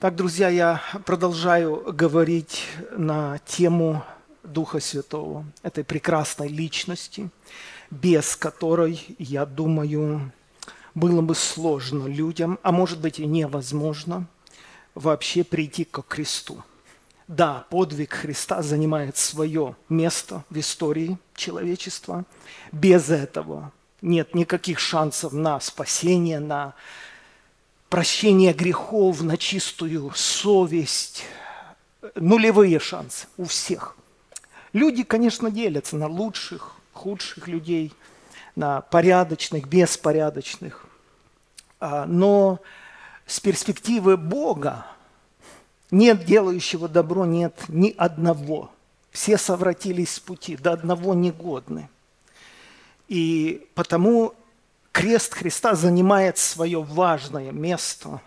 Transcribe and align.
Так, 0.00 0.14
друзья, 0.14 0.48
я 0.48 0.80
продолжаю 1.06 1.92
говорить 1.92 2.68
на 2.92 3.38
тему 3.38 4.04
Духа 4.44 4.78
Святого, 4.78 5.44
этой 5.64 5.82
прекрасной 5.82 6.46
личности, 6.46 7.30
без 7.90 8.36
которой, 8.36 9.04
я 9.18 9.44
думаю, 9.44 10.30
было 10.94 11.20
бы 11.20 11.34
сложно 11.34 12.06
людям, 12.06 12.60
а 12.62 12.70
может 12.70 13.00
быть 13.00 13.18
и 13.18 13.26
невозможно 13.26 14.28
вообще 14.94 15.42
прийти 15.42 15.84
к 15.84 16.00
кресту. 16.02 16.62
Да, 17.26 17.66
подвиг 17.68 18.12
Христа 18.12 18.62
занимает 18.62 19.16
свое 19.16 19.74
место 19.88 20.44
в 20.48 20.60
истории 20.60 21.18
человечества. 21.34 22.24
Без 22.70 23.10
этого 23.10 23.72
нет 24.00 24.32
никаких 24.32 24.78
шансов 24.78 25.32
на 25.32 25.58
спасение, 25.58 26.38
на 26.38 26.74
прощение 27.88 28.52
грехов, 28.52 29.22
на 29.22 29.36
чистую 29.36 30.12
совесть. 30.14 31.24
Нулевые 32.14 32.78
шансы 32.78 33.26
у 33.36 33.44
всех. 33.44 33.96
Люди, 34.72 35.02
конечно, 35.02 35.50
делятся 35.50 35.96
на 35.96 36.06
лучших, 36.06 36.76
худших 36.92 37.48
людей, 37.48 37.92
на 38.54 38.80
порядочных, 38.82 39.66
беспорядочных. 39.66 40.86
А, 41.80 42.06
но 42.06 42.60
с 43.26 43.40
перспективы 43.40 44.16
Бога 44.16 44.86
нет 45.90 46.24
делающего 46.24 46.88
добро, 46.88 47.24
нет 47.24 47.54
ни 47.68 47.94
одного. 47.96 48.70
Все 49.10 49.38
совратились 49.38 50.14
с 50.14 50.20
пути, 50.20 50.56
до 50.56 50.72
одного 50.72 51.14
негодны. 51.14 51.88
И 53.08 53.66
потому 53.74 54.34
крест 54.98 55.34
Христа 55.34 55.76
занимает 55.76 56.38
свое 56.38 56.82
важное 56.82 57.52
место, 57.52 58.20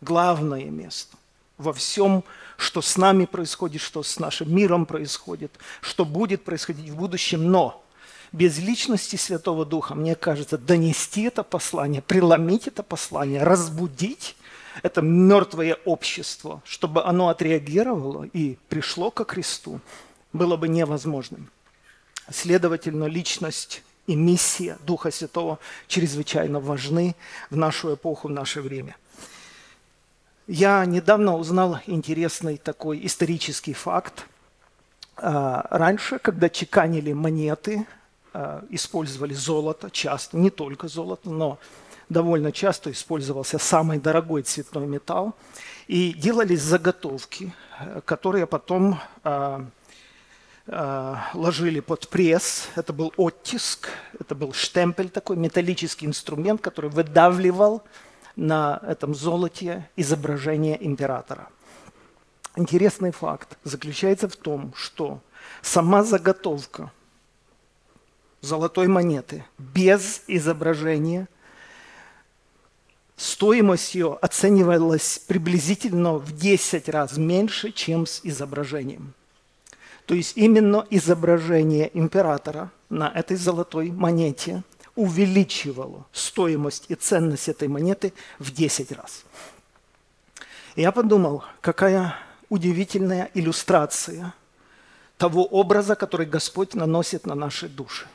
главное 0.00 0.64
место 0.64 1.14
во 1.58 1.74
всем, 1.74 2.24
что 2.56 2.80
с 2.80 2.96
нами 2.96 3.26
происходит, 3.26 3.82
что 3.82 4.02
с 4.02 4.18
нашим 4.18 4.54
миром 4.54 4.86
происходит, 4.86 5.52
что 5.82 6.06
будет 6.06 6.42
происходить 6.42 6.88
в 6.88 6.96
будущем. 6.96 7.50
Но 7.50 7.84
без 8.32 8.58
личности 8.58 9.16
Святого 9.16 9.66
Духа, 9.66 9.94
мне 9.94 10.14
кажется, 10.14 10.56
донести 10.56 11.24
это 11.24 11.42
послание, 11.42 12.00
преломить 12.00 12.66
это 12.66 12.82
послание, 12.82 13.42
разбудить 13.42 14.36
это 14.82 15.02
мертвое 15.02 15.76
общество, 15.84 16.62
чтобы 16.64 17.04
оно 17.04 17.28
отреагировало 17.28 18.24
и 18.32 18.56
пришло 18.70 19.10
ко 19.10 19.24
кресту, 19.24 19.80
было 20.32 20.56
бы 20.56 20.66
невозможным. 20.66 21.50
Следовательно, 22.30 23.04
личность 23.04 23.82
и 24.06 24.14
миссия 24.14 24.78
Духа 24.84 25.10
Святого 25.10 25.58
чрезвычайно 25.86 26.60
важны 26.60 27.14
в 27.50 27.56
нашу 27.56 27.94
эпоху, 27.94 28.28
в 28.28 28.30
наше 28.30 28.60
время. 28.60 28.96
Я 30.46 30.84
недавно 30.84 31.36
узнал 31.36 31.78
интересный 31.86 32.58
такой 32.58 33.04
исторический 33.06 33.72
факт. 33.72 34.26
А, 35.16 35.66
раньше, 35.70 36.18
когда 36.18 36.50
чеканили 36.50 37.12
монеты, 37.12 37.86
а, 38.34 38.62
использовали 38.68 39.32
золото 39.32 39.90
часто, 39.90 40.36
не 40.36 40.50
только 40.50 40.88
золото, 40.88 41.30
но 41.30 41.58
довольно 42.10 42.52
часто 42.52 42.90
использовался 42.90 43.58
самый 43.58 43.98
дорогой 43.98 44.42
цветной 44.42 44.86
металл. 44.86 45.34
И 45.86 46.12
делались 46.12 46.60
заготовки, 46.60 47.54
которые 48.04 48.46
потом 48.46 49.00
а, 49.22 49.64
Э, 49.64 49.64
ложили 50.66 51.80
под 51.80 52.08
пресс. 52.08 52.68
Это 52.74 52.92
был 52.92 53.12
оттиск, 53.16 53.88
это 54.18 54.34
был 54.34 54.52
штемпель 54.52 55.10
такой, 55.10 55.36
металлический 55.36 56.06
инструмент, 56.06 56.60
который 56.60 56.90
выдавливал 56.90 57.82
на 58.36 58.80
этом 58.82 59.14
золоте 59.14 59.88
изображение 59.96 60.84
императора. 60.84 61.48
Интересный 62.56 63.10
факт 63.10 63.58
заключается 63.64 64.28
в 64.28 64.36
том, 64.36 64.72
что 64.76 65.20
сама 65.60 66.02
заготовка 66.02 66.90
золотой 68.40 68.86
монеты 68.86 69.44
без 69.58 70.22
изображения 70.28 71.28
стоимость 73.16 73.94
ее 73.94 74.18
оценивалась 74.20 75.18
приблизительно 75.18 76.14
в 76.14 76.36
10 76.36 76.88
раз 76.88 77.16
меньше, 77.16 77.70
чем 77.70 78.06
с 78.06 78.20
изображением– 78.24 79.14
то 80.06 80.14
есть 80.14 80.36
именно 80.36 80.86
изображение 80.90 81.90
императора 81.94 82.70
на 82.90 83.08
этой 83.08 83.36
золотой 83.36 83.90
монете 83.90 84.62
увеличивало 84.94 86.06
стоимость 86.12 86.86
и 86.88 86.94
ценность 86.94 87.48
этой 87.48 87.68
монеты 87.68 88.12
в 88.38 88.52
10 88.52 88.92
раз. 88.92 89.24
Я 90.76 90.92
подумал, 90.92 91.44
какая 91.60 92.16
удивительная 92.48 93.30
иллюстрация 93.34 94.34
того 95.16 95.44
образа, 95.44 95.94
который 95.94 96.26
Господь 96.26 96.74
наносит 96.74 97.26
на 97.26 97.34
наши 97.34 97.68
души. 97.68 98.06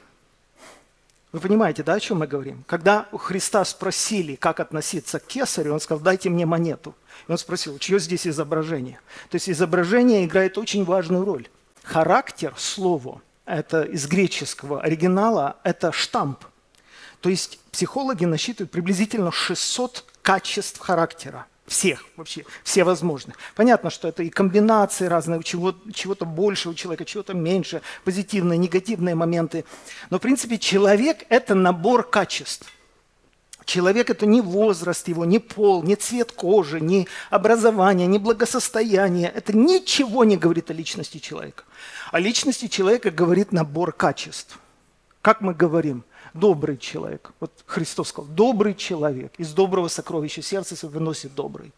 Вы 1.31 1.39
понимаете, 1.41 1.83
да, 1.83 1.93
о 1.93 1.99
чем 1.99 2.19
мы 2.19 2.27
говорим? 2.27 2.63
Когда 2.65 3.07
у 3.11 3.17
Христа 3.17 3.63
спросили, 3.63 4.35
как 4.35 4.59
относиться 4.59 5.19
к 5.19 5.27
кесарю, 5.27 5.73
он 5.73 5.79
сказал, 5.79 6.01
дайте 6.01 6.29
мне 6.29 6.45
монету. 6.45 6.95
И 7.27 7.31
он 7.31 7.37
спросил, 7.37 7.77
чье 7.77 7.99
здесь 7.99 8.25
изображение? 8.25 8.99
То 9.29 9.35
есть 9.35 9.49
изображение 9.49 10.25
играет 10.25 10.57
очень 10.57 10.83
важную 10.83 11.23
роль. 11.25 11.47
Характер 11.89 12.53
слово, 12.55 13.19
это 13.47 13.81
из 13.81 14.05
греческого 14.05 14.79
оригинала, 14.79 15.57
это 15.63 15.91
штамп. 15.91 16.45
То 17.19 17.29
есть 17.29 17.59
психологи 17.71 18.25
насчитывают 18.25 18.69
приблизительно 18.69 19.31
600 19.31 20.05
качеств 20.21 20.79
характера. 20.79 21.47
Всех 21.65 22.05
вообще, 22.15 22.45
все 22.63 22.83
возможных. 22.83 23.37
Понятно, 23.55 23.89
что 23.89 24.07
это 24.07 24.21
и 24.21 24.29
комбинации 24.29 25.07
разные, 25.07 25.41
чего, 25.41 25.73
чего-то 25.91 26.25
больше 26.25 26.69
у 26.69 26.75
человека, 26.75 27.05
чего-то 27.05 27.33
меньше, 27.33 27.81
позитивные, 28.03 28.59
негативные 28.59 29.15
моменты. 29.15 29.65
Но, 30.11 30.19
в 30.19 30.21
принципе, 30.21 30.59
человек– 30.59 31.25
это 31.29 31.55
набор 31.55 32.07
качеств– 32.07 32.71
Человек– 33.69 34.09
это 34.09 34.25
не 34.25 34.41
возраст 34.41 35.07
его, 35.07 35.25
не 35.25 35.37
пол, 35.37 35.83
не 35.83 35.95
цвет 35.95 36.31
кожи, 36.31 36.81
не 36.81 37.07
образование, 37.29 38.07
не 38.07 38.17
благосостояние. 38.17 39.29
Это 39.29 39.55
ничего 39.55 40.23
не 40.23 40.37
говорит 40.37 40.71
о 40.71 40.73
личности 40.73 41.19
человека. 41.19 41.65
О 42.11 42.19
личности 42.19 42.67
человека 42.67 43.11
говорит 43.11 43.51
набор 43.51 43.91
качеств. 43.91 44.57
Как 45.21 45.41
мы 45.41 45.53
говорим? 45.53 46.03
Добрый 46.33 46.79
человек. 46.79 47.31
Вот 47.39 47.51
Христос 47.67 48.09
сказал, 48.09 48.31
добрый 48.31 48.73
человек. 48.73 49.33
Из 49.37 49.53
доброго 49.53 49.87
сокровища 49.87 50.41
сердца 50.41 50.87
выносит 50.87 51.35
добрый. 51.35 51.71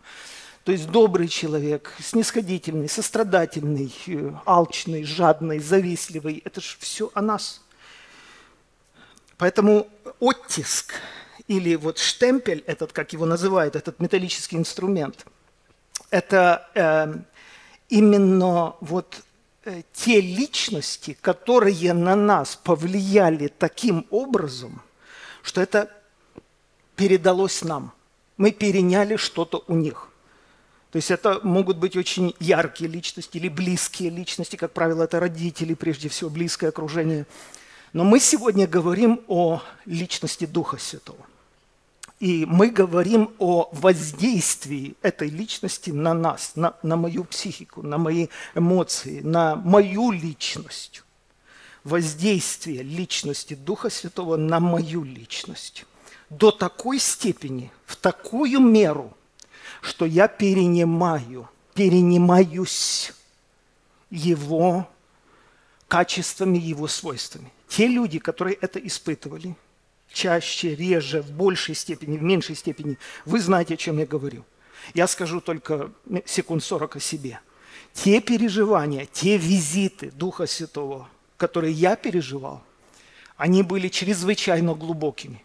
То 0.64 0.72
есть 0.72 0.90
добрый 0.90 1.28
человек, 1.28 1.92
снисходительный, 2.00 2.88
сострадательный, 2.88 3.94
э, 4.08 4.32
алчный, 4.46 5.04
жадный, 5.04 5.60
завистливый. 5.60 6.42
Это 6.46 6.62
же 6.62 6.78
все 6.80 7.12
о 7.14 7.22
нас. 7.22 7.62
Поэтому 9.38 9.90
оттиск– 10.22 10.94
или 11.52 11.76
вот 11.76 11.98
штемпель, 11.98 12.64
этот, 12.66 12.94
как 12.94 13.12
его 13.12 13.26
называют, 13.26 13.76
этот 13.76 14.00
металлический 14.00 14.56
инструмент, 14.56 15.26
это 16.10 16.70
э, 16.76 17.14
именно 17.90 18.76
вот 18.80 19.22
э, 19.66 19.82
те 19.92 20.22
личности, 20.22 21.18
которые 21.20 21.94
на 21.94 22.16
нас 22.16 22.56
повлияли 22.56 23.48
таким 23.50 24.08
образом, 24.12 24.82
что 25.44 25.60
это 25.62 25.90
передалось 26.96 27.64
нам. 27.64 27.92
Мы 28.38 28.52
переняли 28.52 29.18
что-то 29.18 29.66
у 29.68 29.76
них. 29.76 30.08
То 30.92 30.98
есть 30.98 31.12
это 31.12 31.42
могут 31.44 31.78
быть 31.78 31.98
очень 31.98 32.34
яркие 32.40 32.90
личности 32.90 33.38
или 33.38 33.50
близкие 33.50 34.10
личности, 34.10 34.56
как 34.56 34.72
правило, 34.72 35.04
это 35.04 35.20
родители, 35.20 35.74
прежде 35.74 36.08
всего, 36.08 36.30
близкое 36.30 36.70
окружение. 36.70 37.26
Но 37.92 38.06
мы 38.06 38.22
сегодня 38.22 38.68
говорим 38.68 39.22
о 39.28 39.62
личности 39.86 40.46
Духа 40.46 40.78
Святого. 40.78 41.26
И 42.22 42.46
мы 42.46 42.70
говорим 42.70 43.34
о 43.40 43.68
воздействии 43.72 44.94
этой 45.02 45.28
личности 45.28 45.90
на 45.90 46.14
нас, 46.14 46.52
на, 46.56 46.76
на 46.84 46.96
мою 46.96 47.24
психику, 47.24 47.82
на 47.82 47.98
мои 47.98 48.28
эмоции, 48.54 49.22
на 49.22 49.56
мою 49.56 50.12
личность. 50.12 51.02
Воздействие 51.84 52.84
личности 52.84 53.56
Духа 53.56 53.90
Святого 53.90 54.38
на 54.38 54.60
мою 54.60 55.04
личность. 55.04 55.86
До 56.30 56.52
такой 56.52 57.00
степени, 57.00 57.72
в 57.88 57.96
такую 57.96 58.60
меру, 58.60 59.18
что 59.82 60.06
я 60.06 60.28
перенимаю, 60.28 61.50
перенимаюсь 61.74 63.14
его 64.12 64.88
качествами, 65.88 66.60
его 66.60 66.88
свойствами. 66.88 67.52
Те 67.68 67.88
люди, 67.88 68.20
которые 68.20 68.58
это 68.62 68.78
испытывали– 68.78 69.56
чаще, 70.14 70.76
реже, 70.76 71.22
в 71.22 71.32
большей 71.32 71.76
степени, 71.76 72.18
в 72.18 72.24
меньшей 72.24 72.56
степени. 72.56 72.98
Вы 73.26 73.40
знаете, 73.40 73.76
о 73.76 73.78
чем 73.78 74.00
я 74.00 74.06
говорю. 74.06 74.44
Я 74.94 75.08
скажу 75.08 75.42
только 75.42 75.92
секунд 76.26 76.64
40 76.64 76.96
о 76.96 77.00
себе. 77.00 77.40
Те 77.94 78.22
переживания, 78.22 79.06
те 79.06 79.38
визиты 79.38 80.12
Духа 80.12 80.48
Святого, 80.48 81.10
которые 81.38 81.74
я 81.74 81.96
переживал, 81.96 82.64
они 83.38 83.64
были 83.64 83.88
чрезвычайно 83.88 84.76
глубокими. 84.76 85.44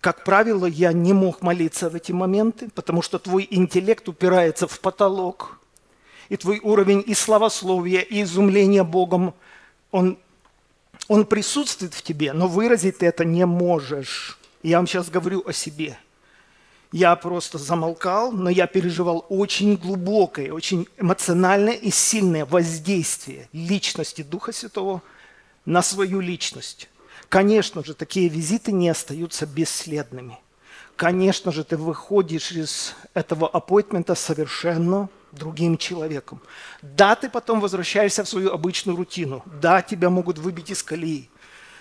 Как 0.00 0.22
правило, 0.24 0.66
я 0.66 0.92
не 0.92 1.14
мог 1.14 1.40
молиться 1.40 1.88
в 1.88 1.94
эти 1.94 2.12
моменты, 2.12 2.68
потому 2.74 3.00
что 3.00 3.18
твой 3.18 3.48
интеллект 3.50 4.06
упирается 4.08 4.66
в 4.68 4.78
потолок, 4.80 5.58
и 6.28 6.36
твой 6.36 6.60
уровень 6.62 7.02
и 7.06 7.14
славословия, 7.14 8.00
и 8.00 8.22
изумления 8.22 8.84
Богом, 8.84 9.34
он, 9.90 10.18
он 11.08 11.26
присутствует 11.26 11.94
в 11.94 12.02
тебе, 12.02 12.32
но 12.32 12.48
выразить 12.48 12.98
ты 12.98 13.06
это 13.06 13.24
не 13.24 13.46
можешь. 13.46 14.38
Я 14.62 14.78
вам 14.78 14.86
сейчас 14.86 15.10
говорю 15.10 15.42
о 15.46 15.52
себе. 15.52 15.98
Я 16.92 17.16
просто 17.16 17.58
замолкал, 17.58 18.30
но 18.30 18.48
я 18.48 18.66
переживал 18.66 19.26
очень 19.28 19.76
глубокое, 19.76 20.52
очень 20.52 20.86
эмоциональное 20.96 21.74
и 21.74 21.90
сильное 21.90 22.46
воздействие 22.46 23.48
личности 23.52 24.22
Духа 24.22 24.52
Святого 24.52 25.02
на 25.66 25.82
свою 25.82 26.20
личность. 26.20 26.88
Конечно 27.28 27.84
же, 27.84 27.94
такие 27.94 28.28
визиты 28.28 28.70
не 28.70 28.88
остаются 28.88 29.44
бесследными. 29.44 30.38
Конечно 30.94 31.50
же, 31.50 31.64
ты 31.64 31.76
выходишь 31.76 32.52
из 32.52 32.94
этого 33.12 33.48
аппойтмента 33.48 34.14
совершенно 34.14 35.08
другим 35.34 35.76
человеком. 35.76 36.40
Да, 36.82 37.14
ты 37.14 37.28
потом 37.28 37.60
возвращаешься 37.60 38.24
в 38.24 38.28
свою 38.28 38.52
обычную 38.52 38.96
рутину. 38.96 39.42
Да, 39.60 39.82
тебя 39.82 40.10
могут 40.10 40.38
выбить 40.38 40.70
из 40.70 40.82
колеи. 40.82 41.28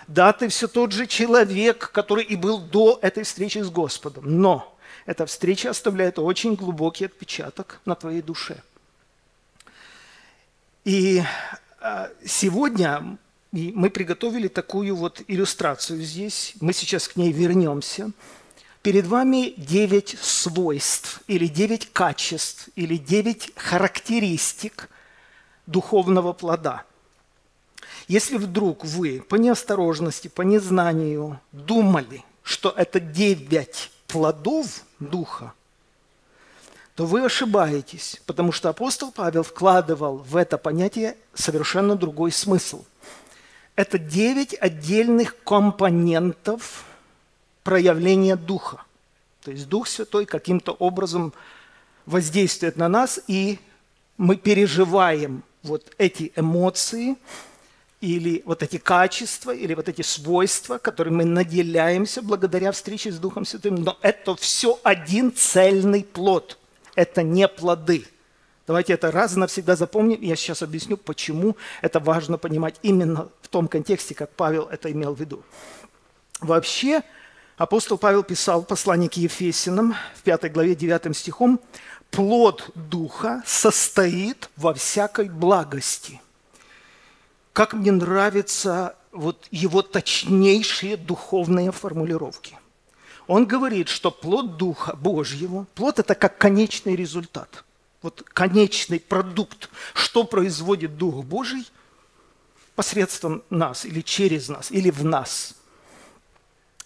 Да, 0.08 0.34
ты 0.34 0.48
все 0.50 0.68
тот 0.68 0.92
же 0.92 1.08
человек, 1.08 1.92
который 1.92 2.24
и 2.24 2.36
был 2.36 2.60
до 2.60 3.00
этой 3.02 3.24
встречи 3.24 3.60
с 3.60 3.70
Господом. 3.70 4.42
Но 4.42 4.78
эта 5.06 5.26
встреча 5.26 5.70
оставляет 5.70 6.20
очень 6.20 6.56
глубокий 6.56 7.06
отпечаток 7.06 7.80
на 7.86 7.96
твоей 7.96 8.22
душе. 8.22 8.58
И 10.84 11.24
а, 11.80 12.10
сегодня 12.26 13.18
мы 13.52 13.90
приготовили 13.90 14.48
такую 14.48 14.96
вот 14.96 15.22
иллюстрацию 15.28 16.02
здесь. 16.02 16.56
Мы 16.60 16.74
сейчас 16.74 17.08
к 17.08 17.16
ней 17.16 17.32
вернемся. 17.32 18.12
Перед 18.84 19.08
вами 19.08 19.54
девять 19.56 20.18
свойств 20.22 21.22
или 21.28 21.48
девять 21.48 21.92
качеств 21.94 22.68
или 22.76 22.98
девять 22.98 23.54
характеристик 23.56 24.90
духовного 25.68 26.34
плода. 26.34 26.84
Если 28.10 28.36
вдруг 28.36 28.84
вы 28.84 29.22
по 29.22 29.36
неосторожности, 29.36 30.28
по 30.28 30.42
незнанию 30.42 31.40
думали, 31.54 32.26
что 32.44 32.74
это 32.76 33.00
девять 33.00 33.90
плодов 34.08 34.82
Духа, 35.00 35.54
то 36.96 37.06
вы 37.06 37.24
ошибаетесь, 37.24 38.22
потому 38.26 38.52
что 38.52 38.68
апостол 38.68 39.14
Павел 39.14 39.44
вкладывал 39.44 40.18
в 40.18 40.36
это 40.36 40.58
понятие 40.58 41.16
совершенно 41.34 41.96
другой 41.96 42.34
смысл. 42.34 42.84
Это 43.78 43.98
девять 43.98 44.54
отдельных 44.60 45.42
компонентов 45.46 46.84
проявления 47.64 48.36
Духа. 48.36 48.84
То 49.44 49.52
есть 49.52 49.68
Дух 49.68 49.88
Святой 49.88 50.26
каким-то 50.26 50.72
образом 50.74 51.34
воздействует 52.06 52.78
на 52.78 52.90
нас, 52.90 53.20
и 53.28 53.60
мы 54.18 54.36
переживаем 54.36 55.44
вот 55.64 55.94
эти 55.98 56.32
эмоции– 56.36 57.18
или 58.04 58.44
вот 58.46 58.62
эти 58.62 58.78
качества, 58.78 59.52
или 59.52 59.74
вот 59.74 59.88
эти 59.88 60.02
свойства, 60.02 60.78
которыми 60.78 61.24
мы 61.24 61.24
наделяемся 61.24 62.22
благодаря 62.22 62.74
встрече 62.74 63.14
с 63.14 63.18
Духом 63.18 63.46
Святым. 63.46 63.76
Но 63.76 63.98
это 64.02 64.36
все 64.36 64.78
один 64.84 65.34
цельный 65.34 66.04
плод. 66.04 66.58
Это 66.96 67.24
не 67.24 67.48
плоды. 67.48 68.06
Давайте 68.68 68.92
это 68.92 69.10
раз 69.10 69.38
и 69.38 69.40
навсегда 69.40 69.78
запомним. 69.78 70.20
Я 70.22 70.36
сейчас 70.36 70.62
объясню, 70.62 70.98
почему 70.98 71.56
это 71.82 72.02
важно 72.02 72.38
понимать 72.38 72.76
именно 72.82 73.30
в 73.42 73.48
том 73.48 73.70
контексте, 73.70 74.14
как 74.14 74.32
Павел 74.32 74.64
это 74.64 74.92
имел 74.92 75.16
в 75.16 75.20
виду. 75.22 75.42
Вообще, 76.42 77.04
апостол 77.58 77.98
Павел 77.98 78.24
писал 78.24 78.64
послание 78.64 79.10
к 79.10 79.14
Ефесинам 79.14 79.96
в 80.16 80.22
5 80.24 80.52
главе 80.52 80.76
9 80.76 81.16
стихом, 81.16 81.60
«Плод 82.12 82.70
Духа 82.76 83.42
состоит 83.46 84.50
во 84.56 84.74
всякой 84.74 85.30
благости» 85.30 86.22
как 87.54 87.74
мне 87.74 87.92
нравятся 87.92 88.96
вот 89.12 89.48
его 89.52 89.84
точнейшие 89.84 90.98
духовные 90.98 91.72
формулировки. 91.72 92.58
Он 93.28 93.46
говорит, 93.46 93.88
что 93.88 94.12
плод 94.12 94.58
Духа 94.58 94.96
Божьего, 94.96 95.66
плод– 95.76 96.00
это 96.00 96.16
как 96.16 96.38
конечный 96.38 96.96
результат, 96.96 97.64
вот 98.02 98.24
конечный 98.34 99.00
продукт, 99.00 99.70
что 99.94 100.26
производит 100.26 100.98
Дух 100.98 101.24
Божий 101.24 101.66
посредством 102.76 103.44
нас 103.50 103.86
или 103.86 104.02
через 104.02 104.50
нас, 104.50 104.72
или 104.72 104.90
в 104.90 105.06
нас. 105.06 105.56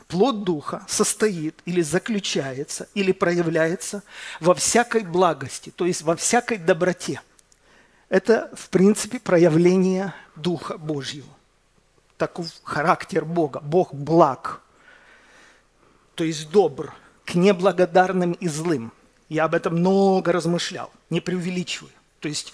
Плод 0.07 0.43
Духа 0.43 0.85
состоит 0.87 1.59
или 1.65 1.81
заключается, 1.81 2.87
или 2.93 3.11
проявляется 3.11 4.03
во 4.39 4.53
всякой 4.53 5.03
благости, 5.03 5.71
то 5.75 5.85
есть 5.85 6.01
во 6.01 6.15
всякой 6.15 6.57
доброте– 6.57 7.21
это, 8.09 8.49
в 8.55 8.69
принципе, 8.69 9.19
проявление 9.19 10.13
Духа 10.35 10.77
Божьего. 10.77 11.27
Таков 12.17 12.47
характер 12.63 13.25
Бога. 13.25 13.59
Бог 13.59 13.93
благ, 13.93 14.61
то 16.15 16.23
есть 16.23 16.49
добр, 16.49 16.93
к 17.25 17.35
неблагодарным 17.35 18.31
и 18.31 18.47
злым. 18.47 18.91
Я 19.29 19.43
об 19.43 19.53
этом 19.53 19.75
много 19.75 20.31
размышлял, 20.31 20.89
не 21.09 21.19
преувеличиваю. 21.19 21.91
То 22.19 22.29
есть 22.29 22.53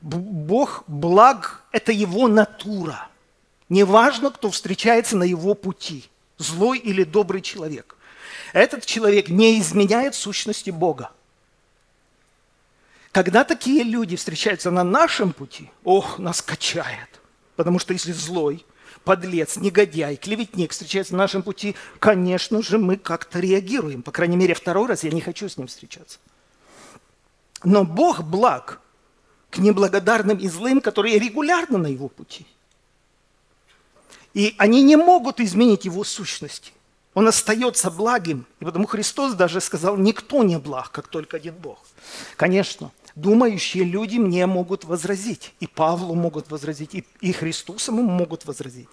Бог 0.00 0.84
благ– 0.86 1.64
это 1.72 1.92
его 1.92 2.28
натура. 2.28 3.08
Неважно, 3.68 4.30
кто 4.30 4.50
встречается 4.50 5.16
на 5.16 5.24
его 5.24 5.54
пути, 5.54 6.08
злой 6.42 6.78
или 6.78 7.04
добрый 7.04 7.40
человек. 7.40 7.96
Этот 8.52 8.84
человек 8.84 9.28
не 9.28 9.58
изменяет 9.60 10.14
сущности 10.14 10.70
Бога– 10.70 11.10
когда 13.12 13.44
такие 13.44 13.84
люди 13.84 14.16
встречаются 14.16 14.70
на 14.70 14.84
нашем 14.84 15.34
пути, 15.34 15.70
ох, 15.84 16.18
нас 16.18 16.40
качает. 16.40 17.20
Потому 17.56 17.78
что 17.78 17.92
если 17.92 18.12
злой, 18.12 18.64
подлец, 19.04 19.56
негодяй, 19.56 20.16
клеветник 20.16 20.72
встречается 20.72 21.12
на 21.12 21.18
нашем 21.18 21.42
пути, 21.42 21.76
конечно 21.98 22.62
же, 22.62 22.78
мы 22.78 22.96
как-то 22.96 23.38
реагируем. 23.38 24.02
По 24.02 24.12
крайней 24.12 24.38
мере, 24.38 24.54
второй 24.54 24.88
раз 24.88 25.04
я 25.04 25.10
не 25.10 25.20
хочу 25.20 25.46
с 25.46 25.58
ним 25.58 25.66
встречаться. 25.66 26.18
Но 27.62 27.84
Бог 27.84 28.22
благ 28.22 28.80
к 29.50 29.58
неблагодарным 29.58 30.38
и 30.38 30.48
злым, 30.48 30.80
которые 30.80 31.18
регулярно 31.18 31.76
на 31.76 31.88
его 31.88 32.08
пути. 32.08 32.46
И 34.34 34.54
они 34.58 34.82
не 34.82 34.96
могут 34.96 35.40
изменить 35.40 35.84
его 35.84 36.04
сущности. 36.04 36.72
Он 37.14 37.28
остается 37.28 37.90
благим. 37.90 38.46
И 38.60 38.64
потому 38.64 38.86
Христос 38.86 39.34
даже 39.34 39.60
сказал, 39.60 39.96
никто 39.96 40.42
не 40.42 40.58
благ, 40.58 40.90
как 40.90 41.08
только 41.08 41.36
один 41.36 41.54
Бог. 41.54 41.78
Конечно, 42.36 42.90
думающие 43.14 43.84
люди 43.84 44.16
мне 44.16 44.46
могут 44.46 44.84
возразить, 44.84 45.52
и 45.60 45.66
Павлу 45.66 46.14
могут 46.14 46.50
возразить, 46.50 46.94
и, 46.94 47.04
и 47.20 47.32
Христу 47.32 47.78
самому 47.78 48.10
могут 48.10 48.46
возразить. 48.46 48.88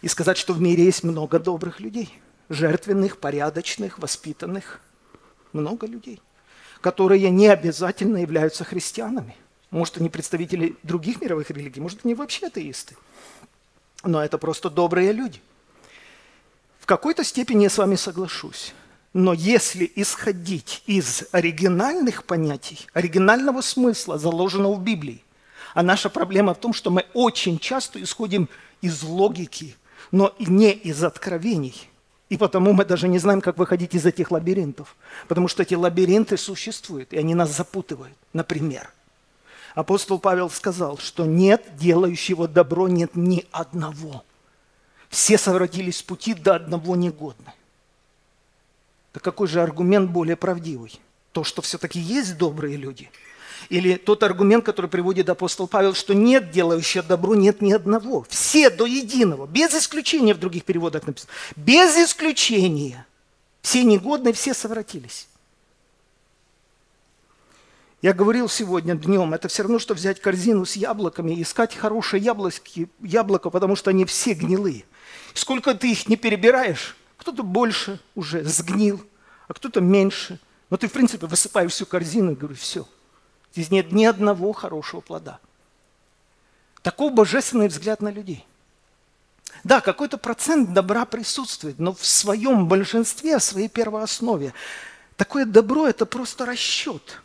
И 0.00 0.08
сказать, 0.08 0.38
что 0.38 0.54
в 0.54 0.60
мире 0.60 0.84
есть 0.84 1.04
много 1.04 1.38
добрых 1.38 1.80
людей, 1.80 2.10
жертвенных, 2.48 3.18
порядочных, 3.18 3.98
воспитанных, 3.98 4.80
много 5.52 5.86
людей, 5.86 6.22
которые 6.80 7.28
не 7.28 7.48
обязательно 7.48 8.18
являются 8.18 8.64
христианами. 8.64 9.36
Может, 9.70 9.98
они 9.98 10.08
представители 10.08 10.76
других 10.82 11.20
мировых 11.20 11.50
религий, 11.50 11.80
может, 11.80 12.00
они 12.04 12.14
вообще 12.14 12.46
атеисты. 12.46 12.96
Но 14.02 14.22
это 14.24 14.38
просто 14.38 14.70
добрые 14.70 15.12
люди. 15.12 15.40
В 16.78 16.86
какой-то 16.86 17.24
степени 17.24 17.64
я 17.64 17.70
с 17.70 17.78
вами 17.78 17.96
соглашусь. 17.96 18.74
Но 19.12 19.32
если 19.32 19.90
исходить 19.96 20.82
из 20.86 21.24
оригинальных 21.32 22.24
понятий, 22.24 22.86
оригинального 22.92 23.60
смысла, 23.60 24.18
заложенного 24.18 24.74
в 24.74 24.82
Библии, 24.82 25.24
а 25.74 25.82
наша 25.82 26.08
проблема 26.08 26.54
в 26.54 26.58
том, 26.58 26.72
что 26.72 26.90
мы 26.90 27.06
очень 27.12 27.58
часто 27.58 28.02
исходим 28.02 28.48
из 28.82 29.02
логики, 29.02 29.76
но 30.10 30.34
не 30.38 30.72
из 30.72 31.02
откровений. 31.02 31.88
И 32.28 32.36
потому 32.36 32.72
мы 32.72 32.84
даже 32.84 33.08
не 33.08 33.18
знаем, 33.18 33.40
как 33.40 33.58
выходить 33.58 33.94
из 33.94 34.06
этих 34.06 34.30
лабиринтов. 34.30 34.96
Потому 35.26 35.48
что 35.48 35.64
эти 35.64 35.74
лабиринты 35.74 36.36
существуют, 36.36 37.12
и 37.12 37.18
они 37.18 37.34
нас 37.34 37.54
запутывают. 37.54 38.14
Например, 38.32 38.90
апостол 39.74 40.18
Павел 40.18 40.50
сказал, 40.50 40.98
что 40.98 41.24
нет 41.24 41.76
делающего 41.76 42.48
добро, 42.48 42.88
нет 42.88 43.14
ни 43.14 43.46
одного. 43.50 44.24
Все 45.08 45.38
совратились 45.38 45.98
с 45.98 46.02
пути, 46.02 46.34
до 46.34 46.54
одного 46.54 46.96
негодны. 46.96 47.52
Так 49.12 49.22
какой 49.22 49.48
же 49.48 49.60
аргумент 49.60 50.10
более 50.10 50.36
правдивый? 50.36 51.00
То, 51.32 51.44
что 51.44 51.62
все-таки 51.62 51.98
есть 51.98 52.36
добрые 52.36 52.76
люди? 52.76 53.10
Или 53.68 53.96
тот 53.96 54.22
аргумент, 54.22 54.64
который 54.64 54.90
приводит 54.90 55.28
апостол 55.28 55.66
Павел, 55.68 55.94
что 55.94 56.14
нет 56.14 56.50
делающего 56.50 57.02
добро, 57.02 57.34
нет 57.34 57.60
ни 57.60 57.72
одного. 57.72 58.26
Все 58.28 58.70
до 58.70 58.86
единого, 58.86 59.46
без 59.46 59.74
исключения 59.74 60.34
в 60.34 60.38
других 60.38 60.64
переводах 60.64 61.06
написано. 61.06 61.32
Без 61.56 61.96
исключения. 61.96 63.06
Все 63.62 63.84
негодные, 63.84 64.32
все 64.32 64.54
совратились. 64.54 65.28
Я 68.02 68.14
говорил 68.14 68.48
сегодня 68.48 68.94
днем, 68.94 69.34
это 69.34 69.48
все 69.48 69.62
равно, 69.62 69.78
что 69.78 69.92
взять 69.92 70.20
корзину 70.20 70.64
с 70.64 70.74
яблоками 70.74 71.32
и 71.32 71.42
искать 71.42 71.74
хорошие 71.76 72.22
яблоки, 72.22 72.88
яблоко, 73.00 73.50
потому 73.50 73.76
что 73.76 73.90
они 73.90 74.06
все 74.06 74.32
гнилые. 74.32 74.84
Сколько 75.34 75.74
ты 75.74 75.92
их 75.92 76.08
не 76.08 76.16
перебираешь, 76.16 76.96
Кто-то 77.18 77.42
больше 77.42 78.00
уже 78.14 78.42
сгнил, 78.44 79.04
а 79.46 79.52
кто-то 79.52 79.82
меньше. 79.82 80.40
Но 80.70 80.78
ты, 80.78 80.88
в 80.88 80.92
принципе, 80.92 81.26
высыпаешь 81.26 81.72
всю 81.72 81.84
корзину 81.84 82.32
и 82.32 82.34
говоришь, 82.34 82.60
все, 82.60 82.88
здесь 83.52 83.70
нет 83.70 83.92
ни 83.92 84.06
одного 84.06 84.54
хорошего 84.54 85.02
плода. 85.02 85.38
Такой 86.80 87.10
божественный 87.10 87.68
взгляд 87.68 88.00
на 88.00 88.10
людей. 88.10 88.46
Да, 89.62 89.82
какой-то 89.82 90.16
процент 90.16 90.72
добра 90.72 91.04
присутствует, 91.04 91.78
но 91.78 91.92
в 91.92 92.06
своем 92.06 92.66
большинстве, 92.66 93.38
в 93.38 93.42
своей 93.42 93.68
первооснове. 93.68 94.54
Такое 95.16 95.44
добро– 95.44 95.86
это 95.88 96.06
просто 96.06 96.46
расчет. 96.46 97.20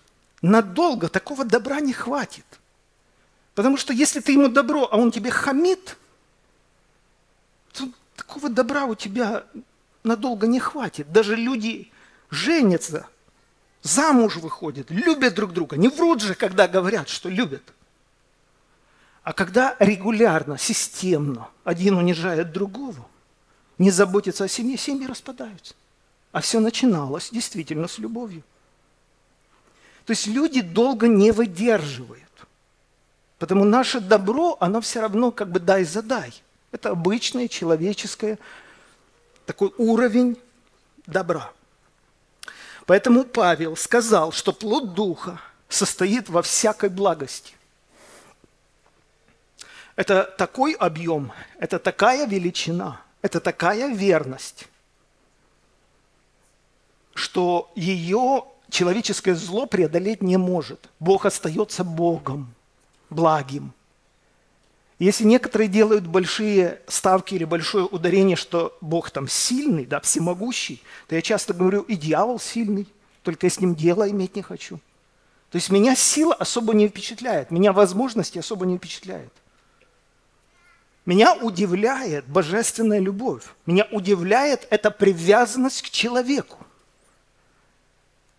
Надолго 0.46 1.10
такого 1.10 1.44
добра 1.44 1.80
не 1.80 1.92
хватит. 1.92 2.46
Потому 3.56 3.78
что 3.78 3.94
если 3.94 4.20
ты 4.20 4.34
ему 4.34 4.48
добро, 4.48 4.88
а 4.92 4.96
он 4.96 5.12
тебе 5.12 5.32
хамит, 5.32 5.98
то 7.74 7.90
такого 8.16 8.48
добра 8.50 8.86
у 8.86 8.94
тебя 8.94 9.46
надолго 10.04 10.46
не 10.46 10.60
хватит. 10.60 11.12
Даже 11.12 11.36
люди 11.36 11.92
женятся, 12.30 13.08
замуж 13.82 14.36
выходят, 14.36 14.92
любят 14.92 15.34
друг 15.34 15.52
друга. 15.52 15.78
Не 15.78 15.88
врут 15.88 16.22
же, 16.22 16.36
когда 16.36 16.68
говорят, 16.68 17.10
что 17.10 17.28
любят. 17.28 17.64
А 19.24 19.34
когда 19.34 19.76
регулярно, 19.80 20.60
системно 20.60 21.50
один 21.64 21.98
унижает 21.98 22.52
другого, 22.52 23.08
не 23.80 23.90
заботится 23.90 24.44
о 24.44 24.48
семье, 24.48 24.78
семьи 24.78 25.08
распадаются. 25.08 25.74
А 26.32 26.42
все 26.42 26.60
начиналось 26.60 27.32
действительно 27.32 27.88
с 27.88 27.98
любовью. 27.98 28.44
То 30.06 30.12
есть 30.12 30.28
люди 30.28 30.62
долго 30.62 31.08
не 31.08 31.32
выдерживают. 31.32 32.24
Потому 33.40 33.66
наше 33.66 34.00
добро, 34.00 34.56
оно 34.60 34.82
все 34.82 35.02
равно 35.02 35.32
как 35.32 35.50
бы 35.52 35.60
дай 35.60 35.84
задай. 35.84 36.34
Это 36.72 36.92
обычное 36.92 37.48
человеческое 37.48 38.38
такой 39.46 39.74
уровень 39.78 40.38
добра. 41.06 41.52
Поэтому 42.86 43.24
Павел 43.24 43.76
сказал, 43.76 44.32
что 44.32 44.54
плод 44.54 44.94
Духа 44.94 45.42
состоит 45.70 46.30
во 46.30 46.42
всякой 46.42 46.90
благости. 46.90 47.54
Это 49.96 50.24
такой 50.38 50.74
объем, 50.74 51.32
это 51.58 51.80
такая 51.80 52.28
величина, 52.28 53.02
это 53.22 53.40
такая 53.40 53.94
верность, 53.94 54.66
что 57.14 57.72
ее 57.76 58.46
человеческое 58.76 59.36
зло 59.36 59.66
преодолеть 59.66 60.22
не 60.22 60.38
может. 60.38 60.90
Бог 61.00 61.26
остается 61.26 61.84
Богом, 61.84 62.54
благим. 63.10 63.74
Если 65.00 65.24
некоторые 65.24 65.68
делают 65.68 66.06
большие 66.06 66.82
ставки 66.88 67.36
или 67.36 67.44
большое 67.44 67.86
ударение, 67.86 68.36
что 68.36 68.78
Бог 68.82 69.12
там 69.12 69.28
сильный, 69.28 69.86
да, 69.86 70.00
всемогущий, 70.00 70.82
то 71.08 71.16
я 71.16 71.22
часто 71.22 71.54
говорю, 71.54 71.82
и 71.82 71.96
дьявол 71.96 72.40
сильный, 72.40 72.88
только 73.24 73.48
я 73.48 73.50
с 73.50 73.60
ним 73.60 73.76
дело 73.76 74.10
иметь 74.10 74.36
не 74.36 74.42
хочу. 74.42 74.78
То 75.52 75.58
есть 75.58 75.70
меня 75.70 75.96
сила 75.96 76.34
особо 76.34 76.74
не 76.74 76.88
впечатляет, 76.88 77.52
меня 77.52 77.72
возможности 77.74 78.40
особо 78.40 78.66
не 78.66 78.78
впечатляют. 78.78 79.34
Меня 81.06 81.36
удивляет 81.36 82.26
божественная 82.26 83.00
любовь. 83.00 83.44
Меня 83.66 83.88
удивляет 83.92 84.66
эта 84.72 84.90
привязанность 84.90 85.84
к 85.84 85.90
человеку. 85.92 86.65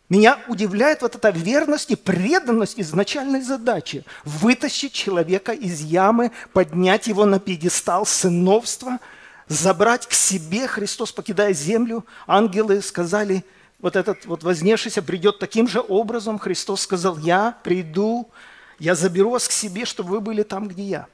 Меня 0.09 0.39
удивляет 0.47 1.03
вот 1.03 1.17
эта 1.17 1.31
верность 1.31 1.91
и 1.91 1.97
преданность 1.97 2.79
изначальной 2.79 3.43
задачи– 3.43 4.05
вытащить 4.25 4.93
человека 4.93 5.53
из 5.53 5.81
ямы, 5.81 6.31
поднять 6.53 7.09
его 7.09 7.25
на 7.25 7.41
пьедестал 7.41 8.07
сыновства, 8.07 9.01
забрать 9.49 10.07
к 10.07 10.13
себе. 10.13 10.69
Христос, 10.69 11.11
покидая 11.11 11.53
землю, 11.53 12.07
ангелы 12.27 12.83
сказали, 12.83 13.45
вот 13.81 13.97
этот 13.97 14.27
вот 14.27 14.45
вознесшийся 14.45 15.03
придет 15.03 15.41
таким 15.41 15.67
же 15.67 15.81
образом. 15.81 16.39
Христос 16.39 16.83
сказал, 16.83 17.19
я 17.19 17.59
приду, 17.65 18.31
я 18.79 18.95
заберу 18.95 19.31
вас 19.31 19.49
к 19.49 19.53
себе, 19.53 19.85
чтобы 19.85 20.11
вы 20.11 20.21
были 20.21 20.45
там, 20.45 20.69
где 20.69 20.83
я 20.83 21.07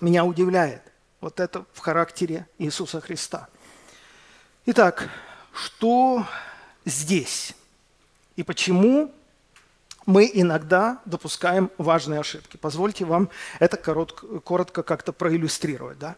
меня 0.00 0.24
удивляет 0.24 0.82
вот 1.20 1.40
это 1.40 1.64
в 1.72 1.80
характере 1.80 2.46
Иисуса 2.58 3.00
Христа. 3.00 3.48
Итак, 4.66 5.08
что 5.52 6.24
здесь? 6.88 7.54
И 8.36 8.42
почему 8.42 9.12
мы 10.06 10.30
иногда 10.32 11.00
допускаем 11.04 11.70
важные 11.78 12.20
ошибки? 12.20 12.56
Позвольте 12.56 13.04
вам 13.04 13.30
это 13.58 13.76
коротко, 13.76 14.40
коротко 14.40 14.82
как-то 14.82 15.12
проиллюстрировать. 15.12 15.98
Да? 15.98 16.16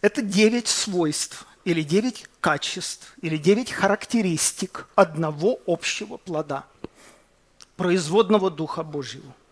Это 0.00 0.22
девять 0.22 0.68
свойств 0.68 1.46
или 1.64 1.82
девять 1.82 2.26
качеств 2.40 3.14
или 3.22 3.36
девять 3.36 3.72
характеристик 3.72 4.86
одного 4.94 5.58
общего 5.66 6.16
плода, 6.16 6.64
производного 7.76 8.50
Духа 8.50 8.82
Божьего– 8.82 9.34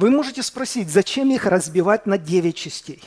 вы 0.00 0.10
можете 0.10 0.42
спросить, 0.42 0.88
зачем 0.88 1.30
их 1.30 1.44
разбивать 1.44 2.06
на 2.06 2.16
9 2.16 2.56
частей? 2.56 3.02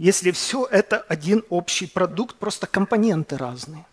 Если 0.00 0.30
все 0.30 0.64
это 0.64 0.98
один 1.08 1.44
общий 1.50 1.86
продукт, 1.86 2.36
просто 2.36 2.66
компоненты 2.66 3.36
разные. 3.36 3.84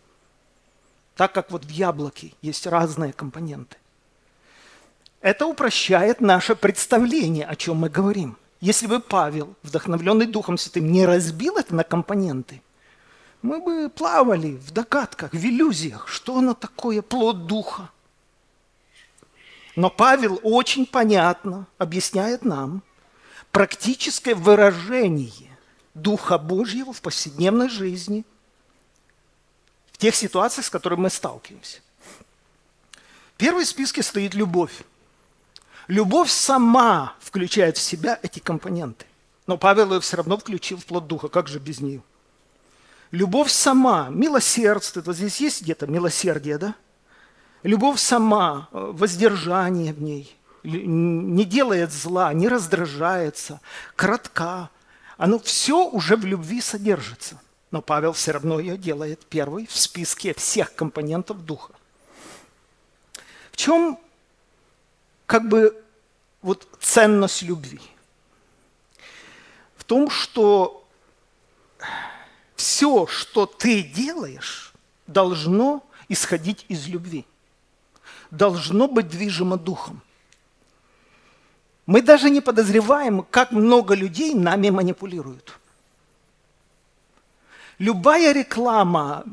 Так 1.17 1.33
как 1.33 1.51
вот 1.51 1.65
в 1.65 1.69
яблоке 1.69 2.33
есть 2.41 2.65
разные 2.65 3.11
компоненты. 3.11 3.75
Это 5.19 5.45
упрощает 5.45 6.21
наше 6.21 6.55
представление, 6.55 7.45
о 7.45 7.57
чем 7.57 7.77
мы 7.77 7.89
говорим. 7.89 8.37
Если 8.61 8.87
бы 8.87 9.01
Павел, 9.01 9.53
вдохновленный 9.63 10.27
Духом 10.27 10.57
Святым, 10.57 10.89
не 10.89 11.05
разбил 11.05 11.57
это 11.57 11.75
на 11.75 11.83
компоненты, 11.83 12.61
мы 13.41 13.59
бы 13.59 13.89
плавали 13.89 14.55
в 14.55 14.71
догадках, 14.71 15.33
в 15.33 15.45
иллюзиях, 15.45 16.07
что 16.07 16.37
оно 16.37 16.53
такое 16.53 17.01
плод 17.01 17.47
Духа– 17.47 17.89
но 19.75 19.91
Павел 19.91 20.39
очень 20.41 20.87
понятно 20.87 21.67
объясняет 21.77 22.43
нам 22.43 22.81
практическое 23.51 24.33
выражение 24.33 25.56
Духа 26.01 26.37
Божьего 26.37 26.93
в 26.93 27.01
повседневной 27.01 27.69
жизни, 27.69 28.25
в 29.91 29.97
тех 29.97 30.15
ситуациях, 30.15 30.65
с 30.65 30.69
которыми 30.69 31.01
мы 31.01 31.09
сталкиваемся. 31.09 31.79
В 33.33 33.37
первой 33.37 33.65
списке 33.65 34.03
стоит 34.03 34.33
любовь. 34.33 34.83
Любовь 35.87 36.29
сама 36.29 37.15
включает 37.19 37.77
в 37.77 37.81
себя 37.81 38.19
эти 38.21 38.39
компоненты. 38.39 39.05
Но 39.47 39.57
Павел 39.57 39.93
ее 39.93 40.01
все 40.01 40.17
равно 40.17 40.37
включил 40.37 40.77
в 40.77 40.85
плод 40.85 41.07
Духа. 41.07 41.29
Как 41.29 41.47
же 41.47 41.59
без 41.59 41.79
нее? 41.79 42.01
Любовь 43.11 43.49
сама, 43.49 44.09
милосердство. 44.09 45.01
Вот 45.01 45.15
здесь 45.15 45.39
есть 45.39 45.61
где-то 45.61 45.87
милосердие, 45.87 46.57
да? 46.57 46.75
Любовь 47.63 47.99
сама, 47.99 48.67
э, 48.71 48.91
воздержание 48.93 49.93
в 49.93 50.01
ней, 50.01 50.35
не 50.63 51.45
делает 51.45 51.91
зла, 51.91 52.33
не 52.33 52.47
раздражается, 52.47 53.61
кратка. 53.95 54.69
Оно 55.17 55.39
все 55.39 55.87
уже 55.87 56.15
в 56.15 56.25
любви 56.25 56.61
содержится. 56.61 57.39
Но 57.71 57.81
Павел 57.81 58.13
все 58.13 58.31
равно 58.31 58.59
ее 58.59 58.77
делает 58.77 59.25
первой 59.25 59.67
в 59.67 59.75
списке 59.75 60.33
всех 60.33 60.73
компонентов 60.75 61.43
духа. 61.43 61.73
В 63.51 63.57
чем 63.57 63.99
как 65.25 65.49
бы 65.49 65.83
вот 66.41 66.67
ценность 66.79 67.41
любви? 67.41 67.81
В 69.75 69.83
том, 69.83 70.09
что 70.09 70.87
все, 72.55 73.07
что 73.07 73.45
ты 73.45 73.83
делаешь, 73.83 74.73
должно 75.07 75.83
исходить 76.07 76.65
из 76.69 76.87
любви 76.87 77.25
должно 78.31 78.87
быть 78.87 79.09
движимо 79.09 79.57
духом. 79.57 80.01
Мы 81.87 82.01
даже 82.01 82.29
не 82.29 82.41
подозреваем, 82.41 83.25
как 83.31 83.51
много 83.51 83.95
людей 83.95 84.35
нами 84.35 84.69
манипулируют. 84.69 85.57
Любая 87.79 88.33
реклама 88.33 89.23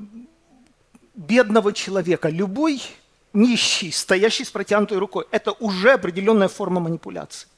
бедного 1.14 1.72
человека, 1.72 2.28
любой 2.28 2.80
нищий, 3.32 3.90
стоящий 3.90 4.44
с 4.44 4.50
протянутой 4.50 4.98
рукой, 4.98 5.26
это 5.32 5.50
уже 5.52 5.92
определенная 5.94 6.46
форма 6.46 6.80
манипуляции. 6.80 7.48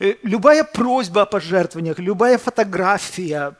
Э, 0.00 0.14
любая 0.24 0.64
просьба 0.64 1.22
о 1.22 1.26
пожертвованиях, 1.26 2.00
любая 2.00 2.38
фотография, 2.38 3.54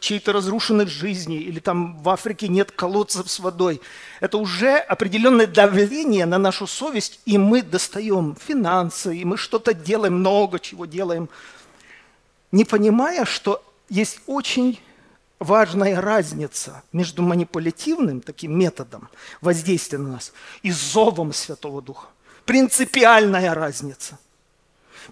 чьей-то 0.00 0.32
разрушенной 0.32 0.86
жизни, 0.86 1.36
или 1.36 1.60
там 1.60 1.96
в 2.02 2.08
Африке 2.08 2.48
нет 2.48 2.72
колодцев 2.72 3.30
с 3.30 3.38
водой. 3.38 3.80
Это 4.20 4.38
уже 4.38 4.76
определенное 4.76 5.46
давление 5.46 6.26
на 6.26 6.38
нашу 6.38 6.66
совесть, 6.66 7.20
и 7.24 7.38
мы 7.38 7.62
достаем 7.62 8.36
финансы, 8.36 9.16
и 9.16 9.24
мы 9.24 9.36
что-то 9.36 9.74
делаем, 9.74 10.14
много 10.14 10.58
чего 10.58 10.86
делаем, 10.86 11.28
не 12.50 12.64
понимая, 12.64 13.24
что 13.24 13.62
есть 13.88 14.20
очень 14.26 14.80
важная 15.38 16.00
разница 16.00 16.82
между 16.92 17.22
манипулятивным 17.22 18.20
таким 18.20 18.58
методом 18.58 19.08
воздействия 19.40 19.98
на 19.98 20.08
нас 20.14 20.32
и 20.62 20.70
зовом 20.70 21.32
Святого 21.32 21.80
Духа. 21.80 22.08
Принципиальная 22.44 23.54
разница. 23.54 24.18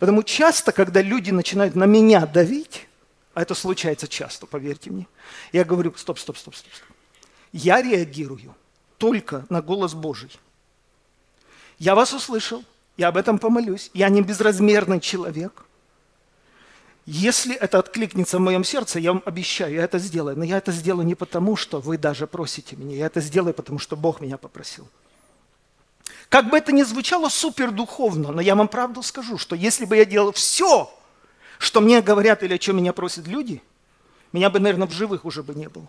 Потому 0.01 0.23
часто, 0.23 0.73
когда 0.73 1.01
люди 1.01 1.31
начинают 1.31 1.75
на 1.75 1.85
меня 1.85 2.27
давить, 2.27 2.89
а 3.37 3.43
это 3.43 3.55
случается 3.55 4.09
часто, 4.09 4.47
поверьте 4.47 4.91
мне, 4.91 5.07
я 5.53 5.63
говорю, 5.63 5.93
стоп, 5.95 6.19
стоп, 6.19 6.39
стоп, 6.39 6.57
стоп, 6.57 6.73
стоп. 6.73 6.89
Я 7.53 7.83
реагирую 7.83 8.55
только 8.97 9.45
на 9.51 9.61
голос 9.61 9.93
Божий. 9.93 10.31
Я 11.79 11.95
вас 11.95 12.15
услышал, 12.15 12.65
я 12.97 13.09
об 13.09 13.19
этом 13.19 13.39
помолюсь. 13.39 13.91
Я 13.93 14.09
не 14.09 14.23
безразмерный 14.23 15.01
человек. 15.01 15.67
Если 17.05 17.55
это 17.55 17.79
откликнется 17.79 18.39
в 18.39 18.41
моем 18.41 18.65
сердце, 18.65 19.01
я 19.01 19.13
вам 19.13 19.23
обещаю, 19.27 19.75
я 19.75 19.85
это 19.85 19.99
сделаю. 19.99 20.39
Но 20.39 20.43
я 20.43 20.57
это 20.57 20.73
сделаю 20.73 21.07
не 21.07 21.15
потому, 21.15 21.57
что 21.57 21.79
вы 21.79 21.99
даже 21.99 22.27
просите 22.27 22.75
меня. 22.75 22.97
Я 22.97 23.05
это 23.05 23.21
сделаю, 23.21 23.53
потому 23.53 23.79
что 23.79 23.97
Бог 23.97 24.23
меня 24.23 24.39
попросил. 24.39 24.89
Как 26.31 26.49
бы 26.49 26.57
это 26.57 26.73
ни 26.73 26.83
звучало 26.85 27.29
супер 27.29 27.71
духовно, 27.71 28.33
но 28.33 28.41
я 28.41 28.55
вам 28.55 28.69
правду 28.69 29.03
скажу, 29.03 29.37
что 29.37 29.55
если 29.55 29.85
бы 29.85 29.95
я 29.95 30.07
делал 30.07 30.33
все, 30.33 30.91
что 31.59 31.81
мне 31.81 32.03
говорят 32.03 32.43
или 32.43 32.55
о 32.55 32.59
чем 32.59 32.77
меня 32.77 32.93
просят 32.93 33.27
люди, 33.27 33.63
меня 34.33 34.51
бы, 34.51 34.61
наверное, 34.61 34.87
в 34.87 34.93
живых 34.93 35.25
уже 35.25 35.43
бы 35.43 35.55
не 35.55 35.69
было. 35.69 35.89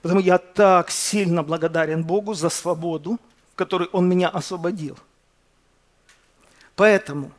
Потому 0.00 0.20
я 0.20 0.38
так 0.38 0.90
сильно 0.90 1.42
благодарен 1.42 2.02
Богу 2.02 2.34
за 2.34 2.48
свободу, 2.48 3.18
которой 3.54 3.88
Он 3.92 4.08
меня 4.08 4.28
освободил. 4.28 4.98
Поэтому 6.74 7.32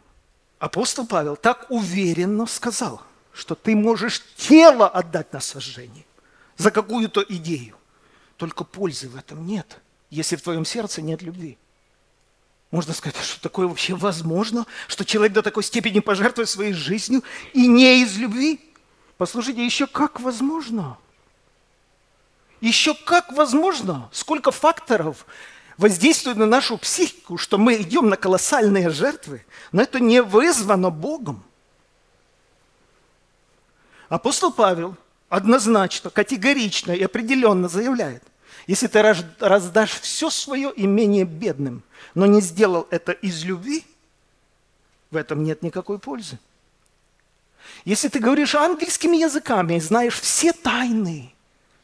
апостол 0.60 1.06
Павел 1.06 1.36
так 1.36 1.66
уверенно 1.70 2.46
сказал, 2.46 3.02
что 3.34 3.56
ты 3.56 3.76
можешь 3.76 4.24
тело 4.38 4.88
отдать 4.88 5.34
на 5.34 5.40
сожжение 5.40 6.06
за 6.58 6.72
какую-то 6.72 7.26
идею. 7.28 7.76
Только 8.38 8.64
пользы 8.64 9.10
в 9.10 9.16
этом 9.16 9.46
нет, 9.46 9.82
если 10.10 10.36
в 10.36 10.42
твоем 10.42 10.66
сердце 10.66 11.02
нет 11.02 11.22
любви. 11.22 11.58
Можно 12.74 12.96
сказать, 12.96 13.24
что 13.24 13.40
такое 13.40 13.68
вообще 13.68 13.94
возможно, 13.94 14.66
что 14.88 15.06
человек 15.06 15.34
до 15.34 15.44
такой 15.44 15.62
степени 15.62 16.00
пожертвует 16.00 16.50
своей 16.50 16.74
жизнью 16.74 17.24
и 17.54 17.68
не 17.68 18.02
из 18.02 18.18
любви? 18.18 18.60
Послушайте, 19.16 19.64
еще 19.64 19.86
как 19.86 20.20
возможно? 20.20 20.98
Еще 22.62 22.96
как 22.96 23.32
возможно? 23.32 24.10
Сколько 24.12 24.50
факторов 24.50 25.28
воздействует 25.78 26.38
на 26.38 26.48
нашу 26.48 26.80
психику, 26.80 27.38
что 27.38 27.60
мы 27.60 27.76
идем 27.76 28.10
на 28.10 28.18
колоссальные 28.18 28.90
жертвы, 28.90 29.46
но 29.72 29.84
это 29.84 30.00
не 30.00 30.24
вызвано 30.24 30.90
Богом. 30.90 31.44
Апостол 34.10 34.52
Павел 34.52 34.98
однозначно, 35.30 36.10
категорично 36.10 36.92
и 36.92 37.04
определенно 37.04 37.70
заявляет, 37.70 38.24
если 38.68 38.88
ты 38.88 39.02
раздашь 39.40 40.00
все 40.02 40.30
свое 40.30 40.72
имение 40.76 41.26
бедным, 41.26 41.84
но 42.16 42.26
не 42.26 42.42
сделал 42.42 42.88
это 42.92 43.12
из 43.12 43.44
любви, 43.44 43.86
в 45.12 45.16
этом 45.16 45.44
нет 45.44 45.62
никакой 45.62 46.00
пользы. 46.00 46.40
Если 47.86 48.08
ты 48.08 48.20
говоришь 48.20 48.56
ангельскими 48.56 49.18
языками 49.18 49.80
знаешь 49.80 50.20
все 50.20 50.54
тайны, 50.54 51.34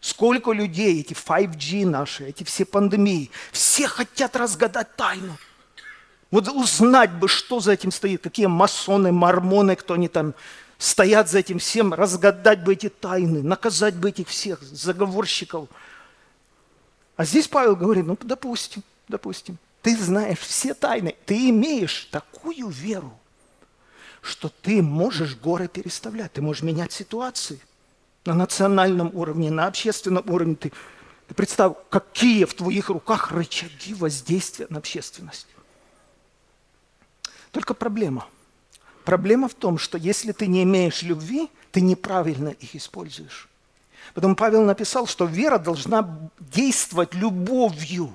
Сколько 0.01 0.53
людей, 0.53 1.01
эти 1.01 1.13
5G 1.13 1.85
наши, 1.85 2.27
эти 2.27 2.45
все 2.45 2.63
пандемии, 2.63 3.31
все 3.51 3.87
хотят 3.87 4.35
разгадать 4.35 4.95
тайну. 4.95 5.37
Вот 6.31 6.47
узнать 6.47 7.11
бы, 7.11 7.27
что 7.27 7.59
за 7.59 7.73
этим 7.73 7.91
стоит, 7.91 8.21
какие 8.21 8.45
масоны, 8.45 9.11
мормоны, 9.11 9.75
кто 9.75 9.95
они 9.95 10.07
там 10.07 10.35
стоят 10.77 11.29
за 11.29 11.39
этим 11.39 11.59
всем, 11.59 11.93
разгадать 11.93 12.63
бы 12.63 12.73
эти 12.73 12.87
тайны, 12.87 13.43
наказать 13.43 13.95
бы 13.95 14.09
этих 14.09 14.29
всех 14.29 14.61
заговорщиков. 14.61 15.67
А 17.19 17.25
здесь 17.25 17.49
Павел 17.49 17.75
говорит, 17.75 18.05
ну, 18.05 18.17
допустим, 18.21 18.81
допустим, 19.09 19.57
ты 19.81 19.93
знаешь 19.97 20.39
все 20.39 20.73
тайны, 20.73 21.17
ты 21.25 21.49
имеешь 21.49 22.05
такую 22.05 22.69
веру, 22.69 23.11
что 24.21 24.47
ты 24.47 24.81
можешь 24.81 25.35
горы 25.35 25.67
переставлять, 25.67 26.31
ты 26.31 26.41
можешь 26.41 26.63
менять 26.63 26.93
ситуации 26.93 27.59
на 28.23 28.33
национальном 28.35 29.11
уровне, 29.13 29.51
на 29.51 29.67
общественном 29.67 30.23
уровне. 30.29 30.55
Ты, 30.55 30.71
ты 31.27 31.33
представь, 31.33 31.73
какие 31.89 32.45
в 32.45 32.53
твоих 32.53 32.87
руках 32.87 33.33
рычаги 33.33 33.93
воздействия 33.93 34.67
на 34.69 34.77
общественность. 34.77 35.47
Только 37.51 37.73
проблема. 37.73 38.27
Проблема 39.03 39.49
в 39.49 39.55
том, 39.55 39.77
что 39.77 39.97
если 39.97 40.31
ты 40.31 40.47
не 40.47 40.63
имеешь 40.63 41.01
любви, 41.01 41.49
ты 41.73 41.81
неправильно 41.81 42.47
их 42.47 42.77
используешь. 42.77 43.48
Потом 44.19 44.35
Павел 44.35 44.65
написал, 44.65 45.07
что 45.07 45.23
вера 45.23 45.57
должна 45.57 46.29
действовать 46.39 47.13
любовью. 47.13 48.13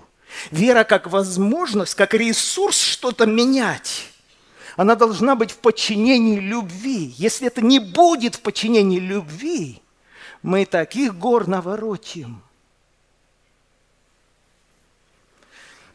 Вера 0.50 0.84
как 0.84 1.06
возможность, 1.06 1.94
как 1.94 2.12
ресурс 2.12 2.78
что-то 2.78 3.24
менять. 3.24 4.10
Она 4.76 4.96
должна 4.96 5.34
быть 5.34 5.50
в 5.50 5.56
подчинении 5.56 6.38
любви. 6.38 7.14
Если 7.16 7.46
это 7.46 7.62
не 7.62 7.78
будет 7.78 8.34
в 8.34 8.42
подчинении 8.42 8.98
любви, 8.98 9.80
мы 10.42 10.66
таких 10.66 11.16
гор 11.16 11.48
наворотим. 11.48 12.42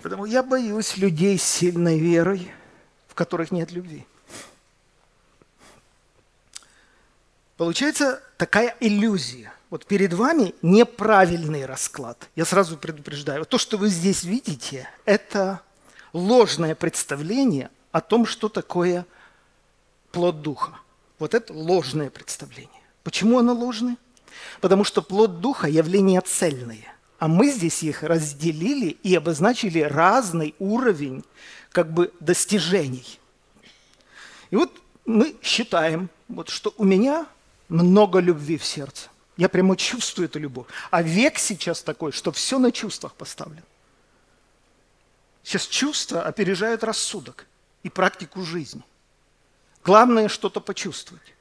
Потому 0.02 0.26
я 0.26 0.42
боюсь 0.42 0.98
людей 0.98 1.38
с 1.38 1.44
сильной 1.44 2.00
верой, 2.00 2.52
в 3.10 3.14
которых 3.14 3.52
нет 3.52 3.72
любви. 3.72 4.08
Получается 7.58 8.24
такая 8.38 8.76
иллюзия. 8.80 9.54
Вот 9.70 9.86
перед 9.86 10.14
вами 10.14 10.56
неправильный 10.62 11.66
расклад. 11.66 12.28
Я 12.36 12.46
сразу 12.46 12.78
предупреждаю. 12.78 13.46
То, 13.46 13.58
что 13.58 13.78
вы 13.78 13.90
здесь 13.90 14.24
видите, 14.24 14.90
это 15.06 15.62
ложное 16.12 16.74
представление 16.74 17.70
о 17.92 18.02
том, 18.02 18.26
что 18.26 18.50
такое 18.50 19.06
плод 20.12 20.42
духа. 20.42 20.80
Вот 21.20 21.36
это 21.36 21.54
ложное 21.54 22.10
представление. 22.10 22.82
Почему 23.04 23.38
оно 23.38 23.54
ложное? 23.54 23.98
Потому 24.62 24.84
что 24.84 25.02
плод 25.02 25.42
Духа– 25.42 25.68
явление 25.70 26.22
цельное. 26.22 26.96
А 27.18 27.28
мы 27.28 27.52
здесь 27.52 27.84
их 27.84 28.04
разделили 28.04 28.98
и 29.04 29.16
обозначили 29.16 29.82
разный 29.82 30.56
уровень 30.60 31.26
как 31.72 31.92
бы 31.92 32.14
достижений. 32.20 33.20
И 34.52 34.56
вот 34.56 34.82
мы 35.06 35.36
считаем, 35.42 36.10
вот, 36.28 36.50
что 36.50 36.74
у 36.78 36.86
меня 36.86 37.26
много 37.68 38.20
любви 38.20 38.58
в 38.58 38.64
сердце. 38.64 39.10
Я 39.40 39.48
прямо 39.48 39.78
чувствую 39.78 40.28
эту 40.28 40.38
любовь. 40.38 40.68
А 40.92 41.02
век 41.02 41.40
сейчас 41.40 41.82
такой, 41.82 42.12
что 42.12 42.34
все 42.34 42.60
на 42.60 42.74
чувствах 42.74 43.14
поставлено. 43.14 43.64
Сейчас 45.44 45.66
чувства 45.66 46.24
опережают 46.24 46.84
рассудок 46.84 47.46
и 47.84 47.90
практику 47.90 48.42
жизни. 48.42 48.84
Главное 49.86 50.28
что-то 50.28 50.60
почувствовать. 50.60 51.34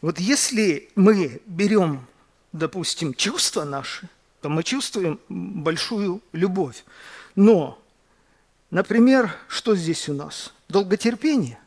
Вот 0.00 0.18
если 0.18 0.90
мы 0.96 1.40
берем, 1.46 2.04
допустим, 2.50 3.14
чувства 3.14 3.62
наши, 3.62 4.08
то 4.40 4.48
мы 4.48 4.64
чувствуем 4.64 5.20
большую 5.28 6.20
любовь. 6.32 6.84
Но, 7.36 7.80
например, 8.72 9.32
что 9.46 9.76
здесь 9.76 10.08
у 10.08 10.12
нас? 10.12 10.52
Долготерпение, 10.68 11.60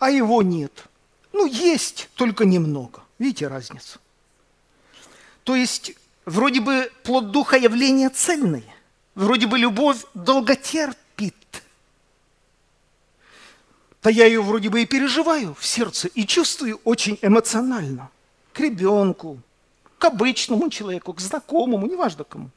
а 0.00 0.10
его 0.10 0.42
нет. 0.42 0.86
Ну, 1.32 1.46
есть, 1.46 2.08
только 2.16 2.44
немного. 2.44 3.05
Видите 3.18 3.48
разницу? 3.48 3.98
То 5.44 5.54
есть, 5.54 5.92
вроде 6.24 6.60
бы 6.60 6.90
плод 7.02 7.30
духа 7.30 7.56
явление 7.56 8.08
цельное, 8.10 8.64
вроде 9.14 9.46
бы 9.46 9.58
любовь 9.58 10.04
долготерпит– 10.14 11.34
то 14.06 14.10
я 14.10 14.24
ее 14.26 14.40
вроде 14.40 14.68
бы 14.68 14.82
и 14.82 14.86
переживаю 14.86 15.56
в 15.58 15.66
сердце, 15.66 16.06
и 16.06 16.24
чувствую 16.24 16.80
очень 16.84 17.18
эмоционально. 17.22 18.08
К 18.52 18.60
ребенку, 18.60 19.40
к 19.98 20.04
обычному 20.04 20.70
человеку, 20.70 21.12
к 21.12 21.20
знакомому, 21.20 21.88
неважно 21.88 22.22
кому. 22.22 22.50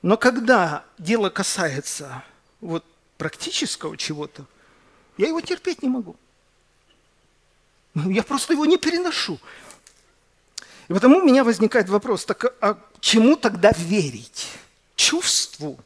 Но 0.00 0.16
когда 0.16 0.86
дело 0.96 1.28
касается 1.28 2.24
вот 2.62 2.86
практического 3.18 3.98
чего-то, 3.98 4.46
я 5.18 5.28
его 5.28 5.42
терпеть 5.42 5.82
не 5.82 5.90
могу. 5.90 6.16
Я 7.94 8.22
просто 8.22 8.52
его 8.52 8.66
не 8.66 8.78
переношу. 8.78 9.38
И 10.88 10.92
потому 10.92 11.18
у 11.18 11.24
меня 11.24 11.44
возникает 11.44 11.88
вопрос, 11.88 12.24
так 12.24 12.44
а 12.60 12.78
чему 13.00 13.36
тогда 13.36 13.72
верить? 13.72 14.48
Чувству 14.96 15.78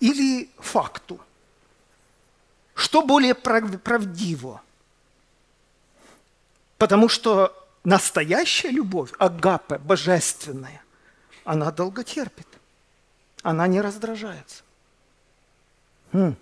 или 0.00 0.50
факту? 0.58 1.20
Что 2.74 3.02
более 3.02 3.34
правдиво? 3.34 4.62
Потому 6.78 7.08
что 7.08 7.52
настоящая 7.84 8.70
любовь, 8.70 9.10
агапе, 9.18 9.78
божественная, 9.78 10.82
она 11.44 11.70
долго 11.70 12.02
терпит. 12.02 12.46
Она 13.42 13.66
не 13.66 13.80
раздражается. 13.80 14.62
Хм. 16.12 16.36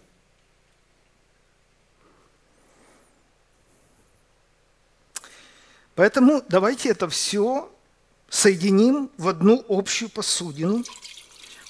Поэтому 5.94 6.42
давайте 6.48 6.90
это 6.90 7.08
все 7.08 7.70
соединим 8.28 9.10
в 9.18 9.28
одну 9.28 9.64
общую 9.68 10.08
посудину, 10.08 10.84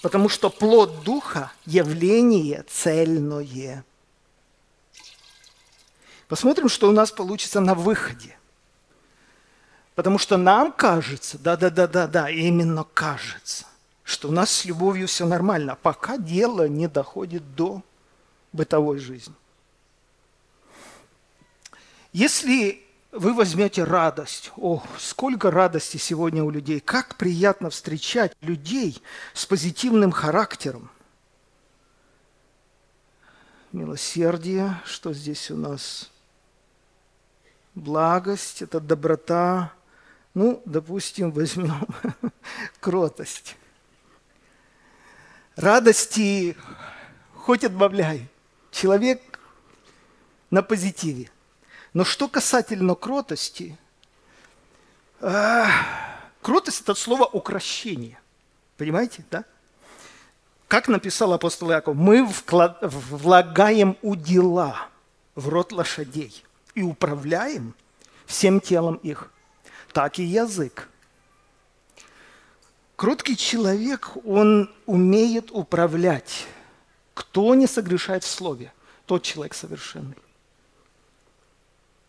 потому 0.02 0.28
что 0.28 0.50
плод 0.50 1.02
Духа– 1.04 1.52
явление 1.66 2.64
цельное– 2.68 3.84
Посмотрим, 6.30 6.68
что 6.68 6.88
у 6.88 6.92
нас 6.92 7.10
получится 7.10 7.58
на 7.58 7.74
выходе. 7.74 8.38
Потому 9.96 10.16
что 10.16 10.36
нам 10.36 10.70
кажется, 10.70 11.36
да-да-да-да-да, 11.38 12.30
именно 12.30 12.84
кажется, 12.84 13.66
что 14.04 14.28
у 14.28 14.30
нас 14.30 14.52
с 14.52 14.64
любовью 14.64 15.08
все 15.08 15.26
нормально, 15.26 15.76
пока 15.82 16.18
дело 16.18 16.68
не 16.68 16.86
доходит 16.86 17.56
до 17.56 17.82
бытовой 18.52 19.00
жизни. 19.00 19.34
Если 22.12 22.79
вы 23.12 23.34
возьмете 23.34 23.84
радость, 23.84 24.52
о, 24.56 24.82
сколько 24.98 25.50
радости 25.50 25.96
сегодня 25.96 26.44
у 26.44 26.50
людей, 26.50 26.80
как 26.80 27.16
приятно 27.16 27.70
встречать 27.70 28.36
людей 28.40 29.02
с 29.34 29.46
позитивным 29.46 30.12
характером. 30.12 30.90
Милосердие, 33.72 34.80
что 34.84 35.12
здесь 35.12 35.50
у 35.50 35.56
нас? 35.56 36.10
Благость, 37.74 38.62
это 38.62 38.80
доброта, 38.80 39.72
ну, 40.34 40.62
допустим, 40.64 41.30
возьмем 41.32 41.86
кротость. 42.80 43.56
Радости 45.56 46.56
хоть 47.34 47.64
отбавляй. 47.64 48.28
Человек 48.70 49.40
на 50.50 50.62
позитиве. 50.62 51.30
Но 51.92 52.04
что 52.04 52.28
касательно 52.28 52.94
кротости, 52.94 53.76
э, 55.20 55.64
кротость– 56.40 56.80
это 56.82 56.94
слово 56.94 57.24
укращение. 57.24 58.18
Понимаете, 58.76 59.24
да? 59.30 59.44
Как 60.68 60.88
написал 60.88 61.32
апостол 61.32 61.70
Яков, 61.70 61.96
мы 61.96 62.28
влагаем 62.82 63.96
удила 64.02 64.88
в 65.34 65.48
рот 65.48 65.72
лошадей 65.72 66.44
и 66.74 66.82
управляем 66.82 67.74
всем 68.26 68.60
телом 68.60 68.94
их. 68.96 69.32
Так 69.92 70.20
и 70.20 70.22
язык. 70.22 70.88
Кроткий 72.94 73.36
человек, 73.36 74.12
он 74.24 74.72
умеет 74.86 75.50
управлять 75.50 76.46
кто 77.20 77.54
не 77.54 77.66
согрешает 77.66 78.24
в 78.24 78.28
слове, 78.28 78.72
тот 79.04 79.22
человек 79.22 79.52
совершенный. 79.52 80.16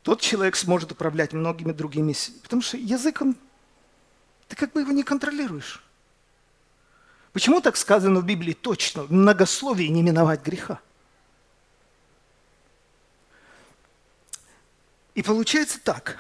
Тот 0.04 0.22
человек 0.22 0.56
сможет 0.56 0.92
управлять 0.92 1.34
многими 1.34 1.72
другими, 1.72 2.16
потому 2.42 2.62
что 2.62 2.78
языком 2.78 3.36
ты 4.48 4.56
как 4.56 4.74
бы 4.74 4.82
его 4.82 4.92
не 4.92 5.04
контролируешь. 5.04 5.84
Почему 7.34 7.62
так 7.62 7.78
сказано 7.78 8.20
в 8.20 8.26
Библии 8.26 8.54
точно? 8.54 9.04
В 9.04 9.12
не 9.12 10.02
миновать 10.02 10.44
греха. 10.44 10.82
И 15.14 15.24
получается 15.24 15.80
так. 15.80 16.18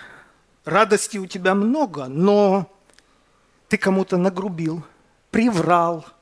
Радости 0.63 1.17
у 1.17 1.25
тебя 1.25 1.55
много, 1.55 2.05
но 2.05 2.71
ты 3.67 3.77
кому-то 3.77 4.17
нагрубил, 4.17 4.85
приврал– 5.31 6.05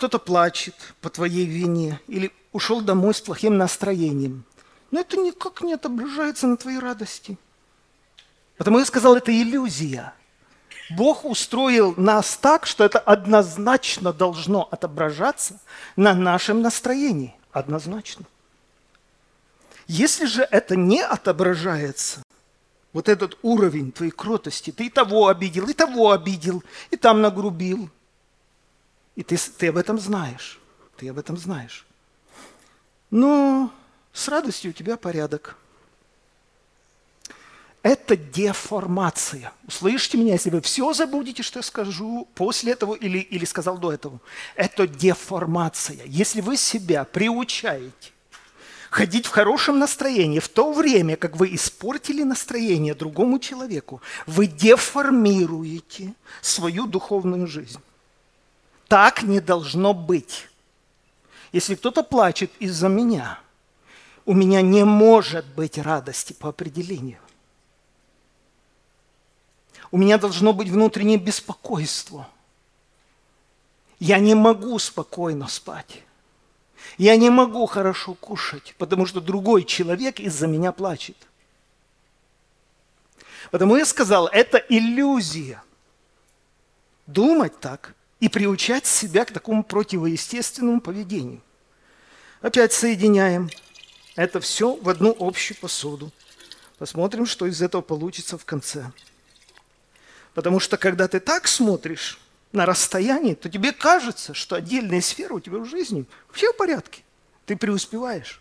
кто-то 0.00 0.18
плачет 0.18 0.74
по 1.02 1.10
твоей 1.10 1.44
вине 1.44 2.00
или 2.06 2.32
ушел 2.52 2.80
домой 2.80 3.12
с 3.12 3.20
плохим 3.20 3.58
настроением. 3.58 4.44
Но 4.90 5.00
это 5.00 5.16
никак 5.16 5.62
не 5.62 5.74
отображается 5.74 6.46
на 6.46 6.56
твоей 6.56 6.78
радости. 6.78 7.38
Потому 8.56 8.78
я 8.78 8.84
сказал, 8.84 9.16
это 9.16 9.32
иллюзия. 9.32 10.12
Бог 10.90 11.24
устроил 11.24 11.94
нас 11.96 12.36
так, 12.36 12.66
что 12.66 12.84
это 12.84 12.98
однозначно 12.98 14.12
должно 14.12 14.68
отображаться 14.70 15.60
на 15.96 16.14
нашем 16.14 16.60
настроении. 16.62 17.34
Однозначно. 17.52 18.24
Если 19.86 20.26
же 20.26 20.42
это 20.50 20.76
не 20.76 21.02
отображается, 21.02 22.22
вот 22.92 23.08
этот 23.08 23.38
уровень 23.42 23.92
твоей 23.92 24.10
кротости, 24.10 24.72
ты 24.72 24.86
и 24.86 24.90
того 24.90 25.28
обидел, 25.28 25.68
и 25.68 25.72
того 25.72 26.10
обидел, 26.10 26.62
и 26.90 26.96
там 26.96 27.20
нагрубил– 27.20 27.88
и 29.20 29.22
ты, 29.22 29.36
ты 29.36 29.68
об 29.68 29.76
этом 29.76 29.98
знаешь. 29.98 30.58
Ты 30.96 31.10
об 31.10 31.18
этом 31.18 31.36
знаешь. 31.36 31.86
Но 33.10 33.70
с 34.12 34.28
радостью 34.28 34.70
у 34.70 34.74
тебя 34.74 34.96
порядок. 34.96 35.56
Это 37.82 38.14
деформация. 38.16 39.52
Услышите 39.66 40.18
меня, 40.18 40.34
если 40.34 40.50
вы 40.50 40.60
все 40.60 40.92
забудете, 40.92 41.42
что 41.42 41.60
я 41.60 41.62
скажу 41.62 42.28
после 42.34 42.72
этого 42.72 42.94
или, 42.94 43.18
или 43.18 43.46
сказал 43.46 43.78
до 43.78 43.92
этого. 43.92 44.20
Это 44.54 44.86
деформация. 44.86 46.00
Если 46.04 46.42
вы 46.42 46.58
себя 46.58 47.04
приучаете 47.04 48.12
ходить 48.90 49.26
в 49.26 49.30
хорошем 49.30 49.78
настроении 49.78 50.40
в 50.40 50.48
то 50.48 50.72
время, 50.72 51.16
как 51.16 51.36
вы 51.36 51.54
испортили 51.54 52.22
настроение 52.22 52.94
другому 52.94 53.38
человеку, 53.38 54.02
вы 54.26 54.46
деформируете 54.46 56.12
свою 56.42 56.86
духовную 56.86 57.46
жизнь. 57.46 57.80
Так 58.88 59.22
не 59.22 59.40
должно 59.40 59.94
быть. 59.94 60.48
Если 61.52 61.76
кто-то 61.76 62.02
плачет 62.02 62.50
из-за 62.58 62.88
меня, 62.88 63.38
у 64.30 64.32
меня 64.32 64.62
не 64.62 64.84
может 64.84 65.44
быть 65.56 65.76
радости 65.76 66.32
по 66.32 66.50
определению. 66.50 67.18
У 69.90 69.98
меня 69.98 70.18
должно 70.18 70.52
быть 70.52 70.68
внутреннее 70.68 71.18
беспокойство. 71.18 72.28
Я 73.98 74.20
не 74.20 74.36
могу 74.36 74.78
спокойно 74.78 75.48
спать. 75.48 76.04
Я 76.96 77.16
не 77.16 77.28
могу 77.28 77.66
хорошо 77.66 78.14
кушать, 78.14 78.76
потому 78.78 79.04
что 79.04 79.20
другой 79.20 79.64
человек 79.64 80.20
из-за 80.20 80.46
меня 80.46 80.70
плачет. 80.70 81.16
Потому 83.50 83.74
я 83.74 83.84
сказал, 83.84 84.28
это 84.28 84.58
иллюзия. 84.58 85.60
Думать 87.08 87.58
так 87.58 87.96
и 88.20 88.28
приучать 88.28 88.86
себя 88.86 89.24
к 89.24 89.32
такому 89.32 89.64
противоестественному 89.64 90.80
поведению. 90.80 91.40
Опять 92.42 92.72
соединяем 92.72 93.50
это 94.16 94.40
все 94.40 94.74
в 94.76 94.88
одну 94.88 95.16
общую 95.18 95.56
посуду. 95.58 96.10
Посмотрим, 96.78 97.26
что 97.26 97.46
из 97.46 97.60
этого 97.62 97.82
получится 97.82 98.38
в 98.38 98.44
конце. 98.44 98.90
Потому 100.34 100.60
что 100.60 100.76
когда 100.76 101.08
ты 101.08 101.20
так 101.20 101.46
смотришь 101.46 102.18
на 102.52 102.66
расстоянии, 102.66 103.34
то 103.34 103.48
тебе 103.48 103.72
кажется, 103.72 104.34
что 104.34 104.56
отдельные 104.56 105.02
сферы 105.02 105.34
у 105.34 105.40
тебя 105.40 105.58
в 105.58 105.66
жизни 105.66 106.04
все 106.32 106.52
в 106.52 106.56
порядке. 106.56 107.02
Ты 107.46 107.56
преуспеваешь. 107.56 108.40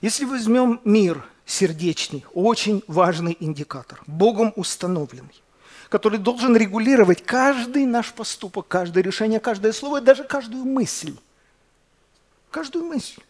Если 0.00 0.24
возьмем 0.24 0.80
мир 0.84 1.24
сердечный, 1.44 2.24
очень 2.32 2.82
важный 2.86 3.36
индикатор, 3.40 4.00
Богом 4.06 4.52
установленный 4.56 5.42
который 5.88 6.18
должен 6.18 6.56
регулировать 6.56 7.24
каждый 7.24 7.86
наш 7.86 8.12
поступок, 8.12 8.68
каждое 8.68 9.02
решение, 9.02 9.40
каждое 9.40 9.72
слово 9.72 10.00
и 10.00 10.04
даже 10.04 10.24
каждую 10.24 10.64
мысль. 10.64 11.16
Каждую 12.50 12.84
мысль. 12.84 13.22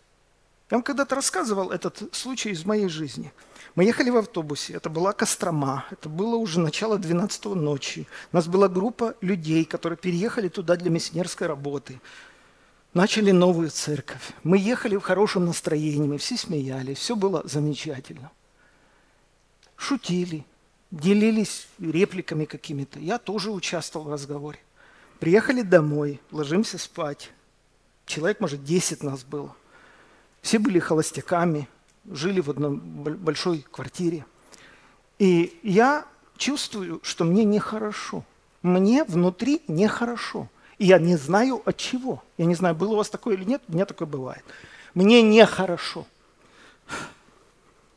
Я 0.70 0.76
вам 0.76 0.82
когда-то 0.82 1.14
рассказывал 1.14 1.70
этот 1.70 2.14
случай 2.14 2.50
из 2.50 2.66
моей 2.66 2.88
жизни. 2.88 3.32
Мы 3.74 3.84
ехали 3.84 4.10
в 4.10 4.16
автобусе, 4.16 4.74
это 4.74 4.90
была 4.90 5.12
Кострома, 5.12 5.86
это 5.90 6.08
было 6.08 6.36
уже 6.36 6.60
начало 6.60 6.98
12 6.98 7.44
ночи. 7.46 8.06
У 8.32 8.36
нас 8.36 8.46
была 8.48 8.68
группа 8.68 9.14
людей, 9.22 9.64
которые 9.64 9.96
переехали 9.96 10.48
туда 10.48 10.76
для 10.76 10.90
миссионерской 10.90 11.46
работы. 11.46 12.00
Начали 12.92 13.30
новую 13.30 13.70
церковь. 13.70 14.32
Мы 14.42 14.58
ехали 14.58 14.96
в 14.96 15.00
хорошем 15.00 15.46
настроении, 15.46 16.06
мы 16.06 16.18
все 16.18 16.36
смеялись, 16.36 16.98
все 16.98 17.16
было 17.16 17.42
замечательно. 17.44 18.30
Шутили, 19.76 20.44
делились 20.90 21.68
репликами 21.78 22.44
какими-то. 22.44 22.98
Я 22.98 23.18
тоже 23.18 23.52
участвовал 23.52 24.06
в 24.08 24.12
разговоре. 24.12 24.58
Приехали 25.18 25.62
домой, 25.62 26.20
ложимся 26.30 26.76
спать. 26.78 27.30
Человек, 28.04 28.40
может, 28.40 28.64
10 28.64 29.02
нас 29.02 29.22
было. 29.22 29.54
Все 30.42 30.58
были 30.58 30.78
холостяками, 30.78 31.68
жили 32.10 32.40
в 32.40 32.50
одной 32.50 32.76
большой 32.76 33.64
квартире. 33.70 34.24
И 35.18 35.58
я 35.62 36.06
чувствую, 36.36 37.00
что 37.02 37.24
мне 37.24 37.44
нехорошо. 37.44 38.24
Мне 38.62 39.04
внутри 39.04 39.62
нехорошо. 39.68 40.48
И 40.78 40.86
я 40.86 40.98
не 40.98 41.16
знаю 41.16 41.62
от 41.64 41.76
чего. 41.76 42.22
Я 42.36 42.46
не 42.46 42.54
знаю, 42.54 42.74
было 42.74 42.92
у 42.92 42.96
вас 42.96 43.10
такое 43.10 43.34
или 43.34 43.44
нет, 43.44 43.62
у 43.68 43.72
меня 43.72 43.84
такое 43.84 44.06
бывает. 44.06 44.44
Мне 44.94 45.22
нехорошо. 45.22 46.06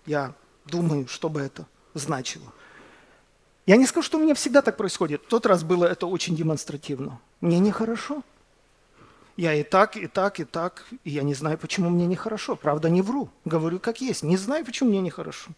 Я 0.05 0.33
думаю, 0.65 1.07
что 1.07 1.29
бы 1.29 1.41
это 1.41 1.65
значило. 1.93 2.51
Я 3.65 3.77
не 3.77 3.85
скажу, 3.85 4.05
что 4.05 4.17
у 4.17 4.21
меня 4.21 4.33
всегда 4.33 4.61
так 4.61 4.77
происходит. 4.77 5.21
В 5.23 5.27
тот 5.27 5.45
раз 5.45 5.63
было 5.63 5.85
это 5.85 6.07
очень 6.07 6.35
демонстративно. 6.35 7.19
Мне 7.39 7.59
нехорошо. 7.59 8.23
Я 9.37 9.53
и 9.53 9.63
так, 9.63 9.95
и 9.97 10.07
так, 10.07 10.39
и 10.39 10.43
так, 10.43 10.85
и 11.03 11.09
я 11.09 11.23
не 11.23 11.33
знаю, 11.33 11.57
почему 11.57 11.89
мне 11.89 12.05
нехорошо. 12.05 12.55
Правда, 12.55 12.89
не 12.89 13.01
вру. 13.01 13.29
Говорю, 13.45 13.79
как 13.79 14.01
есть. 14.01 14.23
Не 14.23 14.37
знаю, 14.37 14.65
почему 14.65 14.89
мне 14.89 15.01
нехорошо. 15.01 15.51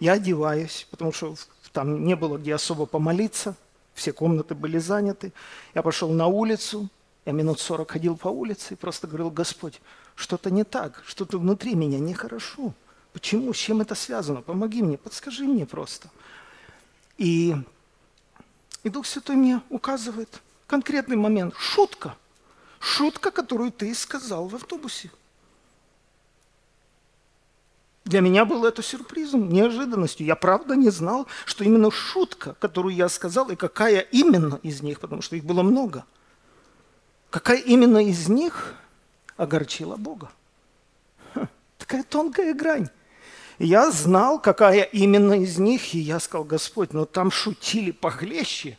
Я 0.00 0.12
одеваюсь, 0.12 0.86
потому 0.90 1.12
что 1.12 1.34
там 1.72 2.04
не 2.04 2.16
было 2.16 2.38
где 2.38 2.54
особо 2.54 2.86
помолиться. 2.86 3.54
Все 3.94 4.12
комнаты 4.12 4.54
были 4.54 4.78
заняты. 4.78 5.32
Я 5.74 5.82
пошел 5.82 6.10
на 6.10 6.26
улицу. 6.26 6.88
Я 7.24 7.32
минут 7.32 7.60
сорок 7.60 7.92
ходил 7.92 8.16
по 8.16 8.28
улице 8.28 8.74
и 8.74 8.76
просто 8.76 9.06
говорил, 9.06 9.30
Господь, 9.30 9.80
что-то 10.16 10.50
не 10.50 10.64
так, 10.64 11.02
что-то 11.06 11.38
внутри 11.38 11.74
меня 11.74 12.00
нехорошо. 12.00 12.74
Почему? 13.12 13.52
С 13.52 13.58
чем 13.58 13.80
это 13.80 13.94
связано? 13.94 14.42
Помоги 14.42 14.82
мне, 14.82 14.96
подскажи 14.98 15.44
мне 15.44 15.66
просто. 15.66 16.08
И, 17.18 17.54
и 18.82 18.88
Дух 18.88 19.06
Святой 19.06 19.36
мне 19.36 19.60
указывает 19.68 20.40
конкретный 20.66 21.16
момент. 21.16 21.54
Шутка. 21.56 22.16
Шутка, 22.82 23.30
которую 23.30 23.70
ты 23.70 23.94
сказал 23.94 24.48
в 24.48 24.56
автобусе. 24.56 25.08
Для 28.04 28.20
меня 28.20 28.44
было 28.44 28.66
это 28.66 28.82
сюрпризом, 28.82 29.48
неожиданностью. 29.48 30.26
Я 30.26 30.34
правда 30.34 30.74
не 30.74 30.90
знал, 30.90 31.28
что 31.46 31.62
именно 31.62 31.92
шутка, 31.92 32.56
которую 32.58 32.96
я 32.96 33.08
сказал, 33.08 33.50
и 33.50 33.56
какая 33.56 34.00
именно 34.00 34.58
из 34.64 34.82
них, 34.82 34.98
потому 34.98 35.22
что 35.22 35.36
их 35.36 35.44
было 35.44 35.62
много, 35.62 36.04
какая 37.30 37.58
именно 37.58 38.04
из 38.04 38.28
них 38.28 38.74
огорчила 39.36 39.94
Бога. 39.94 40.32
Ха, 41.34 41.48
такая 41.78 42.02
тонкая 42.02 42.52
грань. 42.52 42.88
я 43.60 43.92
знал, 43.92 44.40
какая 44.40 44.82
именно 44.82 45.34
из 45.40 45.56
них, 45.56 45.94
и 45.94 46.00
я 46.00 46.18
сказал, 46.18 46.42
Господь, 46.42 46.92
но 46.92 47.00
ну 47.00 47.06
там 47.06 47.30
шутили 47.30 47.92
похлеще. 47.92 48.76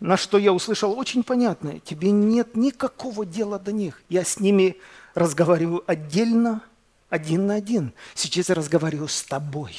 На 0.00 0.16
что 0.16 0.38
я 0.38 0.52
услышал 0.52 0.98
очень 0.98 1.22
понятное, 1.22 1.78
тебе 1.80 2.10
нет 2.10 2.56
никакого 2.56 3.26
дела 3.26 3.58
до 3.58 3.70
них. 3.70 4.02
Я 4.08 4.24
с 4.24 4.40
ними 4.40 4.78
разговариваю 5.14 5.84
отдельно, 5.86 6.62
один 7.10 7.46
на 7.46 7.54
один. 7.56 7.92
Сейчас 8.14 8.48
я 8.48 8.54
разговариваю 8.54 9.08
с 9.08 9.22
тобой. 9.22 9.76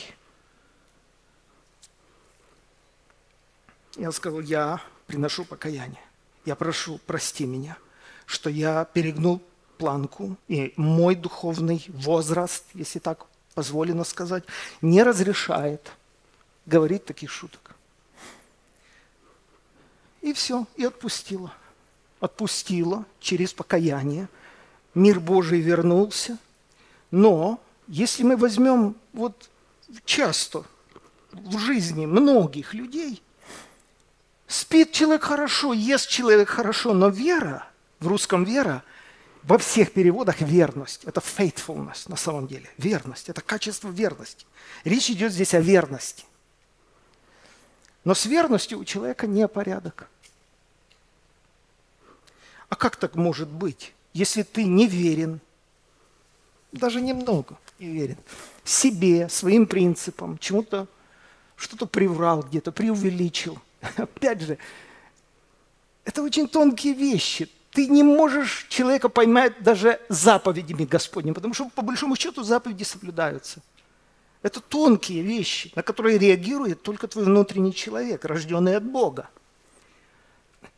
Я 3.95 4.11
сказал, 4.11 4.41
я 4.41 4.79
приношу 5.07 5.43
покаяние. 5.43 6.01
Я 6.45 6.55
прошу, 6.55 6.99
прости 7.07 7.45
меня, 7.45 7.77
что 8.25 8.49
я 8.49 8.85
перегнул 8.85 9.41
планку, 9.77 10.37
и 10.47 10.73
мой 10.77 11.15
духовный 11.15 11.83
возраст, 11.87 12.65
если 12.75 12.99
так 12.99 13.25
позволено 13.55 14.03
сказать, 14.03 14.43
не 14.81 15.01
разрешает 15.01 15.91
говорить 16.65 17.05
таких 17.05 17.31
шуток. 17.31 17.70
И 20.21 20.33
все, 20.33 20.65
и 20.75 20.85
отпустила. 20.85 21.53
Отпустила 22.19 23.05
через 23.19 23.53
покаяние. 23.53 24.27
Мир 24.93 25.19
Божий 25.19 25.61
вернулся– 25.61 26.37
но 27.11 27.61
если 27.87 28.23
мы 28.23 28.37
возьмем 28.37 28.95
вот 29.13 29.49
часто 30.05 30.63
в 31.33 31.59
жизни 31.59 32.05
многих 32.05 32.73
людей, 32.73 33.21
спит 34.47 34.93
человек 34.93 35.23
хорошо, 35.23 35.73
ест 35.73 36.09
человек 36.09 36.49
хорошо, 36.49 36.93
но 36.93 37.09
вера, 37.09 37.67
в 37.99 38.07
русском 38.07 38.45
вера, 38.45 38.83
во 39.43 39.57
всех 39.57 39.91
переводах 39.91 40.39
верность. 40.39 41.03
Это 41.03 41.19
faithfulness 41.19 42.07
на 42.07 42.15
самом 42.15 42.47
деле. 42.47 42.69
Верность. 42.77 43.27
Это 43.27 43.41
качество 43.41 43.89
верности. 43.89 44.45
Речь 44.85 45.09
идет 45.09 45.33
здесь 45.33 45.53
о 45.53 45.59
верности. 45.59 46.23
Но 48.03 48.15
с 48.15 48.25
верностью 48.25 48.79
у 48.79 48.85
человека 48.85 49.27
не 49.27 49.47
порядок. 49.47 50.09
А 52.69 52.75
как 52.75 52.95
так 52.95 53.15
может 53.15 53.49
быть, 53.49 53.93
если 54.13 54.43
ты 54.43 54.63
не 54.63 54.87
верен, 54.87 55.39
даже 56.71 57.01
немного 57.01 57.57
не 57.79 57.87
верен. 57.87 58.17
Себе, 58.63 59.27
своим 59.29 59.67
принципам, 59.67 60.37
чему-то, 60.37 60.87
что-то 61.55 61.85
приврал 61.85 62.43
где-то, 62.43 62.71
преувеличил. 62.71 63.59
Опять 63.97 64.41
же, 64.41 64.57
это 66.05 66.23
очень 66.23 66.47
тонкие 66.47 66.93
вещи. 66.93 67.49
Ты 67.71 67.87
не 67.87 68.03
можешь 68.03 68.65
человека 68.69 69.09
поймать 69.09 69.61
даже 69.63 69.99
заповедями 70.09 70.85
Господними, 70.85 71.33
потому 71.33 71.53
что 71.53 71.69
по 71.69 71.81
большому 71.81 72.15
счету 72.15 72.43
заповеди 72.43 72.83
соблюдаются. 72.83 73.61
Это 74.43 74.59
тонкие 74.59 75.21
вещи, 75.21 75.71
на 75.75 75.83
которые 75.83 76.17
реагирует 76.17 76.81
только 76.81 77.07
твой 77.07 77.25
внутренний 77.25 77.73
человек, 77.73 78.25
рожденный 78.25 78.75
от 78.75 78.83
Бога. 78.83 79.29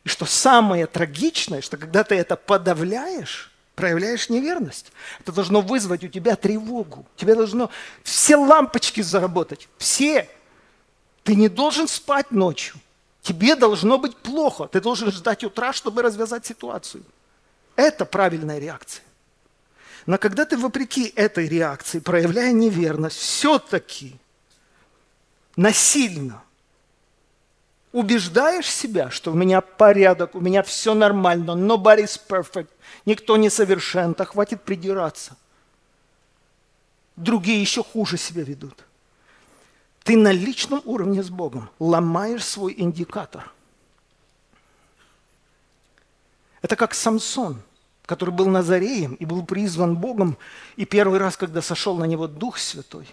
И 0.04 0.08
что 0.08 0.26
самое 0.26 0.86
трагичное, 0.86 1.62
что 1.62 1.78
когда 1.78 2.04
ты 2.04 2.14
это 2.14 2.36
подавляешь, 2.36 3.50
проявляешь 3.74 4.28
неверность. 4.28 4.92
Это 5.20 5.32
должно 5.32 5.62
вызвать 5.62 6.04
у 6.04 6.08
тебя 6.08 6.36
тревогу. 6.36 7.06
Тебе 7.16 7.34
должно 7.34 7.70
все 8.02 8.36
лампочки 8.36 9.00
заработать. 9.00 9.68
Все. 9.78 10.28
Ты 11.22 11.34
не 11.34 11.48
должен 11.48 11.88
спать 11.88 12.30
ночью. 12.30 12.76
Тебе 13.22 13.56
должно 13.56 13.96
быть 13.96 14.14
плохо. 14.16 14.68
Ты 14.68 14.82
должен 14.82 15.10
ждать 15.10 15.42
утра, 15.42 15.72
чтобы 15.72 16.02
развязать 16.02 16.44
ситуацию. 16.44 17.02
Это 17.76 18.04
правильная 18.04 18.58
реакция. 18.58 19.02
Но 20.06 20.18
когда 20.18 20.44
ты 20.44 20.56
вопреки 20.56 21.12
этой 21.16 21.48
реакции, 21.48 21.98
проявляя 21.98 22.52
неверность, 22.52 23.16
все-таки 23.16 24.16
насильно 25.56 26.42
убеждаешь 27.92 28.70
себя, 28.70 29.10
что 29.10 29.32
у 29.32 29.34
меня 29.34 29.60
порядок, 29.60 30.34
у 30.34 30.40
меня 30.40 30.62
все 30.62 30.94
нормально, 30.94 31.52
nobody's 31.52 32.20
perfect, 32.28 32.68
Никто 33.06 33.36
не 33.36 33.50
совершен, 33.50 34.14
так 34.14 34.30
хватит 34.30 34.62
придираться. 34.62 35.36
Другие 37.16 37.60
еще 37.60 37.84
хуже 37.84 38.16
себя 38.16 38.42
ведут. 38.42 38.84
Ты 40.02 40.16
на 40.16 40.32
личном 40.32 40.82
уровне 40.84 41.22
с 41.22 41.30
Богом 41.30 41.70
ломаешь 41.78 42.44
свой 42.44 42.74
индикатор. 42.76 43.50
Это 46.62 46.76
как 46.76 46.94
Самсон, 46.94 47.62
который 48.06 48.30
был 48.30 48.46
Назареем 48.46 49.14
и 49.14 49.24
был 49.24 49.44
призван 49.44 49.96
Богом, 49.96 50.36
и 50.76 50.84
первый 50.84 51.18
раз, 51.18 51.36
когда 51.36 51.62
сошел 51.62 51.96
на 51.96 52.04
него 52.04 52.26
Дух 52.26 52.58
Святой, 52.58 53.08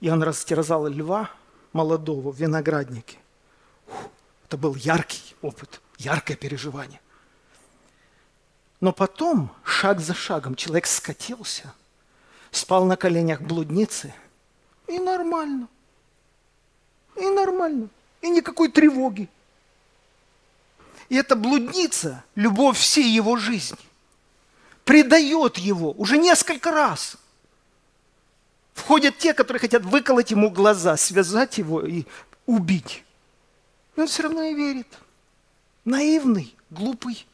и 0.00 0.10
он 0.10 0.22
растерзал 0.22 0.86
льва 0.86 1.30
молодого 1.72 2.30
в 2.30 2.38
винограднике. 2.38 3.18
Это 4.46 4.56
был 4.56 4.74
яркий 4.74 5.34
опыт, 5.40 5.80
яркое 5.98 6.36
переживание. 6.36 7.00
Но 8.80 8.92
потом, 8.92 9.50
шаг 9.64 10.00
за 10.00 10.12
шагом, 10.12 10.56
человек 10.56 10.86
скатился, 10.86 11.72
спал 12.50 12.84
на 12.84 12.96
коленях 12.96 13.40
блудницы, 13.40 14.12
и 14.86 14.98
нормально. 14.98 15.68
И 17.16 17.26
нормально. 17.28 17.88
И 18.20 18.28
никакой 18.28 18.70
тревоги. 18.70 19.28
И 21.08 21.16
эта 21.16 21.36
блудница, 21.36 22.24
любовь 22.34 22.78
всей 22.78 23.08
его 23.08 23.36
жизни, 23.36 23.78
предает 24.84 25.58
его 25.58 25.92
уже 25.92 26.18
несколько 26.18 26.70
раз. 26.70 27.16
Входят 28.72 29.18
те, 29.18 29.34
которые 29.34 29.60
хотят 29.60 29.84
выколоть 29.84 30.30
ему 30.30 30.50
глаза, 30.50 30.96
связать 30.96 31.58
его 31.58 31.82
и 31.82 32.04
убить. 32.46 33.04
Но 33.96 34.02
он 34.02 34.08
все 34.08 34.24
равно 34.24 34.42
и 34.42 34.54
верит. 34.54 34.88
Наивный, 35.84 36.54
глупый 36.70 37.26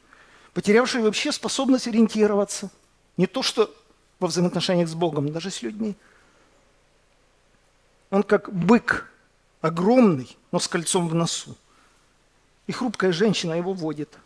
потерявший 0.52 1.02
вообще 1.02 1.32
способность 1.32 1.88
ориентироваться. 1.88 2.70
Не 3.16 3.26
то, 3.26 3.42
что 3.42 3.74
во 4.18 4.28
взаимоотношениях 4.28 4.88
с 4.88 4.94
Богом, 4.94 5.32
даже 5.32 5.50
с 5.50 5.62
людьми. 5.62 5.94
Он 8.10 8.22
как 8.22 8.52
бык, 8.52 9.10
огромный, 9.60 10.36
но 10.52 10.58
с 10.58 10.68
кольцом 10.68 11.08
в 11.08 11.14
носу. 11.14 11.56
И 12.70 12.72
хрупкая 12.72 13.10
женщина 13.10 13.54
его 13.54 13.72
водит. 13.72 14.16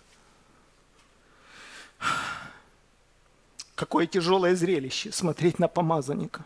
Какое 3.74 4.06
тяжелое 4.06 4.54
зрелище 4.54 5.12
смотреть 5.12 5.58
на 5.58 5.66
помазанника. 5.66 6.44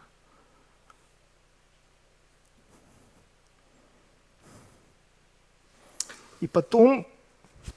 И 6.38 6.46
потом, 6.46 7.04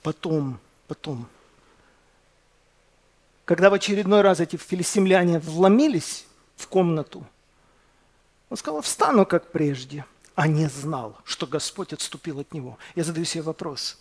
потом, 0.04 0.60
потом– 0.88 1.28
когда 3.46 3.72
в 3.72 3.74
очередной 3.74 4.22
раз 4.22 4.40
эти 4.40 4.56
филистимляне 4.56 5.40
вломились 5.40 6.28
в 6.58 6.68
комнату, 6.68 7.26
он 8.52 8.58
сказал, 8.58 8.82
встану 8.82 9.26
как 9.26 9.52
прежде, 9.52 10.06
а 10.36 10.48
не 10.48 10.68
знал, 10.68 11.18
что 11.24 11.48
Господь 11.48 11.92
отступил 11.92 12.40
от 12.40 12.54
него. 12.54 12.78
Я 12.94 13.04
задаю 13.04 13.26
себе 13.26 13.42
вопрос. 13.42 13.98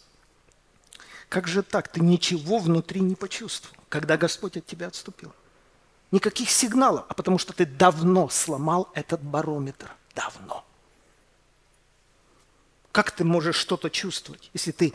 Как 1.30 1.46
же 1.46 1.62
так? 1.62 1.88
Ты 1.88 2.00
ничего 2.00 2.58
внутри 2.58 3.00
не 3.00 3.14
почувствовал, 3.14 3.76
когда 3.88 4.16
Господь 4.16 4.56
от 4.56 4.66
тебя 4.66 4.88
отступил. 4.88 5.32
Никаких 6.10 6.50
сигналов, 6.50 7.04
а 7.08 7.14
потому 7.14 7.38
что 7.38 7.52
ты 7.52 7.64
давно 7.64 8.28
сломал 8.28 8.90
этот 8.94 9.22
барометр. 9.22 9.92
Давно. 10.16 10.64
Как 12.90 13.12
ты 13.12 13.22
можешь 13.22 13.54
что-то 13.54 13.90
чувствовать, 13.90 14.50
если 14.52 14.72
ты 14.72 14.92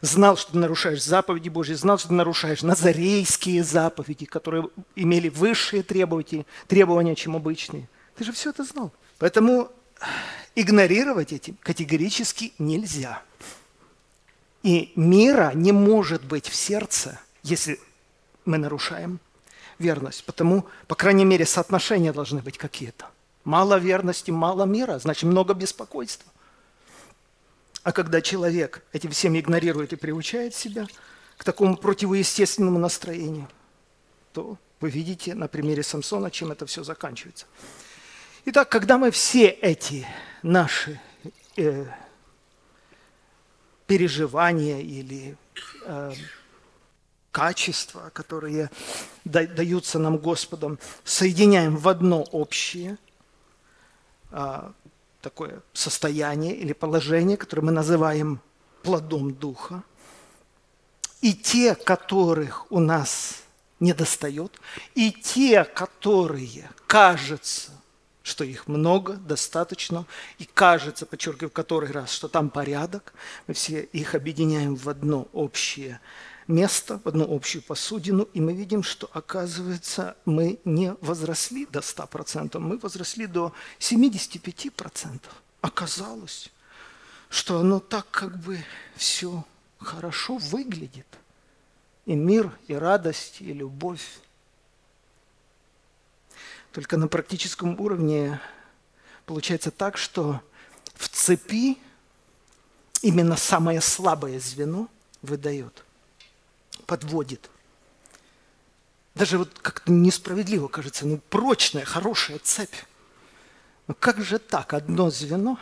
знал, 0.00 0.36
что 0.36 0.52
ты 0.52 0.58
нарушаешь 0.58 1.02
заповеди 1.02 1.48
Божьи, 1.48 1.74
знал, 1.74 1.98
что 1.98 2.08
ты 2.08 2.14
нарушаешь 2.14 2.62
назарейские 2.62 3.64
заповеди, 3.64 4.24
которые 4.24 4.68
имели 4.94 5.28
высшие 5.30 5.82
требования, 5.82 6.46
требования, 6.68 7.16
чем 7.16 7.34
обычные. 7.34 7.88
Ты 8.14 8.22
же 8.22 8.32
все 8.32 8.50
это 8.50 8.62
знал. 8.62 8.92
Поэтому 9.18 9.72
игнорировать 10.54 11.32
эти 11.32 11.56
категорически 11.60 12.52
нельзя. 12.60 13.20
И 14.62 14.92
мира 14.94 15.52
не 15.54 15.72
может 15.72 16.24
быть 16.24 16.48
в 16.48 16.54
сердце, 16.54 17.18
если 17.42 17.80
мы 18.44 18.58
нарушаем 18.58 19.20
верность. 19.78 20.24
Потому, 20.24 20.66
по 20.86 20.94
крайней 20.94 21.24
мере, 21.24 21.44
соотношения 21.44 22.12
должны 22.12 22.40
быть 22.40 22.58
какие-то. 22.58 23.06
Мало 23.44 23.78
верности, 23.78 24.30
мало 24.30 24.64
мира, 24.64 24.98
значит 24.98 25.24
много 25.24 25.54
беспокойства. 25.54 26.30
А 27.82 27.90
когда 27.90 28.20
человек 28.20 28.84
этим 28.92 29.10
всем 29.10 29.36
игнорирует 29.36 29.92
и 29.92 29.96
приучает 29.96 30.54
себя 30.54 30.86
к 31.36 31.42
такому 31.42 31.76
противоестественному 31.76 32.78
настроению, 32.78 33.48
то 34.32 34.56
вы 34.80 34.90
видите 34.90 35.34
на 35.34 35.48
примере 35.48 35.82
Самсона, 35.82 36.30
чем 36.30 36.52
это 36.52 36.66
все 36.66 36.84
заканчивается. 36.84 37.46
Итак, 38.44 38.68
когда 38.68 38.98
мы 38.98 39.10
все 39.10 39.48
эти 39.48 40.06
наши 40.42 41.00
э, 41.56 41.86
переживания 43.86 44.80
или 44.80 45.36
э, 45.84 46.12
качества, 47.30 48.10
которые 48.12 48.70
даются 49.24 49.98
нам 49.98 50.18
Господом, 50.18 50.78
соединяем 51.04 51.76
в 51.76 51.88
одно 51.88 52.22
общее 52.22 52.98
э, 54.30 54.70
такое 55.20 55.62
состояние 55.72 56.54
или 56.54 56.72
положение, 56.72 57.36
которое 57.36 57.62
мы 57.62 57.72
называем 57.72 58.40
плодом 58.82 59.32
Духа, 59.32 59.82
и 61.20 61.32
те, 61.34 61.74
которых 61.74 62.70
у 62.70 62.80
нас 62.80 63.42
недостает, 63.80 64.60
и 64.94 65.12
те, 65.12 65.64
которые, 65.64 66.70
кажется, 66.86 67.72
что 68.22 68.44
их 68.44 68.68
много, 68.68 69.14
достаточно, 69.14 70.06
и 70.38 70.44
кажется, 70.44 71.06
подчеркиваю 71.06 71.50
в 71.50 71.52
который 71.52 71.90
раз, 71.90 72.12
что 72.12 72.28
там 72.28 72.50
порядок, 72.50 73.14
мы 73.46 73.54
все 73.54 73.82
их 73.82 74.14
объединяем 74.14 74.76
в 74.76 74.88
одно 74.88 75.28
общее 75.32 76.00
место, 76.46 77.00
в 77.04 77.08
одну 77.08 77.34
общую 77.34 77.62
посудину, 77.62 78.28
и 78.34 78.40
мы 78.40 78.52
видим, 78.52 78.82
что, 78.82 79.08
оказывается, 79.12 80.16
мы 80.24 80.58
не 80.64 80.94
возросли 81.00 81.66
до 81.66 81.80
100%, 81.80 82.58
мы 82.58 82.78
возросли 82.78 83.26
до 83.26 83.52
75%. 83.78 85.20
Оказалось, 85.60 86.50
что 87.28 87.60
оно 87.60 87.80
так 87.80 88.10
как 88.10 88.36
бы 88.38 88.64
все 88.96 89.44
хорошо 89.78 90.36
выглядит. 90.36 91.06
И 92.04 92.14
мир, 92.14 92.50
и 92.66 92.74
радость, 92.74 93.40
и 93.40 93.52
любовь. 93.52 94.04
Только 96.72 96.96
на 96.96 97.06
практическом 97.06 97.78
уровне 97.78 98.40
получается 99.26 99.70
так, 99.70 99.98
что 99.98 100.40
в 100.94 101.08
цепи 101.08 101.78
именно 103.02 103.36
самое 103.36 103.82
слабое 103.82 104.40
звено 104.40 104.88
выдает, 105.20 105.84
подводит. 106.86 107.50
Даже 109.14 109.36
вот 109.36 109.50
как-то 109.60 109.92
несправедливо 109.92 110.68
кажется, 110.68 111.06
ну 111.06 111.20
прочная, 111.28 111.84
хорошая 111.84 112.38
цепь. 112.38 112.74
Но 113.86 113.92
как 113.92 114.22
же 114.22 114.38
так? 114.38 114.72
Одно 114.72 115.10
звено, 115.10 115.58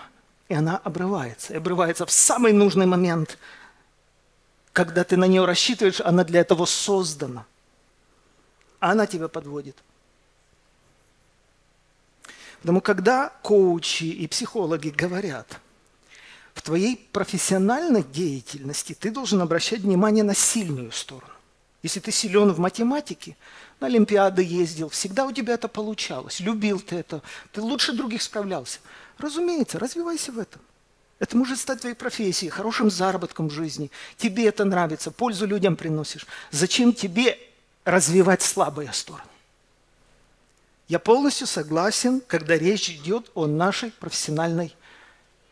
и 0.48 0.54
она 0.54 0.76
обрывается. 0.76 1.54
И 1.54 1.56
обрывается 1.56 2.06
в 2.06 2.12
самый 2.12 2.52
нужный 2.52 2.86
момент, 2.86 3.36
когда 4.72 5.02
ты 5.02 5.16
на 5.16 5.24
нее 5.24 5.44
рассчитываешь, 5.44 6.00
она 6.00 6.22
для 6.22 6.40
этого 6.40 6.66
создана. 6.66 7.46
А 8.78 8.92
она 8.92 9.08
тебя 9.08 9.26
подводит– 9.26 9.76
Потому 12.60 12.80
когда 12.80 13.32
коучи 13.42 14.04
и 14.04 14.26
психологи 14.26 14.90
говорят, 14.90 15.60
в 16.54 16.62
твоей 16.62 16.96
профессиональной 17.12 18.02
деятельности 18.02 18.94
ты 18.98 19.10
должен 19.10 19.40
обращать 19.40 19.80
внимание 19.80 20.24
на 20.24 20.34
сильную 20.34 20.92
сторону. 20.92 21.32
Если 21.82 22.00
ты 22.00 22.12
силен 22.12 22.52
в 22.52 22.58
математике, 22.58 23.36
на 23.80 23.86
Олимпиады 23.86 24.42
ездил, 24.42 24.90
всегда 24.90 25.24
у 25.24 25.32
тебя 25.32 25.54
это 25.54 25.68
получалось, 25.68 26.40
любил 26.40 26.80
ты 26.80 26.96
это, 26.96 27.22
ты 27.52 27.62
лучше 27.62 27.94
других 27.94 28.20
справлялся. 28.20 28.80
Разумеется, 29.16 29.78
развивайся 29.78 30.32
в 30.32 30.38
этом. 30.38 30.60
Это 31.18 31.36
может 31.36 31.58
стать 31.58 31.80
твоей 31.80 31.94
профессией, 31.94 32.50
хорошим 32.50 32.90
заработком 32.90 33.48
в 33.48 33.52
жизни. 33.52 33.90
Тебе 34.18 34.46
это 34.46 34.66
нравится, 34.66 35.10
пользу 35.10 35.46
людям 35.46 35.76
приносишь. 35.76 36.26
Зачем 36.50 36.92
тебе 36.92 37.38
развивать 37.84 38.42
слабые 38.42 38.92
стороны? 38.92 39.29
Я 40.90 40.98
полностью 40.98 41.46
согласен, 41.46 42.20
когда 42.20 42.58
речь 42.58 42.90
идет 42.90 43.30
о 43.36 43.46
нашей 43.46 43.92
профессиональной 43.92 44.74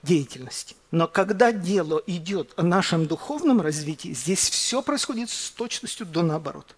деятельности. 0.03 0.74
Но 0.90 1.07
когда 1.07 1.53
дело 1.53 2.03
идет 2.09 2.55
о 2.57 2.64
нашем 2.64 3.07
духовном 3.07 3.61
развитии, 3.61 4.12
здесь 4.14 4.51
все 4.51 4.83
происходит 4.83 5.31
с 5.31 5.51
точностью 5.51 6.07
до 6.07 6.24
наоборот. 6.24 6.74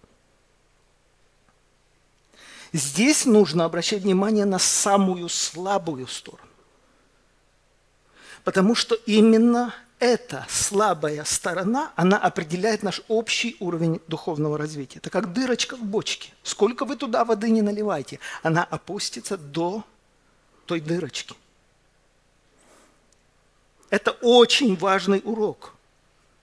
Здесь 2.71 3.25
нужно 3.25 3.65
обращать 3.65 4.03
внимание 4.03 4.45
на 4.45 4.59
самую 4.59 5.27
слабую 5.27 6.05
сторону. 6.05 6.47
Потому 8.43 8.75
что 8.75 8.93
именно 8.93 9.73
эта 10.01 10.47
слабая 10.49 11.23
сторона, 11.25 11.91
она 11.95 12.17
определяет 12.17 12.81
наш 12.81 13.03
общий 13.07 13.55
уровень 13.59 14.01
духовного 14.07 14.57
развития. 14.57 14.97
Это 14.97 15.11
как 15.11 15.31
дырочка 15.31 15.75
в 15.77 15.83
бочке. 15.83 16.31
Сколько 16.41 16.85
вы 16.85 16.95
туда 16.95 17.23
воды 17.23 17.51
не 17.51 17.61
наливайте, 17.61 18.19
она 18.41 18.63
опустится 18.63 19.37
до 19.37 19.83
той 20.65 20.81
дырочки. 20.81 21.35
Это 23.91 24.11
очень 24.21 24.75
важный 24.75 25.21
урок. 25.23 25.75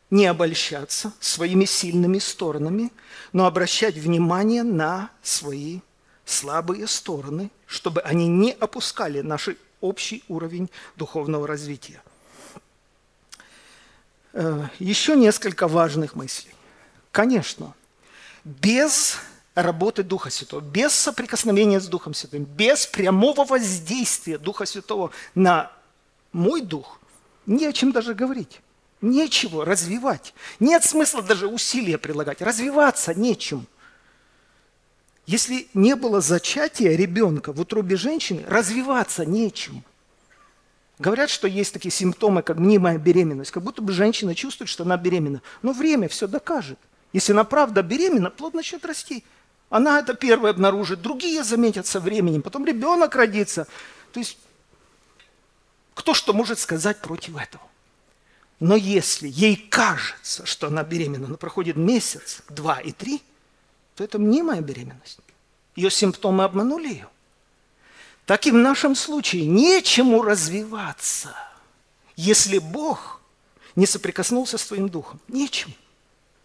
Не 0.08 0.26
обольщаться 0.26 1.12
своими 1.18 1.64
сильными 1.64 2.20
сторонами, 2.20 2.92
но 3.32 3.44
обращать 3.44 3.96
внимание 3.96 4.62
на 4.62 5.10
свои 5.20 5.80
слабые 6.24 6.86
стороны, 6.86 7.50
чтобы 7.66 8.02
они 8.02 8.28
не 8.28 8.52
опускали 8.52 9.20
наш 9.20 9.48
общий 9.80 10.22
уровень 10.28 10.70
духовного 10.94 11.48
развития. 11.48 12.00
Э, 14.32 14.66
еще 14.78 15.16
несколько 15.16 15.68
важных 15.68 16.14
мыслей. 16.14 16.52
Конечно, 17.12 17.74
без 18.44 19.16
работы 19.54 20.02
Духа 20.02 20.30
Святого, 20.30 20.60
без 20.60 20.92
соприкосновения 20.92 21.80
с 21.80 21.86
Духом 21.86 22.14
Святым, 22.14 22.44
без 22.44 22.86
прямого 22.86 23.44
воздействия 23.44 24.38
Духа 24.38 24.66
Святого 24.66 25.10
на 25.34 25.72
мой 26.32 26.60
дух, 26.60 27.00
не 27.46 27.66
о 27.66 27.72
чем 27.72 27.92
даже 27.92 28.14
говорить. 28.14 28.60
Нечего 29.00 29.64
развивать. 29.64 30.34
Нет 30.60 30.84
смысла 30.84 31.22
даже 31.22 31.46
усилия 31.46 31.98
прилагать. 31.98 32.42
Развиваться 32.42 33.14
нечем. 33.14 33.66
Если 35.24 35.68
не 35.72 35.94
было 35.94 36.20
зачатия 36.20 36.96
ребенка 36.96 37.52
в 37.52 37.60
утробе 37.60 37.96
женщины, 37.96 38.44
развиваться 38.46 39.24
нечем. 39.24 39.84
Говорят, 40.98 41.30
что 41.30 41.46
есть 41.46 41.72
такие 41.72 41.92
симптомы, 41.92 42.42
как 42.42 42.58
мнимая 42.58 42.98
беременность, 42.98 43.52
как 43.52 43.62
будто 43.62 43.82
бы 43.82 43.92
женщина 43.92 44.34
чувствует, 44.34 44.68
что 44.68 44.82
она 44.82 44.96
беременна. 44.96 45.42
Но 45.62 45.72
время 45.72 46.08
все 46.08 46.26
докажет. 46.26 46.78
Если 47.12 47.32
она 47.32 47.44
правда 47.44 47.82
беременна, 47.82 48.30
плод 48.30 48.54
начнет 48.54 48.84
расти. 48.84 49.24
Она 49.70 50.00
это 50.00 50.14
первая 50.14 50.52
обнаружит, 50.52 51.00
другие 51.00 51.44
заметят 51.44 51.86
со 51.86 52.00
временем, 52.00 52.42
потом 52.42 52.64
ребенок 52.64 53.14
родится. 53.14 53.66
То 54.12 54.20
есть 54.20 54.38
кто 55.94 56.14
что 56.14 56.32
может 56.32 56.58
сказать 56.58 57.00
против 57.00 57.36
этого? 57.36 57.62
Но 58.60 58.74
если 58.74 59.28
ей 59.28 59.56
кажется, 59.56 60.46
что 60.46 60.66
она 60.66 60.82
беременна, 60.82 61.28
но 61.28 61.36
проходит 61.36 61.76
месяц, 61.76 62.42
два 62.48 62.80
и 62.80 62.90
три, 62.90 63.22
то 63.94 64.02
это 64.02 64.18
мнимая 64.18 64.62
беременность. 64.62 65.20
Ее 65.76 65.90
симптомы 65.90 66.42
обманули 66.42 66.88
ее 66.88 67.08
так 68.28 68.46
и 68.46 68.50
в 68.50 68.56
нашем 68.56 68.94
случае 68.94 69.46
нечему 69.46 70.20
развиваться, 70.20 71.34
если 72.14 72.58
Бог 72.58 73.22
не 73.74 73.86
соприкоснулся 73.86 74.58
с 74.58 74.66
твоим 74.66 74.90
духом. 74.90 75.18
Нечем. 75.28 75.72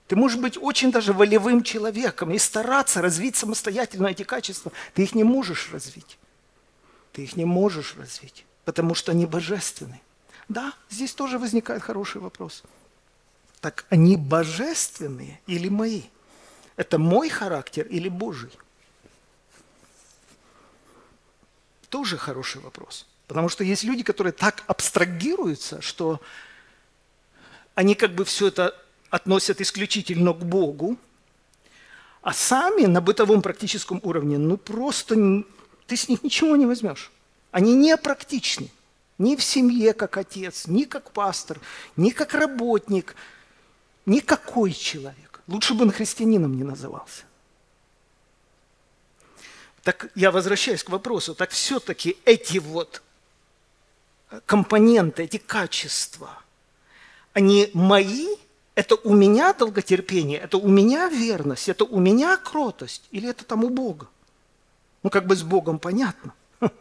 Ты 0.08 0.16
можешь 0.16 0.40
быть 0.40 0.58
очень 0.58 0.94
даже 0.94 1.12
волевым 1.12 1.62
человеком 1.62 2.32
и 2.32 2.38
стараться 2.38 3.02
развить 3.02 3.36
самостоятельно 3.36 4.08
эти 4.08 4.24
качества. 4.24 4.72
Ты 4.94 5.04
их 5.04 5.14
не 5.14 5.26
можешь 5.26 5.74
развить. 5.74 6.18
Ты 7.12 7.24
их 7.24 7.36
не 7.36 7.44
можешь 7.44 7.98
развить, 7.98 8.46
потому 8.64 8.96
что 8.96 9.12
они 9.12 9.26
божественны. 9.26 10.00
Да, 10.48 10.72
здесь 10.90 11.14
тоже 11.14 11.38
возникает 11.38 11.84
хороший 11.84 12.22
вопрос. 12.22 12.64
Так 13.60 13.84
они 13.90 14.16
божественные 14.16 15.42
или 15.48 15.68
мои? 15.68 16.04
Это 16.78 16.98
мой 16.98 17.28
характер 17.28 17.86
или 17.88 18.08
Божий? 18.08 18.52
Тоже 21.94 22.18
хороший 22.18 22.60
вопрос. 22.60 23.06
Потому 23.28 23.50
что 23.50 23.64
есть 23.64 23.84
люди, 23.84 24.02
которые 24.02 24.34
так 24.34 24.64
абстрагируются, 24.66 25.80
что 25.80 26.20
они 27.76 27.94
как 27.94 28.16
бы 28.16 28.26
все 28.26 28.48
это 28.48 28.76
относят 29.12 29.62
исключительно 29.62 30.34
к 30.34 30.44
Богу, 30.44 30.98
а 32.24 32.34
сами 32.34 32.88
на 32.88 33.00
бытовом 33.00 33.44
практическом 33.44 34.00
уровне, 34.02 34.39
ну 34.39 34.58
просто 34.58 35.44
ты 35.86 35.96
с 35.96 36.10
них 36.10 36.24
ничего 36.24 36.56
не 36.56 36.66
возьмешь. 36.66 37.12
Они 37.52 37.76
не 37.76 37.96
практичны. 37.96 38.72
Ни 39.20 39.36
в 39.36 39.44
семье 39.44 39.94
как 39.94 40.18
отец, 40.18 40.66
ни 40.66 40.86
как 40.86 41.12
пастор, 41.12 41.60
ни 41.96 42.10
как 42.10 42.34
работник, 42.34 43.16
никакой 44.08 44.72
человек. 44.72 45.41
Лучше 45.46 45.76
бы 45.76 45.84
он 45.84 45.91
христианином 45.91 46.58
не 46.58 46.64
назывался. 46.64 47.26
Так 49.84 50.10
я 50.16 50.32
возвращаюсь 50.32 50.84
к 50.84 50.90
вопросу, 50.90 51.36
так 51.36 51.52
все-таки 51.52 52.18
эти 52.24 52.58
вот 52.58 53.02
компоненты, 54.46 55.24
эти 55.24 55.38
качества, 55.38 56.42
они 57.34 57.70
мои, 57.74 58.28
это 58.76 58.96
у 58.96 59.14
меня 59.14 59.54
долготерпение, 59.54 60.40
это 60.40 60.58
у 60.58 60.70
меня 60.70 61.10
верность, 61.10 61.68
это 61.68 61.84
у 61.84 62.00
меня 62.00 62.38
кротость, 62.38 63.04
или 63.12 63.30
это 63.30 63.44
там 63.44 63.66
у 63.66 63.70
Бога? 63.70 64.08
Ну, 65.04 65.10
как 65.10 65.28
бы 65.28 65.36
с 65.36 65.44
Богом 65.44 65.80
понятно. 65.80 66.34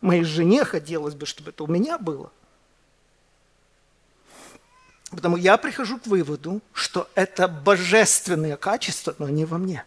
Моей 0.00 0.24
жене 0.24 0.64
хотелось 0.64 1.14
бы, 1.14 1.24
чтобы 1.24 1.50
это 1.50 1.62
у 1.62 1.68
меня 1.68 1.98
было. 1.98 2.32
Потому 5.10 5.36
я 5.36 5.56
прихожу 5.56 5.98
к 6.00 6.06
выводу, 6.06 6.60
что 6.72 7.08
это 7.14 7.46
божественные 7.46 8.56
качества, 8.56 9.14
но 9.18 9.28
не 9.28 9.44
во 9.44 9.58
мне. 9.58 9.84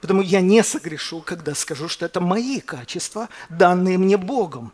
Потому 0.00 0.22
я 0.22 0.40
не 0.40 0.62
согрешу, 0.62 1.20
когда 1.20 1.54
скажу, 1.54 1.88
что 1.88 2.06
это 2.06 2.20
мои 2.20 2.60
качества, 2.60 3.28
данные 3.48 3.98
мне 3.98 4.16
Богом. 4.16 4.72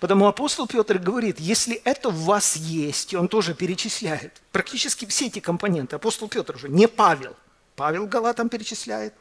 Потому 0.00 0.26
апостол 0.26 0.66
Петр 0.66 0.98
говорит, 0.98 1.38
если 1.38 1.76
это 1.84 2.10
в 2.10 2.24
вас 2.24 2.56
есть, 2.56 3.12
и 3.12 3.16
он 3.16 3.28
тоже 3.28 3.54
перечисляет 3.54 4.40
практически 4.50 5.04
все 5.04 5.26
эти 5.26 5.40
компоненты, 5.40 5.96
апостол 5.96 6.28
Петр 6.28 6.56
уже, 6.56 6.68
не 6.68 6.88
Павел, 6.88 7.36
Павел 7.76 8.06
Галатам 8.06 8.48
перечисляет, 8.48 9.14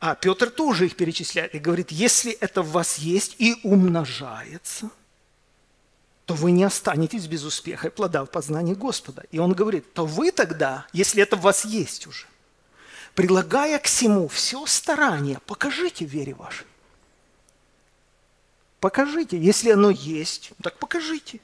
а 0.00 0.14
Петр 0.14 0.50
тоже 0.50 0.86
их 0.86 0.96
перечисляет 0.96 1.54
и 1.54 1.58
говорит, 1.58 1.90
если 1.90 2.32
это 2.32 2.62
в 2.62 2.70
вас 2.70 2.98
есть 2.98 3.36
и 3.38 3.56
умножается, 3.62 4.90
то 6.24 6.34
вы 6.34 6.52
не 6.52 6.64
останетесь 6.64 7.26
без 7.26 7.44
успеха 7.44 7.88
и 7.88 7.90
плода 7.90 8.24
в 8.24 8.30
познании 8.30 8.74
Господа. 8.74 9.24
И 9.30 9.38
он 9.38 9.52
говорит, 9.52 9.92
то 9.92 10.06
вы 10.06 10.30
тогда, 10.30 10.86
если 10.92 11.22
это 11.22 11.36
в 11.36 11.40
вас 11.40 11.64
есть 11.64 12.06
уже, 12.06 12.26
прилагая 13.18 13.80
к 13.80 13.86
всему 13.86 14.28
все 14.28 14.64
старание, 14.66 15.40
покажите 15.44 16.04
вере 16.04 16.34
вашей. 16.34 16.68
Покажите. 18.78 19.36
Если 19.36 19.72
оно 19.72 19.90
есть, 19.90 20.52
так 20.62 20.78
покажите. 20.78 21.40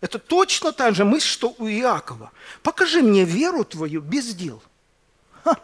Это 0.00 0.20
точно 0.20 0.70
та 0.70 0.92
же 0.92 1.04
мысль, 1.04 1.26
что 1.26 1.52
у 1.58 1.66
Иакова. 1.66 2.30
Покажи 2.62 3.02
мне 3.02 3.24
веру 3.24 3.64
твою 3.64 4.02
без 4.02 4.36
дел. 4.36 4.62
Ха. 5.42 5.58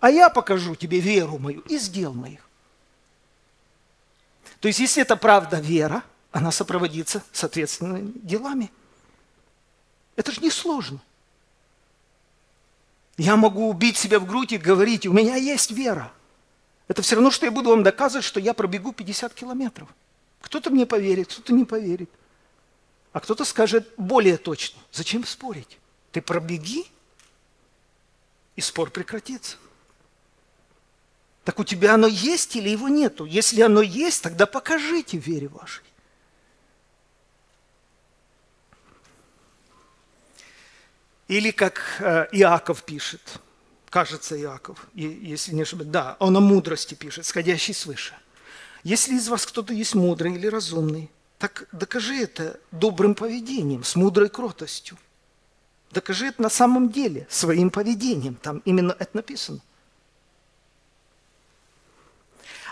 А 0.00 0.10
я 0.10 0.30
покажу 0.30 0.74
тебе 0.76 0.98
веру 0.98 1.36
мою 1.36 1.60
из 1.68 1.90
дел 1.90 2.14
моих. 2.14 2.40
То 4.60 4.68
есть, 4.68 4.80
если 4.80 5.02
это 5.02 5.16
правда 5.16 5.60
вера, 5.60 6.02
она 6.32 6.50
сопроводится, 6.50 7.22
соответственно, 7.32 7.98
делами. 8.00 8.72
Это 10.16 10.32
же 10.32 10.40
несложно. 10.40 11.00
Я 13.16 13.36
могу 13.36 13.68
убить 13.68 13.96
себя 13.96 14.18
в 14.18 14.26
грудь 14.26 14.52
и 14.52 14.58
говорить, 14.58 15.06
у 15.06 15.12
меня 15.12 15.36
есть 15.36 15.70
вера. 15.70 16.12
Это 16.88 17.02
все 17.02 17.14
равно, 17.14 17.30
что 17.30 17.46
я 17.46 17.52
буду 17.52 17.70
вам 17.70 17.82
доказывать, 17.82 18.24
что 18.24 18.40
я 18.40 18.54
пробегу 18.54 18.92
50 18.92 19.32
километров. 19.34 19.88
Кто-то 20.40 20.70
мне 20.70 20.84
поверит, 20.84 21.28
кто-то 21.28 21.52
не 21.52 21.64
поверит. 21.64 22.10
А 23.12 23.20
кто-то 23.20 23.44
скажет 23.44 23.88
более 23.96 24.36
точно. 24.36 24.80
Зачем 24.92 25.24
спорить? 25.24 25.78
Ты 26.10 26.20
пробеги, 26.20 26.84
и 28.56 28.60
спор 28.60 28.90
прекратится. 28.90 29.56
Так 31.44 31.58
у 31.58 31.64
тебя 31.64 31.94
оно 31.94 32.06
есть 32.06 32.56
или 32.56 32.68
его 32.68 32.88
нету? 32.88 33.24
Если 33.24 33.60
оно 33.60 33.82
есть, 33.82 34.22
тогда 34.22 34.46
покажите 34.46 35.18
вере 35.18 35.48
вашей. 35.48 35.84
Или 41.28 41.50
как 41.50 41.80
э, 42.00 42.26
Иаков 42.32 42.82
пишет, 42.82 43.40
кажется 43.88 44.38
Иаков, 44.38 44.86
если 44.94 45.54
не 45.54 45.62
ошибаюсь, 45.62 45.90
да, 45.90 46.16
он 46.18 46.36
о 46.36 46.40
мудрости 46.40 46.94
пишет, 46.94 47.24
сходящий 47.24 47.72
свыше. 47.72 48.14
Если 48.82 49.14
из 49.14 49.28
вас 49.28 49.46
кто-то 49.46 49.72
есть 49.72 49.94
мудрый 49.94 50.34
или 50.34 50.46
разумный, 50.46 51.10
так 51.38 51.66
докажи 51.72 52.16
это 52.16 52.60
добрым 52.70 53.14
поведением, 53.14 53.84
с 53.84 53.96
мудрой 53.96 54.28
кротостью. 54.28 54.98
Докажи 55.90 56.26
это 56.26 56.42
на 56.42 56.50
самом 56.50 56.90
деле, 56.90 57.26
своим 57.30 57.70
поведением. 57.70 58.34
Там 58.34 58.58
именно 58.64 58.94
это 58.98 59.16
написано. 59.16 59.60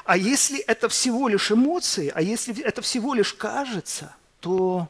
А 0.05 0.17
если 0.17 0.59
это 0.59 0.89
всего 0.89 1.29
лишь 1.29 1.53
эмоции, 1.53 2.13
а 2.15 2.21
если 2.21 2.61
это 2.63 2.83
всего 2.83 3.15
лишь 3.15 3.33
кажется, 3.33 4.15
то, 4.41 4.89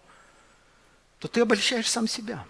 то 1.19 1.29
ты 1.29 1.43
обольщаешь 1.43 1.91
сам 1.91 2.09
себя. 2.09 2.47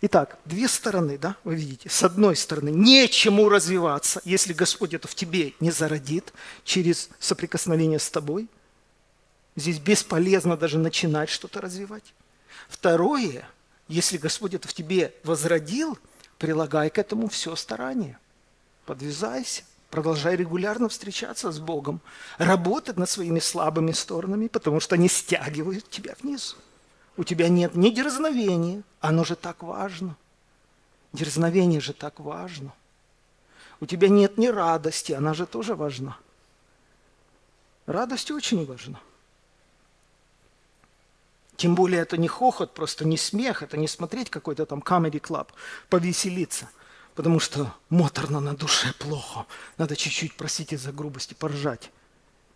Итак, 0.00 0.38
две 0.44 0.68
стороны, 0.68 1.18
да, 1.18 1.36
вы 1.44 1.54
видите. 1.54 1.88
С 1.88 2.02
одной 2.02 2.36
стороны, 2.36 2.70
нечему 2.70 3.48
развиваться, 3.48 4.20
если 4.24 4.52
Господь 4.52 4.94
это 4.94 5.08
в 5.08 5.14
тебе 5.14 5.54
не 5.60 5.70
зародит 5.70 6.32
через 6.64 7.08
соприкосновение 7.18 7.98
с 7.98 8.10
тобой. 8.10 8.48
Здесь 9.56 9.78
бесполезно 9.78 10.56
даже 10.56 10.78
начинать 10.78 11.30
что-то 11.30 11.60
развивать. 11.60 12.14
Второе, 12.68 13.48
если 13.88 14.18
Господь 14.18 14.54
это 14.54 14.68
в 14.68 14.74
тебе 14.74 15.14
возродил, 15.24 15.98
прилагай 16.38 16.90
к 16.90 16.98
этому 16.98 17.28
все 17.28 17.56
старание. 17.56 18.18
Подвязайся, 18.84 19.62
продолжай 19.90 20.36
регулярно 20.36 20.88
встречаться 20.88 21.50
с 21.50 21.58
Богом, 21.58 22.00
работать 22.38 22.96
над 22.98 23.08
своими 23.08 23.40
слабыми 23.40 23.92
сторонами, 23.92 24.48
потому 24.48 24.80
что 24.80 24.94
они 24.94 25.08
стягивают 25.08 25.88
тебя 25.88 26.14
вниз. 26.22 26.56
У 27.16 27.24
тебя 27.24 27.48
нет 27.48 27.74
ни 27.74 27.90
дерзновения, 27.90 28.82
оно 29.00 29.24
же 29.24 29.36
так 29.36 29.62
важно. 29.62 30.16
Дерзновение 31.12 31.80
же 31.80 31.92
так 31.92 32.20
важно. 32.20 32.72
У 33.80 33.86
тебя 33.86 34.08
нет 34.08 34.38
ни 34.38 34.48
радости, 34.48 35.12
она 35.12 35.34
же 35.34 35.46
тоже 35.46 35.74
важна. 35.74 36.18
Радость 37.86 38.30
очень 38.30 38.66
важна. 38.66 39.00
Тем 41.56 41.74
более 41.74 42.02
это 42.02 42.18
не 42.18 42.28
хохот, 42.28 42.74
просто 42.74 43.06
не 43.06 43.16
смех, 43.16 43.62
это 43.62 43.78
не 43.78 43.88
смотреть 43.88 44.28
какой-то 44.28 44.66
там 44.66 44.80
comedy 44.80 45.20
club, 45.20 45.48
повеселиться. 45.88 46.68
Потому 47.14 47.40
что 47.40 47.74
моторно 47.88 48.40
на 48.40 48.54
душе 48.54 48.92
плохо. 48.98 49.46
Надо 49.78 49.96
чуть-чуть, 49.96 50.36
простите 50.36 50.76
за 50.76 50.92
грубости, 50.92 51.32
поржать, 51.32 51.90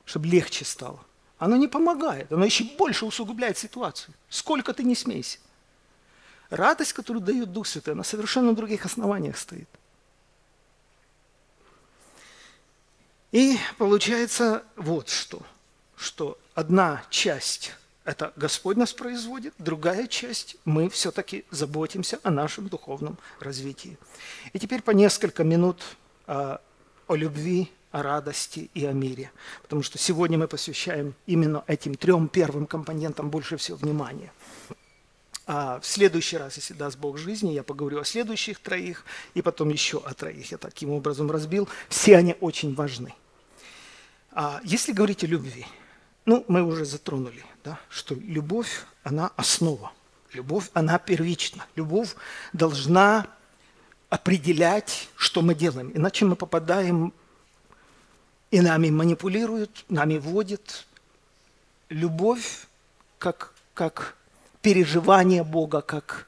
чтобы 0.04 0.26
легче 0.26 0.66
стало. 0.66 1.00
Оно 1.41 1.57
не 1.57 1.68
помогает, 1.68 2.30
оно 2.30 2.45
еще 2.45 2.64
больше 2.64 3.07
усугубляет 3.07 3.57
ситуацию. 3.57 4.14
Сколько 4.28 4.74
ты 4.74 4.82
не 4.82 4.95
смейся. 4.95 5.38
Радость, 6.51 6.93
которую 6.93 7.24
дает 7.24 7.51
Дух 7.51 7.66
Святой, 7.66 7.95
на 7.95 8.03
совершенно 8.03 8.55
других 8.55 8.84
основаниях 8.84 9.38
стоит. 9.38 9.68
И 13.32 13.57
получается 13.78 14.64
вот 14.76 15.09
что, 15.09 15.41
что 15.97 16.38
одна 16.55 17.03
часть– 17.09 17.72
это 18.05 18.34
Господь 18.36 18.76
нас 18.76 18.93
производит, 18.93 19.55
другая 19.57 20.09
часть– 20.09 20.57
мы 20.66 20.91
все-таки 20.91 21.47
заботимся 21.51 22.20
о 22.22 22.30
нашем 22.30 22.68
духовном 22.68 23.16
развитии. 23.38 23.97
И 24.53 24.59
теперь 24.59 24.82
по 24.82 24.91
несколько 24.91 25.43
минут 25.43 25.80
а, 26.26 26.61
о 27.07 27.14
любви 27.14 27.72
о 27.91 28.03
радости 28.03 28.70
и 28.74 28.84
о 28.84 28.93
мире. 28.93 29.30
Потому 29.62 29.82
что 29.82 29.99
сегодня 29.99 30.38
мы 30.38 30.49
посвящаем 30.49 31.14
именно 31.26 31.64
этим 31.66 31.95
трем 31.95 32.28
первым 32.28 32.66
компонентам 32.66 33.30
больше 33.30 33.57
всего 33.57 33.76
внимания. 33.76 34.32
А 35.47 35.80
в 35.80 35.86
следующий 35.86 36.36
раз, 36.36 36.57
если 36.57 36.74
даст 36.74 36.97
Бог 36.99 37.18
жизни, 37.18 37.51
я 37.51 37.64
поговорю 37.64 37.99
о 37.99 38.05
следующих 38.05 38.61
троих 38.61 39.05
и 39.34 39.43
потом 39.43 39.70
еще 39.70 39.99
о 39.99 40.14
троих. 40.14 40.53
Я 40.53 40.59
таким 40.59 40.91
образом 40.91 41.30
разбил. 41.30 41.68
Все 41.88 42.16
они 42.16 42.36
очень 42.41 42.74
важны. 42.74 43.14
А 44.30 44.61
если 44.62 44.93
говорить 44.93 45.24
о 45.24 45.26
любви, 45.26 45.66
ну, 46.24 46.45
мы 46.47 46.62
уже 46.62 46.84
затронули, 46.84 47.45
да, 47.64 47.80
что 47.88 48.14
любовь, 48.14 48.84
она 49.03 49.32
основа. 49.36 49.93
Любовь, 50.32 50.70
она 50.72 50.99
первична. 51.01 51.66
Любовь 51.74 52.14
должна 52.53 53.26
определять, 54.09 55.09
что 55.16 55.43
мы 55.43 55.57
делаем. 55.57 55.91
Иначе 55.95 56.24
мы 56.26 56.36
попадаем 56.36 57.12
и 58.51 58.61
нами 58.61 58.90
манипулируют, 58.90 59.84
нами 59.88 60.18
водят. 60.18 60.86
Любовь 61.88 62.66
как, 63.18 63.53
как 63.74 64.16
переживание 64.62 65.44
Бога, 65.44 65.80
как 65.80 66.26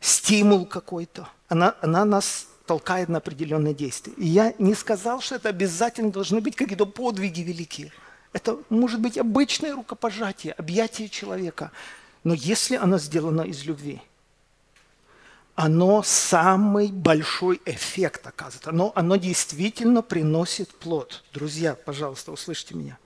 стимул 0.00 0.66
какой-то. 0.66 1.28
Она, 1.48 1.76
она 1.80 2.04
нас 2.04 2.46
толкает 2.66 3.08
на 3.08 3.18
определенные 3.18 3.74
действия. 3.74 4.14
И 4.14 4.26
я 4.26 4.54
не 4.58 4.74
сказал, 4.74 5.20
что 5.20 5.34
это 5.36 5.48
обязательно 5.48 6.10
должны 6.10 6.40
быть 6.40 6.56
какие-то 6.56 6.86
подвиги 6.86 7.42
великие. 7.42 7.92
Это 8.32 8.58
может 8.68 9.00
быть 9.00 9.18
обычное 9.18 9.74
рукопожатие, 9.74 10.54
объятие 10.54 11.08
человека. 11.08 11.70
Но 12.24 12.34
если 12.34 12.76
оно 12.76 12.98
сделано 12.98 13.42
из 13.42 13.64
любви– 13.64 14.00
оно 15.54 16.02
самый 16.02 16.88
большой 16.88 17.60
эффект 17.64 18.26
оказывает. 18.26 18.66
Оно, 18.66 18.92
оно 18.96 19.16
действительно 19.16 20.02
приносит 20.02 20.70
плод. 20.74 21.22
Друзья, 21.32 21.74
пожалуйста, 21.74 22.32
услышьте 22.32 22.74
меня. 22.74 22.98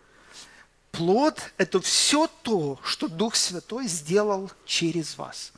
Плод– 0.90 1.52
это 1.58 1.80
все 1.80 2.28
то, 2.42 2.78
что 2.82 3.08
Дух 3.08 3.36
Святой 3.36 3.86
сделал 3.86 4.50
через 4.64 5.18
вас. 5.18 5.52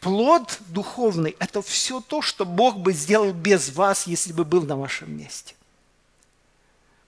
Плод 0.00 0.58
духовный– 0.68 1.36
это 1.38 1.60
все 1.60 2.00
то, 2.00 2.22
что 2.22 2.46
Бог 2.46 2.78
бы 2.78 2.92
сделал 2.94 3.32
без 3.32 3.70
вас, 3.74 4.06
если 4.06 4.32
бы 4.32 4.44
был 4.44 4.62
на 4.62 4.76
вашем 4.76 5.16
месте. 5.16 5.54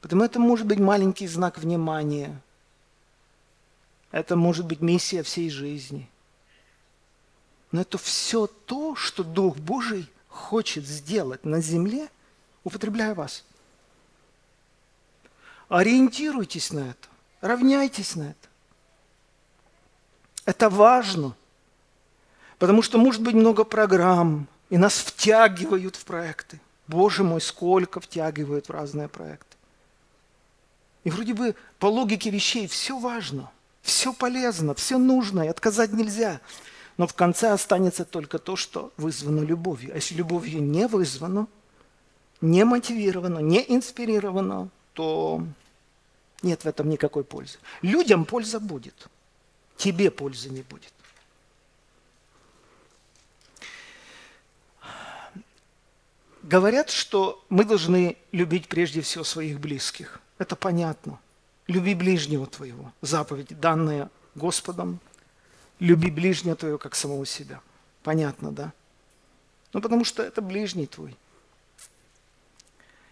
Потому 0.02 0.24
это 0.24 0.38
может 0.38 0.66
быть 0.66 0.78
маленький 0.78 1.26
знак 1.26 1.58
внимания. 1.58 2.38
Это 4.10 4.36
может 4.36 4.66
быть 4.66 4.82
миссия 4.82 5.22
всей 5.22 5.48
жизни. 5.48 6.08
Но 7.72 7.80
это 7.80 7.98
все 7.98 8.46
то, 8.46 8.94
что 8.94 9.24
Дух 9.24 9.56
Божий 9.56 10.08
хочет 10.28 10.86
сделать 10.86 11.44
на 11.44 11.60
земле, 11.60 12.08
употребляя 12.64 13.14
вас. 13.14 13.44
Ориентируйтесь 15.68 16.70
на 16.72 16.90
это, 16.90 17.08
равняйтесь 17.40 18.14
на 18.14 18.24
это. 18.24 18.48
Это 20.44 20.68
важно, 20.68 21.34
потому 22.58 22.82
что 22.82 22.98
может 22.98 23.22
быть 23.22 23.34
много 23.34 23.64
программ, 23.64 24.46
и 24.68 24.76
нас 24.76 24.98
втягивают 24.98 25.96
в 25.96 26.04
проекты. 26.04 26.60
Боже 26.88 27.24
мой, 27.24 27.40
сколько 27.40 28.00
втягивают 28.00 28.68
в 28.68 28.72
разные 28.72 29.08
проекты. 29.08 29.56
И 31.04 31.10
вроде 31.10 31.32
бы 31.32 31.54
по 31.78 31.86
логике 31.86 32.30
вещей 32.30 32.66
все 32.66 32.98
важно, 32.98 33.50
все 33.82 34.12
полезно, 34.12 34.74
все 34.74 34.98
нужно, 34.98 35.42
и 35.42 35.48
отказать 35.48 35.92
нельзя. 35.92 36.40
Но 37.02 37.08
в 37.08 37.14
конце 37.14 37.50
останется 37.50 38.04
только 38.04 38.38
то, 38.38 38.54
что 38.54 38.92
вызвано 38.96 39.40
любовью. 39.40 39.90
А 39.92 39.96
если 39.96 40.14
любовью 40.14 40.62
не 40.62 40.86
вызвано, 40.86 41.48
не 42.40 42.64
мотивировано, 42.64 43.40
не 43.40 43.58
инспирировано, 43.74 44.68
то 44.92 45.44
нет 46.42 46.62
в 46.62 46.66
этом 46.68 46.88
никакой 46.88 47.24
пользы. 47.24 47.58
Людям 47.82 48.24
польза 48.24 48.60
будет, 48.60 49.08
тебе 49.76 50.12
пользы 50.12 50.48
не 50.50 50.62
будет. 50.62 50.92
Говорят, 56.44 56.88
что 56.88 57.44
мы 57.48 57.64
должны 57.64 58.16
любить 58.30 58.68
прежде 58.68 59.00
всего 59.00 59.24
своих 59.24 59.58
близких. 59.58 60.20
Это 60.38 60.54
понятно. 60.54 61.18
Люби 61.66 61.96
ближнего 61.96 62.46
твоего. 62.46 62.92
Заповедь, 63.00 63.58
данная 63.58 64.08
Господом. 64.36 65.00
Люби 65.82 66.10
ближнего 66.10 66.56
твоего, 66.56 66.78
как 66.78 66.94
самого 66.94 67.26
себя. 67.26 67.60
Понятно, 68.02 68.52
да? 68.52 68.72
Ну, 69.72 69.80
потому 69.80 70.04
что 70.04 70.22
это 70.22 70.40
ближний 70.42 70.86
твой. 70.86 71.16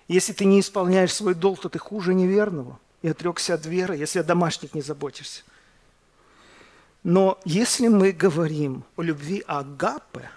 Если 0.09 0.33
ты 0.33 0.45
не 0.45 0.61
исполняешь 0.61 1.12
свой 1.12 1.35
долг, 1.35 1.61
то 1.61 1.68
ты 1.68 1.79
хуже 1.79 2.14
неверного 2.14 2.79
и 3.03 3.09
отрекся 3.09 3.55
от 3.55 3.66
веры, 3.66 3.97
если 3.97 4.18
о 4.18 4.25
домашних 4.25 4.75
не 4.75 4.83
заботишься. 4.83 5.43
Но 7.03 7.41
если 7.45 7.89
мы 7.89 8.12
говорим 8.12 8.85
о 8.97 9.03
любви 9.03 9.43
Агапе, 9.47 10.31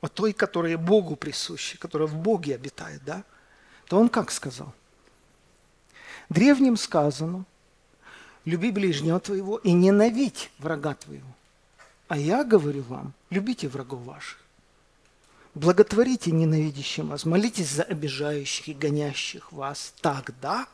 о 0.00 0.08
той, 0.08 0.32
которая 0.32 0.78
Богу 0.78 1.16
присуща, 1.16 1.78
которая 1.78 2.08
в 2.08 2.14
Боге 2.14 2.54
обитает, 2.54 3.02
да, 3.04 3.24
то 3.88 3.98
он 3.98 4.08
как 4.08 4.30
сказал– 4.30 4.74
Древним 6.28 6.76
сказано, 6.76 7.44
люби 8.44 8.70
ближнего 8.70 9.20
твоего 9.20 9.58
и 9.58 9.72
ненавидь 9.72 10.50
врага 10.58 10.94
твоего. 10.94 11.26
А 12.08 12.16
я 12.16 12.44
говорю 12.44 12.82
вам, 12.82 13.12
любите 13.30 13.68
врагов 13.68 14.02
ваших. 14.02 14.38
Благотворите 15.54 16.30
ненавидящим 16.30 17.08
вас, 17.08 17.24
молитесь 17.24 17.70
за 17.70 17.82
обижающих 17.82 18.68
и 18.68 18.74
гонящих 18.74 19.52
вас. 19.52 19.94
Тогда 20.00 20.68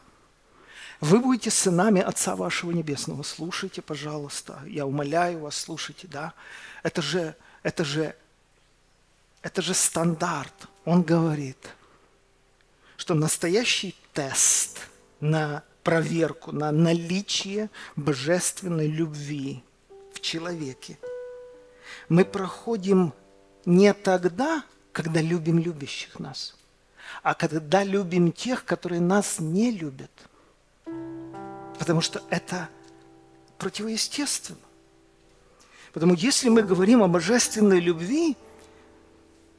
вы 1.01 1.21
будете 1.21 1.51
сынами 1.51 2.01
Отца 2.01 2.37
вашего 2.37 2.73
Небесного. 2.73 3.23
Слушайте, 3.23 3.81
пожалуйста, 3.81 4.61
я 4.67 4.87
умоляю 4.87 5.41
вас, 5.41 5.57
слушайте, 5.57 6.09
да. 6.09 6.35
Это 6.83 7.01
же, 7.01 7.37
это 7.63 7.85
же, 7.85 8.17
это 9.43 9.63
же 9.63 9.75
стандарт. 9.75 10.69
Он 10.85 11.03
говорит, 11.03 11.69
что 12.97 13.15
настоящий 13.15 13.95
тест– 14.13 14.81
на 15.23 15.63
проверку, 15.85 16.53
на 16.53 16.73
наличие 16.73 17.71
божественной 17.97 18.89
любви 18.89 19.63
в 20.13 20.21
человеке. 20.21 20.99
Мы 22.13 22.27
проходим 22.27 23.15
не 23.65 23.95
тогда, 23.95 24.65
когда 24.93 25.23
любим 25.23 25.59
любящих 25.59 26.19
нас, 26.19 26.55
а 27.23 27.33
когда 27.33 27.83
любим 27.83 28.33
тех, 28.33 28.67
которые 28.67 29.01
нас 29.01 29.39
не 29.39 29.71
любят. 29.71 30.11
Потому 31.79 32.03
что 32.03 32.23
это 32.29 32.69
противоестественно. 33.57 34.59
Потому 35.95 36.13
если 36.13 36.51
мы 36.51 36.63
говорим 36.63 37.03
о 37.03 37.09
божественной 37.09 37.81
любви, 37.81 38.37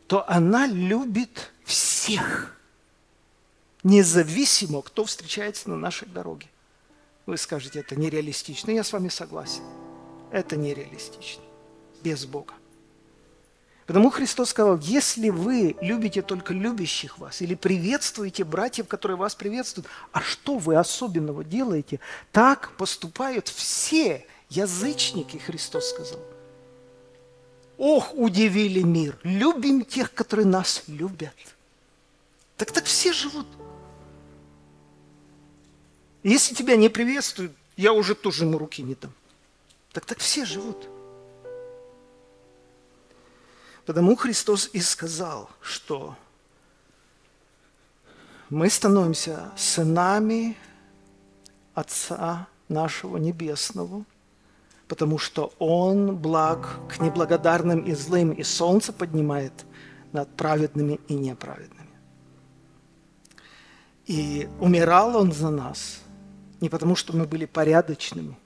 то 0.06 0.24
она 0.30 0.68
любит 0.68 1.52
всех– 1.66 2.56
независимо, 3.84 4.84
кто 4.84 5.06
встречается 5.06 5.72
на 5.72 5.76
нашей 5.76 6.08
дороге. 6.08 6.48
Вы 7.26 7.38
скажете, 7.38 7.80
это 7.80 7.96
нереалистично. 7.96 8.70
Я 8.70 8.84
с 8.84 8.94
вами 8.94 9.10
согласен. 9.10 9.64
Это 10.32 10.56
нереалистично. 10.56 11.44
Без 12.04 12.26
Бога. 12.26 12.54
Потому 13.86 14.10
Христос 14.12 14.50
сказал, 14.50 14.80
если 14.80 15.30
вы 15.30 15.76
любите 15.82 16.22
только 16.22 16.54
любящих 16.54 17.18
вас 17.18 17.42
или 17.42 17.54
приветствуете 17.54 18.46
братьев, 18.46 18.88
которые 18.88 19.18
вас 19.18 19.36
приветствуют, 19.36 19.88
а 20.14 20.22
что 20.22 20.58
вы 20.58 20.76
особенного 20.76 21.44
делаете? 21.44 22.00
Так 22.32 22.72
поступают 22.78 23.50
все 23.50 24.26
язычники, 24.50 25.38
Христос 25.38 25.90
сказал. 25.90 26.20
Ох, 27.78 28.14
удивили 28.14 28.82
мир. 28.82 29.18
Любим 29.24 29.84
тех, 29.84 30.14
которые 30.14 30.46
нас 30.46 30.84
любят. 30.88 31.36
Так 32.56 32.72
так 32.72 32.86
все 32.86 33.12
живут. 33.12 33.48
Если 36.24 36.56
тебя 36.56 36.78
не 36.78 36.88
приветствуют, 36.88 37.52
я 37.76 37.92
уже 37.92 38.16
тоже 38.16 38.46
ему 38.46 38.58
руки 38.58 38.82
не 38.82 38.96
дам. 38.96 39.12
Так 39.92 40.06
так 40.06 40.20
все 40.20 40.46
живут. 40.46 40.88
Потому 43.86 44.16
Христос 44.16 44.70
и 44.74 44.80
сказал, 44.80 45.50
что 45.62 46.16
мы 48.50 48.70
становимся 48.70 49.52
сынами 49.58 50.56
Отца 51.74 52.48
нашего 52.70 53.18
Небесного, 53.18 54.06
потому 54.88 55.18
что 55.18 55.54
Он 55.60 56.16
благ 56.16 56.80
к 56.88 57.00
неблагодарным 57.00 57.82
и 57.82 57.94
злым, 57.94 58.32
и 58.32 58.44
солнце 58.44 58.94
поднимает 58.94 59.66
над 60.12 60.30
праведными 60.36 61.00
и 61.08 61.16
неправедными. 61.16 61.90
И 64.06 64.48
умирал 64.60 65.16
Он 65.16 65.32
за 65.32 65.50
нас– 65.50 66.00
не 66.64 66.70
потому, 66.70 66.96
что 66.96 67.14
мы 67.14 67.26
были 67.26 67.46
порядочными, 67.46 68.38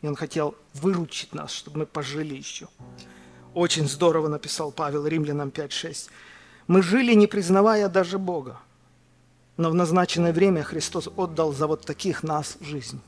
и 0.00 0.06
Он 0.06 0.14
хотел 0.14 0.54
выручить 0.74 1.34
нас, 1.34 1.50
чтобы 1.50 1.80
мы 1.80 1.86
пожили 1.86 2.36
еще. 2.36 2.68
Очень 3.56 3.88
здорово 3.88 4.28
написал 4.28 4.70
Павел 4.70 5.06
Римлянам 5.06 5.48
5.6. 5.48 6.10
Мы 6.66 6.82
жили, 6.82 7.14
не 7.14 7.26
признавая 7.26 7.88
даже 7.88 8.18
Бога, 8.18 8.60
но 9.56 9.70
в 9.70 9.74
назначенное 9.74 10.34
время 10.34 10.62
Христос 10.62 11.08
отдал 11.16 11.54
за 11.54 11.66
вот 11.66 11.86
таких 11.86 12.22
нас 12.22 12.58
жизнь. 12.60 13.00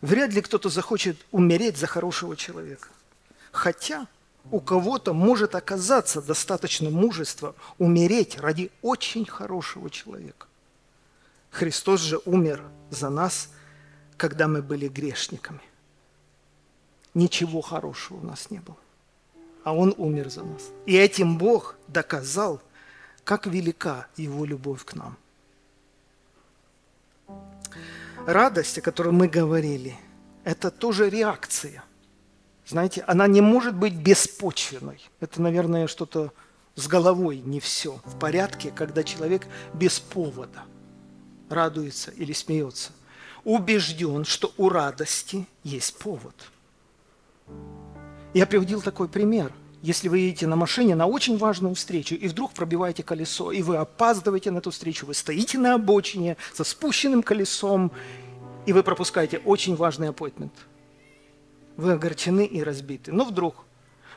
Вряд 0.00 0.32
ли 0.32 0.42
кто-то 0.42 0.68
захочет 0.70 1.16
умереть 1.30 1.76
за 1.76 1.86
хорошего 1.86 2.34
человека. 2.36 2.88
Хотя 3.52 4.08
у 4.50 4.58
кого-то 4.58 5.12
может 5.12 5.54
оказаться 5.54 6.20
достаточно 6.20 6.90
мужества 6.90 7.54
умереть 7.78 8.40
ради 8.40 8.72
очень 8.82 9.24
хорошего 9.24 9.88
человека. 9.88 10.48
Христос 11.50 12.00
же 12.00 12.18
умер 12.24 12.64
за 12.90 13.08
нас, 13.08 13.50
когда 14.16 14.48
мы 14.48 14.62
были 14.62 14.88
грешниками. 14.88 15.69
Ничего 17.14 17.60
хорошего 17.60 18.18
у 18.18 18.26
нас 18.26 18.50
не 18.50 18.58
было. 18.58 18.76
А 19.64 19.74
Он 19.74 19.94
умер 19.96 20.30
за 20.30 20.44
нас. 20.44 20.70
И 20.86 20.96
этим 20.96 21.38
Бог 21.38 21.76
доказал, 21.88 22.60
как 23.24 23.46
велика 23.46 24.06
Его 24.16 24.44
любовь 24.44 24.84
к 24.84 24.94
нам. 24.94 25.16
Радость, 28.26 28.78
о 28.78 28.82
которой 28.82 29.12
мы 29.12 29.28
говорили, 29.28 29.96
это 30.44 30.70
тоже 30.70 31.10
реакция. 31.10 31.82
Знаете, 32.66 33.02
она 33.06 33.26
не 33.26 33.40
может 33.40 33.74
быть 33.74 33.94
беспочвенной. 33.94 35.00
Это, 35.20 35.42
наверное, 35.42 35.86
что-то 35.86 36.32
с 36.76 36.86
головой 36.86 37.38
не 37.38 37.60
все 37.60 38.00
в 38.04 38.18
порядке, 38.18 38.70
когда 38.70 39.02
человек 39.02 39.46
без 39.74 39.98
повода– 39.98 40.64
радуется 41.50 42.10
или 42.12 42.32
смеется, 42.32 42.92
убежден, 43.44 44.24
что 44.24 44.52
у 44.56 44.68
радости 44.68 45.46
есть 45.64 45.98
повод. 45.98 46.34
Я 48.32 48.46
приводил 48.46 48.80
такой 48.80 49.08
пример. 49.08 49.52
Если 49.82 50.08
вы 50.08 50.18
едете 50.18 50.46
на 50.46 50.56
машине 50.56 50.94
на 50.94 51.06
очень 51.06 51.38
важную 51.38 51.74
встречу, 51.74 52.14
и 52.14 52.28
вдруг 52.28 52.52
пробиваете 52.52 53.02
колесо, 53.02 53.50
и 53.50 53.62
вы 53.62 53.76
опаздываете 53.76 54.50
на 54.50 54.58
эту 54.58 54.70
встречу, 54.70 55.06
вы 55.06 55.14
стоите 55.14 55.58
на 55.58 55.74
обочине 55.74 56.36
со 56.52 56.64
спущенным 56.64 57.22
колесом, 57.22 57.90
и 58.66 58.72
вы 58.72 58.82
пропускаете 58.82 59.38
очень 59.38 59.74
важный 59.74 60.10
аппойтмент. 60.10 60.52
Вы 61.76 61.92
огорчены 61.92 62.44
и 62.44 62.62
разбиты. 62.62 63.10
Но 63.10 63.24
вдруг 63.24 63.64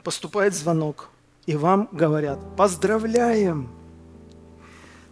поступает 0.03 0.53
звонок, 0.53 1.09
и 1.45 1.55
вам 1.55 1.87
говорят, 1.93 2.39
поздравляем, 2.57 3.69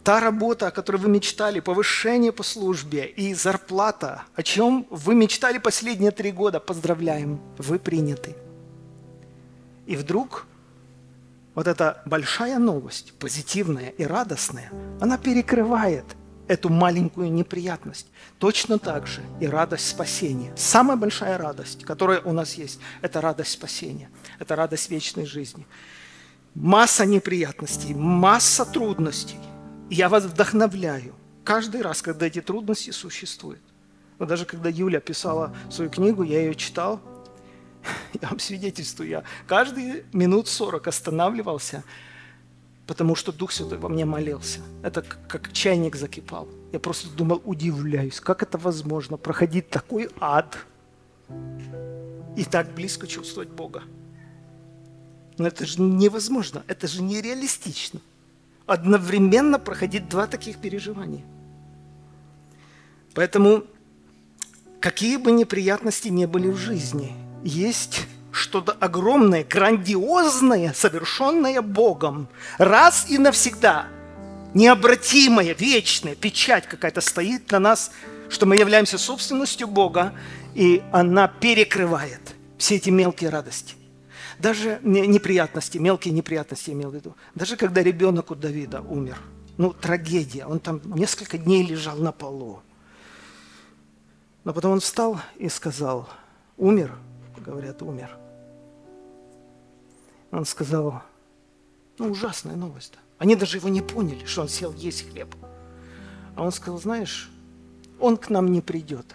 та 0.03 0.19
работа, 0.19 0.67
о 0.67 0.71
которой 0.71 0.97
вы 0.97 1.09
мечтали, 1.09 1.61
повышение 1.61 2.33
по 2.33 2.43
службе 2.43 3.05
и 3.05 3.33
зарплата, 3.33 4.23
о 4.35 4.43
чем 4.43 4.85
вы 4.89 5.15
мечтали 5.15 5.59
последние 5.59 6.11
три 6.11 6.31
года, 6.31 6.59
поздравляем, 6.59 7.39
вы 7.57 7.79
приняты. 7.79 8.35
И 9.85 9.95
вдруг 9.95 10.47
вот 11.55 11.67
эта 11.67 12.01
большая 12.05 12.59
новость, 12.59 13.13
позитивная 13.19 13.89
и 13.89 14.03
радостная, 14.03 14.71
она 14.99 15.17
перекрывает 15.17 16.05
эту 16.47 16.69
маленькую 16.69 17.31
неприятность. 17.31 18.07
Точно 18.39 18.77
так 18.77 19.07
же 19.07 19.21
и 19.39 19.47
радость 19.47 19.87
спасения. 19.87 20.53
Самая 20.55 20.97
большая 20.97 21.37
радость, 21.37 21.83
которая 21.85 22.21
у 22.21 22.33
нас 22.33 22.55
есть, 22.55 22.79
это 23.01 23.21
радость 23.21 23.51
спасения, 23.51 24.09
это 24.39 24.55
радость 24.55 24.89
вечной 24.89 25.25
жизни. 25.25 25.65
Масса 26.53 27.05
неприятностей, 27.05 27.93
масса 27.93 28.65
трудностей. 28.65 29.39
Я 29.89 30.09
вас 30.09 30.25
вдохновляю 30.25 31.15
каждый 31.43 31.81
раз, 31.81 32.01
когда 32.01 32.27
эти 32.27 32.41
трудности 32.41 32.91
существуют. 32.91 33.61
Вот 34.19 34.27
даже 34.27 34.45
когда 34.45 34.69
Юля 34.69 34.99
писала 34.99 35.55
свою 35.69 35.89
книгу, 35.89 36.23
я 36.23 36.39
ее 36.41 36.55
читал, 36.55 37.01
я 38.21 38.29
вам 38.29 38.39
свидетельствую, 38.39 39.09
я 39.09 39.23
каждые 39.47 40.05
минут 40.13 40.47
сорок 40.47 40.87
останавливался, 40.87 41.83
потому 42.87 43.15
что 43.15 43.31
Дух 43.31 43.51
Святой 43.51 43.77
во 43.77 43.89
мне 43.89 44.05
молился. 44.05 44.59
Это 44.83 45.01
как 45.01 45.53
чайник 45.53 45.95
закипал. 45.95 46.47
Я 46.71 46.79
просто 46.79 47.09
думал, 47.09 47.41
удивляюсь, 47.45 48.19
как 48.19 48.43
это 48.43 48.57
возможно, 48.57 49.17
проходить 49.17 49.69
такой 49.69 50.09
ад 50.19 50.57
и 52.35 52.43
так 52.43 52.73
близко 52.73 53.07
чувствовать 53.07 53.49
Бога. 53.49 53.83
Но 55.37 55.47
это 55.47 55.65
же 55.65 55.81
невозможно, 55.81 56.63
это 56.67 56.87
же 56.87 57.01
нереалистично. 57.01 57.99
Одновременно 58.65 59.59
проходить 59.59 60.07
два 60.07 60.27
таких 60.27 60.57
переживания. 60.57 61.23
Поэтому, 63.13 63.63
какие 64.79 65.17
бы 65.17 65.31
неприятности 65.31 66.07
не 66.09 66.25
были 66.25 66.47
в 66.47 66.57
жизни, 66.57 67.11
есть 67.43 68.07
что-то 68.31 68.71
огромное, 68.73 69.43
грандиозное, 69.43 70.73
совершенное 70.73 71.61
Богом, 71.61 72.27
раз 72.57 73.07
и 73.09 73.17
навсегда, 73.17 73.87
необратимая, 74.53 75.53
вечная 75.53 76.15
печать 76.15 76.67
какая-то 76.67 77.01
стоит 77.01 77.51
на 77.51 77.59
нас, 77.59 77.91
что 78.29 78.45
мы 78.45 78.55
являемся 78.55 78.97
собственностью 78.97 79.67
Бога, 79.67 80.13
и 80.55 80.81
она 80.91 81.27
перекрывает 81.27 82.35
все 82.57 82.75
эти 82.75 82.89
мелкие 82.89 83.29
радости. 83.29 83.75
Даже 84.39 84.79
неприятности, 84.83 85.77
мелкие 85.77 86.13
неприятности 86.13 86.71
имел 86.71 86.89
в 86.89 86.95
виду. 86.95 87.15
Даже 87.35 87.57
когда 87.57 87.83
ребенок 87.83 88.31
у 88.31 88.35
Давида 88.35 88.81
умер, 88.81 89.17
ну, 89.57 89.71
трагедия, 89.73 90.45
он 90.45 90.59
там 90.59 90.81
несколько 90.85 91.37
дней 91.37 91.63
лежал 91.63 91.97
на 91.97 92.11
полу. 92.11 92.61
Но 94.43 94.53
потом 94.53 94.71
он 94.71 94.79
встал 94.79 95.21
и 95.37 95.49
сказал, 95.49 96.09
умер, 96.57 96.97
говорят, 97.41 97.81
умер. 97.81 98.17
Он 100.31 100.45
сказал, 100.45 101.01
ну, 101.97 102.11
ужасная 102.11 102.55
новость. 102.55 102.93
Они 103.17 103.35
даже 103.35 103.57
его 103.57 103.69
не 103.69 103.81
поняли, 103.81 104.25
что 104.25 104.41
он 104.41 104.49
сел 104.49 104.73
есть 104.73 105.09
хлеб. 105.09 105.35
А 106.35 106.43
он 106.43 106.51
сказал, 106.51 106.79
знаешь, 106.79 107.29
он 107.99 108.17
к 108.17 108.29
нам 108.29 108.51
не 108.51 108.61
придет, 108.61 109.05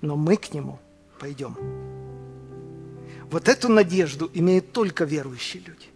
но 0.00 0.16
мы 0.16 0.36
к 0.36 0.52
нему 0.52 0.78
пойдем. 1.18 1.56
Вот 3.30 3.48
эту 3.48 3.68
надежду 3.68 4.30
имеют 4.34 4.72
только 4.72 5.04
верующие 5.04 5.62
люди. 5.62 5.86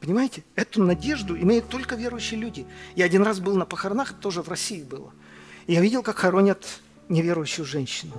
Понимаете? 0.00 0.42
Эту 0.56 0.82
надежду 0.82 1.38
имеют 1.38 1.68
только 1.68 1.94
верующие 1.94 2.40
люди. 2.40 2.66
Я 2.96 3.04
один 3.04 3.22
раз 3.22 3.38
был 3.38 3.56
на 3.56 3.66
похоронах, 3.66 4.14
тоже 4.14 4.42
в 4.42 4.48
России 4.48 4.82
было. 4.82 5.12
И 5.66 5.74
я 5.74 5.80
видел, 5.80 6.02
как 6.02 6.16
хоронят 6.16 6.66
неверующую 7.08 7.64
женщину. 7.64 8.14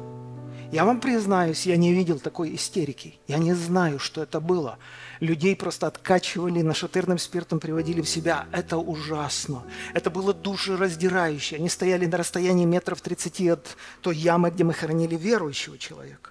Я 0.71 0.85
вам 0.85 1.01
признаюсь, 1.01 1.65
я 1.65 1.75
не 1.75 1.91
видел 1.91 2.17
такой 2.19 2.55
истерики. 2.55 3.19
Я 3.27 3.39
не 3.39 3.53
знаю, 3.53 3.99
что 3.99 4.23
это 4.23 4.39
было. 4.39 4.77
Людей 5.19 5.53
просто 5.53 5.87
откачивали, 5.87 6.61
нашатырным 6.61 7.17
спиртом 7.17 7.59
приводили 7.59 8.01
в 8.01 8.07
себя. 8.07 8.45
Это 8.53 8.77
ужасно. 8.77 9.63
Это 9.93 10.09
было 10.09 10.33
душераздирающе. 10.33 11.57
Они 11.57 11.67
стояли 11.67 12.05
на 12.05 12.17
расстоянии 12.17 12.63
метров 12.63 13.01
30 13.01 13.49
от 13.49 13.77
той 13.99 14.15
ямы, 14.15 14.49
где 14.49 14.63
мы 14.63 14.73
хоронили 14.73 15.17
верующего 15.17 15.77
человека. 15.77 16.29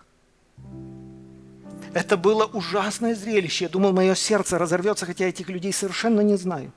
Это 1.92 2.16
было 2.16 2.46
ужасное 2.46 3.14
зрелище. 3.14 3.64
Я 3.66 3.68
думал, 3.68 3.92
мое 3.92 4.14
сердце 4.14 4.56
разорвется, 4.56 5.04
хотя 5.04 5.26
этих 5.26 5.50
людей 5.50 5.72
совершенно 5.72 6.22
не 6.22 6.36
знаю. 6.36 6.72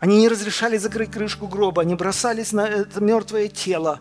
Они 0.00 0.18
не 0.18 0.28
разрешали 0.28 0.78
закрыть 0.78 1.12
крышку 1.12 1.46
гроба, 1.46 1.82
они 1.82 1.94
бросались 1.94 2.52
на 2.52 2.66
это 2.66 3.00
мертвое 3.00 3.48
тело. 3.48 4.00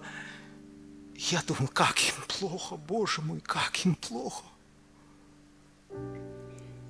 Я 1.17 1.41
думал, 1.47 1.69
как 1.69 1.97
им 2.01 2.15
плохо, 2.27 2.75
Боже 2.75 3.21
мой, 3.21 3.39
как 3.39 3.85
им 3.85 3.95
плохо. 3.95 4.43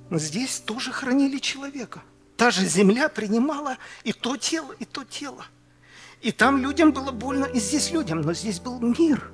Но 0.09 0.17
здесь 0.17 0.59
тоже 0.59 0.91
хранили 0.91 1.37
человека. 1.37 2.01
Та 2.35 2.49
же 2.49 2.65
земля 2.65 3.07
принимала 3.07 3.77
и 4.03 4.13
то 4.13 4.35
тело, 4.35 4.73
и 4.79 4.85
то 4.85 5.03
тело. 5.03 5.45
И 6.21 6.31
там 6.31 6.57
людям 6.57 6.91
было 6.91 7.11
больно, 7.11 7.45
и 7.45 7.59
здесь 7.59 7.91
людям, 7.91 8.21
но 8.21 8.33
здесь 8.33 8.59
был 8.59 8.79
мир. 8.79 9.31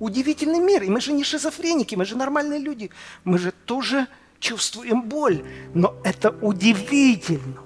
Удивительный 0.00 0.58
мир. 0.58 0.82
И 0.82 0.90
мы 0.90 1.00
же 1.00 1.12
не 1.12 1.22
шизофреники, 1.22 1.94
мы 1.94 2.04
же 2.04 2.16
нормальные 2.16 2.58
люди. 2.58 2.90
Мы 3.22 3.38
же 3.38 3.52
тоже 3.52 4.08
чувствуем 4.40 5.02
боль. 5.02 5.46
Но 5.72 5.94
это 6.02 6.30
удивительно. 6.30 7.61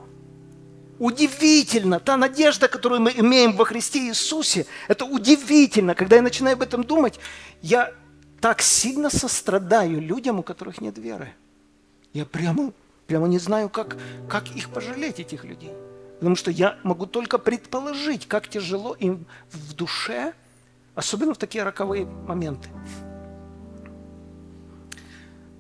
Удивительно, 0.99 2.01
та 2.01 2.17
надежда, 2.17 2.69
которую 2.69 3.03
мы 3.03 3.11
имеем 3.11 3.55
во 3.55 3.65
Христе 3.65 4.09
Иисусе, 4.09 4.67
это 4.89 5.05
удивительно. 5.05 5.95
Когда 5.95 6.17
я 6.17 6.23
начинаю 6.23 6.55
об 6.55 6.63
этом 6.63 6.85
думать, 6.85 7.21
я 7.61 7.93
так 8.41 8.63
сильно 8.63 9.11
сострадаю 9.11 10.01
людям, 10.01 10.39
у 10.39 10.43
которых 10.43 10.81
нет 10.81 10.97
веры. 10.97 11.35
Я 12.15 12.25
прямо, 12.25 12.73
прямо 13.07 13.29
не 13.29 13.39
знаю, 13.39 13.69
как, 13.69 13.99
как 14.29 14.49
их 14.57 14.71
пожалеть, 14.71 15.21
этих 15.21 15.45
людей. 15.45 15.73
Потому 16.19 16.35
что 16.35 16.51
я 16.51 16.79
могу 16.83 17.05
только 17.05 17.37
предположить, 17.37 18.27
как 18.27 18.49
тяжело 18.49 18.95
им 18.95 19.27
в 19.51 19.75
душе, 19.75 20.33
особенно 20.95 21.35
в 21.35 21.39
такие 21.39 21.63
роковые 21.63 22.07
моменты. 22.07 22.71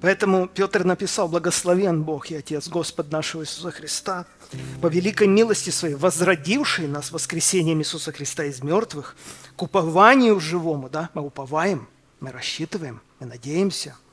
Поэтому 0.01 0.49
Петр 0.49 0.84
написал, 0.84 1.28
благословен 1.28 2.05
Бог 2.05 2.30
и 2.30 2.37
Отец 2.37 2.68
Господь 2.68 3.11
нашего 3.11 3.43
Иисуса 3.43 3.70
Христа, 3.70 4.26
по 4.80 4.86
великой 4.86 5.28
милости 5.28 5.70
Своей, 5.70 5.94
возродивший 5.94 6.88
нас 6.88 7.11
воскресением 7.11 7.80
Иисуса 7.80 8.12
Христа 8.12 8.44
из 8.44 8.62
мертвых, 8.62 9.16
к 9.57 9.62
упованию 9.62 10.38
живому, 10.40 10.88
да, 10.88 11.11
мы 11.14 11.22
уповаем, 11.22 11.88
мы 12.20 12.32
рассчитываем, 12.32 13.01
мы 13.20 13.26
надеемся– 13.26 13.97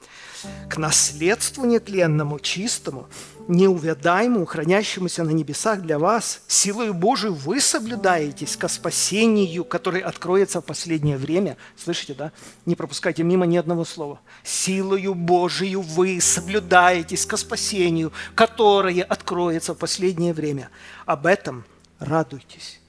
к 0.69 0.77
наследству 0.77 1.65
нетленному, 1.65 2.39
чистому, 2.39 3.07
неувядаемому, 3.47 4.45
хранящемуся 4.45 5.23
на 5.23 5.31
небесах 5.31 5.81
для 5.81 5.99
вас, 5.99 6.41
силою 6.47 6.93
Божию 6.93 7.33
вы 7.33 7.59
соблюдаетесь 7.59 8.55
ко 8.55 8.67
спасению, 8.67 9.65
которое 9.65 10.03
откроется 10.03 10.61
в 10.61 10.65
последнее 10.65 11.17
время. 11.17 11.57
Слышите, 11.75 12.13
да? 12.13 12.31
Не 12.65 12.75
пропускайте 12.75 13.23
мимо 13.23 13.45
ни 13.45 13.57
одного 13.57 13.85
слова. 13.85 14.19
Силою 14.43 15.15
Божию 15.15 15.81
вы 15.81 16.19
соблюдаетесь 16.21 17.25
ко 17.25 17.37
спасению, 17.37 18.11
которое 18.35 19.03
откроется 19.03 19.73
в 19.73 19.77
последнее 19.77 20.33
время. 20.33 20.69
Об 21.05 21.25
этом 21.25 21.65
радуйтесь 21.99 22.79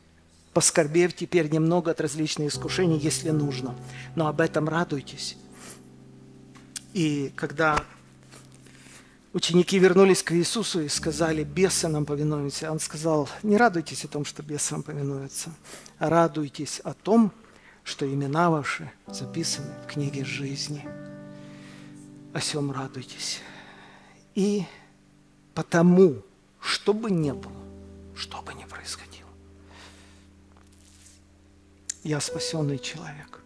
поскорбев 0.55 1.15
теперь 1.15 1.51
немного 1.51 1.91
от 1.91 2.01
различных 2.01 2.53
искушений, 2.53 2.97
если 2.97 3.31
нужно. 3.31 3.75
Но 4.15 4.29
об 4.29 4.41
этом 4.41 4.69
радуйтесь. 4.69 5.37
И 6.95 7.33
когда 7.35 7.85
ученики 9.33 9.81
вернулись 9.81 10.23
к 10.23 10.33
Иисусу 10.33 10.81
и 10.81 10.89
сказали, 10.89 11.43
бесы 11.43 11.89
нам 11.89 12.07
повинуются, 12.07 12.71
он 12.71 12.79
сказал, 12.79 13.29
не 13.43 13.57
радуйтесь 13.57 14.05
о 14.05 14.09
том, 14.09 14.25
что 14.25 14.45
бесы 14.45 14.75
вам 14.75 14.85
повинуются, 14.85 15.53
а 15.99 16.09
радуйтесь 16.09 16.79
о 16.85 16.95
том, 16.95 17.33
что 17.83 18.07
имена 18.07 18.49
ваши 18.49 18.93
записаны 19.09 19.75
в 19.83 19.93
книге 19.93 20.25
жизни. 20.25 20.89
О 22.33 22.39
всем 22.39 22.71
радуйтесь. 22.71 23.41
И 24.37 24.65
потому, 25.53 26.23
что 26.61 26.95
бы 26.95 27.11
ни 27.11 27.33
было, 27.33 27.53
что 28.15 28.41
бы 28.41 28.55
ни 28.55 28.65
происходило, 28.65 29.31
я 32.05 32.21
спасенный 32.21 32.79
человек. 32.79 33.41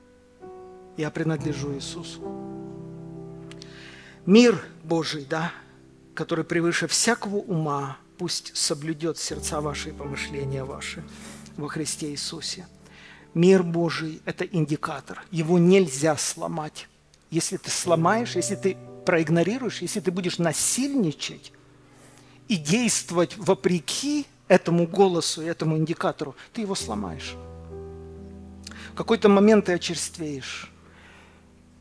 Я 0.98 1.10
принадлежу 1.10 1.74
Иисусу. 1.74 2.57
Мир 4.28 4.62
Божий, 4.84 5.24
да, 5.24 5.52
который 6.12 6.44
превыше 6.44 6.86
всякого 6.86 7.36
ума, 7.36 7.96
пусть 8.18 8.54
соблюдет 8.54 9.16
сердца 9.16 9.62
ваши 9.62 9.88
и 9.88 9.92
помышления 9.92 10.66
ваши 10.66 11.02
во 11.56 11.66
Христе 11.68 12.10
Иисусе. 12.10 12.68
Мир 13.32 13.62
Божий– 13.62 14.20
это 14.26 14.44
индикатор. 14.44 15.24
Его 15.30 15.58
нельзя 15.58 16.14
сломать. 16.18 16.88
Если 17.30 17.56
ты 17.56 17.70
сломаешь, 17.70 18.36
если 18.36 18.56
ты 18.56 18.76
проигнорируешь, 19.06 19.80
если 19.80 20.00
ты 20.00 20.10
будешь 20.10 20.36
насильничать 20.36 21.50
и 22.48 22.56
действовать 22.56 23.34
вопреки 23.38 24.26
этому 24.46 24.86
голосу, 24.86 25.40
этому 25.40 25.78
индикатору, 25.78 26.36
ты 26.52 26.60
его 26.60 26.74
сломаешь. 26.74 27.34
В 28.92 28.94
какой-то 28.94 29.30
момент 29.30 29.64
ты 29.64 29.72
очерствеешь. 29.72 30.70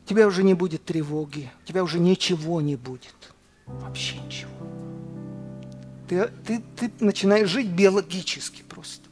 Тебя 0.08 0.26
уже 0.26 0.42
не 0.42 0.54
будет 0.54 0.86
тревоги, 0.86 1.50
у 1.62 1.66
тебя 1.66 1.84
уже 1.84 1.98
ничего 1.98 2.62
не 2.62 2.76
будет. 2.76 3.34
Вообще 3.66 4.16
ничего. 4.16 4.50
Ты, 6.08 6.28
ты, 6.46 6.62
ты 6.76 6.90
начинаешь 7.00 7.50
жить 7.50 7.68
биологически 7.68 8.62
просто, 8.62 9.06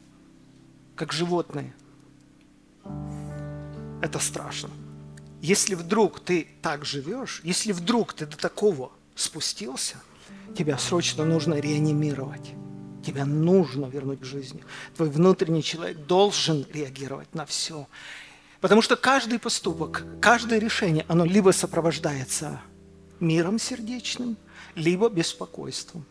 как 0.95 1.13
животные. 1.13 1.75
Это 4.01 4.17
страшно. 4.17 4.71
Если 5.39 5.75
вдруг 5.75 6.19
ты 6.19 6.47
так 6.63 6.83
живешь, 6.83 7.41
если 7.43 7.73
вдруг 7.73 8.13
ты 8.13 8.25
до 8.25 8.35
такого 8.35 8.91
спустился, 9.13 9.97
тебя 10.57 10.79
срочно 10.79 11.25
нужно 11.25 11.59
реанимировать. 11.59 12.53
Тебя 13.05 13.25
нужно 13.25 13.85
вернуть 13.85 14.21
к 14.21 14.25
жизни. 14.25 14.63
Твой 14.95 15.09
внутренний 15.11 15.61
человек 15.61 16.07
должен 16.07 16.65
реагировать 16.73 17.35
на 17.35 17.45
все. 17.45 17.87
Потому 18.61 18.81
что 18.81 18.95
каждый 18.95 19.39
поступок, 19.39 20.03
каждое 20.21 20.59
решение, 20.59 21.05
оно 21.07 21.25
либо 21.25 21.51
сопровождается 21.51 22.61
миром 23.19 23.59
сердечным, 23.59 24.37
либо 24.75 25.09
беспокойством. 25.09 26.05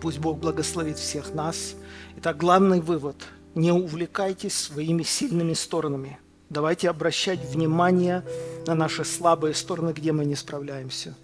Пусть 0.00 0.18
Бог 0.18 0.38
благословит 0.38 0.98
всех 0.98 1.34
нас. 1.34 1.74
Итак, 2.16 2.36
главный 2.36 2.80
вывод– 2.80 3.16
не 3.54 3.70
увлекайтесь 3.70 4.54
своими 4.54 5.02
сильными 5.02 5.54
сторонами. 5.54 6.18
Давайте 6.50 6.90
обращать 6.90 7.40
внимание 7.40 8.24
на 8.66 8.74
наши 8.74 9.04
слабые 9.04 9.54
стороны, 9.54 9.92
где 9.92 10.12
мы 10.12 10.24
не 10.24 10.34
справляемся. 10.34 11.14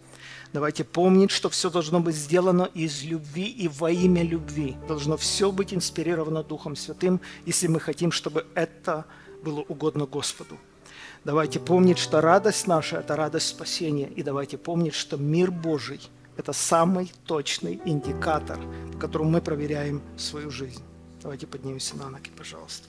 Давайте 0.53 0.83
помнить, 0.83 1.31
что 1.31 1.49
все 1.49 1.71
должно 1.71 2.01
быть 2.01 2.17
сделано 2.17 2.69
из 2.75 3.05
любви 3.05 3.45
и 3.45 3.69
во 3.69 3.91
имя 3.91 4.23
любви. 4.23 4.77
Должно 4.89 5.17
все 5.17 5.53
быть 5.53 5.73
инспирировано 5.73 6.43
Духом 6.43 6.75
Святым, 6.75 7.21
если 7.47 7.69
мы 7.69 7.79
хотим, 7.79 8.11
чтобы 8.11 8.47
это 8.55 9.05
было 9.43 9.61
угодно 9.61 10.07
Господу. 10.07 10.57
Давайте 11.25 11.61
помнить, 11.61 11.99
что 11.99 12.21
радость 12.21 12.67
наша– 12.67 12.97
это 13.01 13.15
радость 13.17 13.49
спасения. 13.49 14.09
И 14.09 14.23
давайте 14.23 14.57
помнить, 14.57 14.95
что 14.95 15.17
мир 15.17 15.51
Божий– 15.51 16.01
это 16.37 16.53
самый 16.53 17.13
точный 17.27 17.81
индикатор, 17.85 18.59
по 18.93 18.99
которому 18.99 19.31
мы 19.31 19.43
проверяем 19.43 20.01
свою 20.17 20.51
жизнь. 20.51 20.83
Давайте 21.23 21.47
поднимемся 21.47 21.97
на 21.97 22.09
ноги, 22.09 22.31
пожалуйста. 22.37 22.87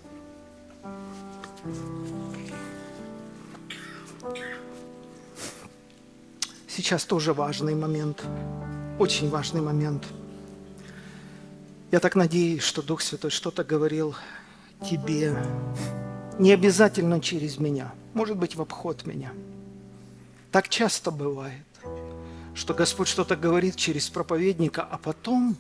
Сейчас 6.68 7.04
тоже 7.04 7.34
важный 7.34 7.76
момент, 7.76 8.24
очень 8.98 9.30
важный 9.30 9.60
момент. 9.60 10.06
Я 11.92 12.00
так 12.00 12.16
надеюсь, 12.16 12.64
что 12.64 12.82
Дух 12.82 13.02
Святой 13.02 13.32
что-то 13.32 13.66
говорил 13.66 14.16
тебе, 14.90 15.36
не 16.42 16.52
обязательно 16.52 17.22
через 17.22 17.58
меня, 17.58 17.94
может 18.14 18.38
быть, 18.38 18.56
в 18.56 18.62
обход 18.62 19.06
меня. 19.06 19.32
Так 20.52 20.68
часто 20.68 21.12
бывает, 21.12 21.66
что 22.54 22.74
Господь 22.74 23.08
что-то 23.08 23.36
говорит 23.36 23.76
через 23.76 24.10
проповедника, 24.10 24.82
а 24.82 24.98
потом 24.98 25.56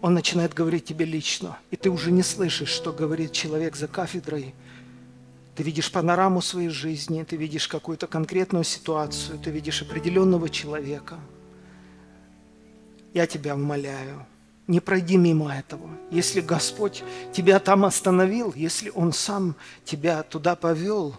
Он 0.00 0.14
начинает 0.14 0.54
говорить 0.54 0.84
тебе 0.84 1.04
лично, 1.04 1.58
и 1.70 1.76
ты 1.76 1.90
уже 1.90 2.10
не 2.10 2.22
слышишь, 2.22 2.70
что 2.70 2.92
говорит 2.92 3.32
человек 3.32 3.76
за 3.76 3.86
кафедрой– 3.86 4.54
ты 5.58 5.64
видишь 5.64 5.90
панораму 5.90 6.40
своей 6.40 6.68
жизни, 6.68 7.24
ты 7.24 7.34
видишь 7.34 7.66
какую-то 7.66 8.06
конкретную 8.06 8.62
ситуацию, 8.62 9.40
ты 9.40 9.50
видишь 9.50 9.82
определенного 9.82 10.48
человека. 10.48 11.18
Я 13.12 13.26
тебя 13.26 13.56
умоляю, 13.56 14.24
не 14.68 14.80
пройди 14.80 15.16
мимо 15.16 15.52
этого. 15.52 15.88
Если 16.10 16.40
Господь 16.40 17.02
тебя 17.32 17.58
там 17.58 17.84
остановил, 17.84 18.52
если 18.54 18.90
Он 18.94 19.12
сам 19.12 19.56
тебя 19.84 20.22
туда 20.22 20.54
повел, 20.54 21.16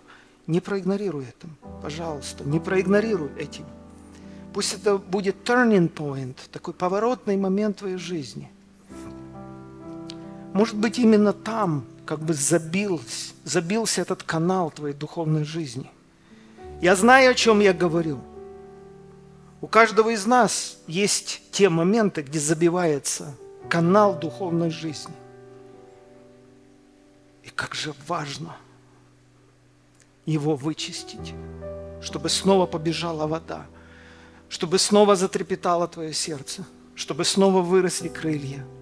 не 0.48 0.62
проигнорируй 0.62 1.26
это, 1.26 1.48
пожалуйста, 1.82 2.44
не 2.44 2.60
проигнорируй 2.60 3.32
этим. 3.38 3.66
Пусть 4.54 4.74
это 4.74 4.98
будет 4.98 5.36
turning 5.44 5.92
point, 5.92 6.36
такой 6.52 6.74
поворотный 6.74 7.38
момент 7.38 7.78
твоей 7.78 7.98
жизни. 7.98 8.50
Может 10.54 10.76
быть, 10.76 10.98
именно 10.98 11.34
там 11.34 11.86
как 12.06 12.20
бы 12.20 12.34
забился, 12.34 13.34
забился 13.44 14.02
этот 14.02 14.24
канал 14.24 14.72
твоей 14.72 14.96
духовной 14.96 15.44
жизни. 15.44 15.90
Я 16.82 16.96
знаю, 16.96 17.32
о 17.32 17.34
чем 17.36 17.60
я 17.60 17.74
говорю. 17.74 18.20
У 19.62 19.68
каждого 19.68 20.10
из 20.10 20.26
нас 20.26 20.78
есть 20.88 21.42
те 21.52 21.70
моменты, 21.70 22.22
где 22.22 22.40
забивается 22.40 23.36
канал 23.70 24.18
духовной 24.18 24.70
жизни. 24.70 25.14
И 27.44 27.50
как 27.50 27.76
же 27.76 27.94
важно 28.08 28.56
его 30.26 30.56
вычистить, 30.56 31.34
чтобы 32.02 32.30
снова 32.30 32.66
побежала 32.66 33.28
вода, 33.28 33.66
чтобы 34.48 34.80
снова 34.80 35.16
затрепетало 35.16 35.88
твое 35.88 36.14
сердце, 36.14 36.66
чтобы 36.96 37.26
снова 37.26 37.62
выросли 37.62 38.08
крылья– 38.08 38.66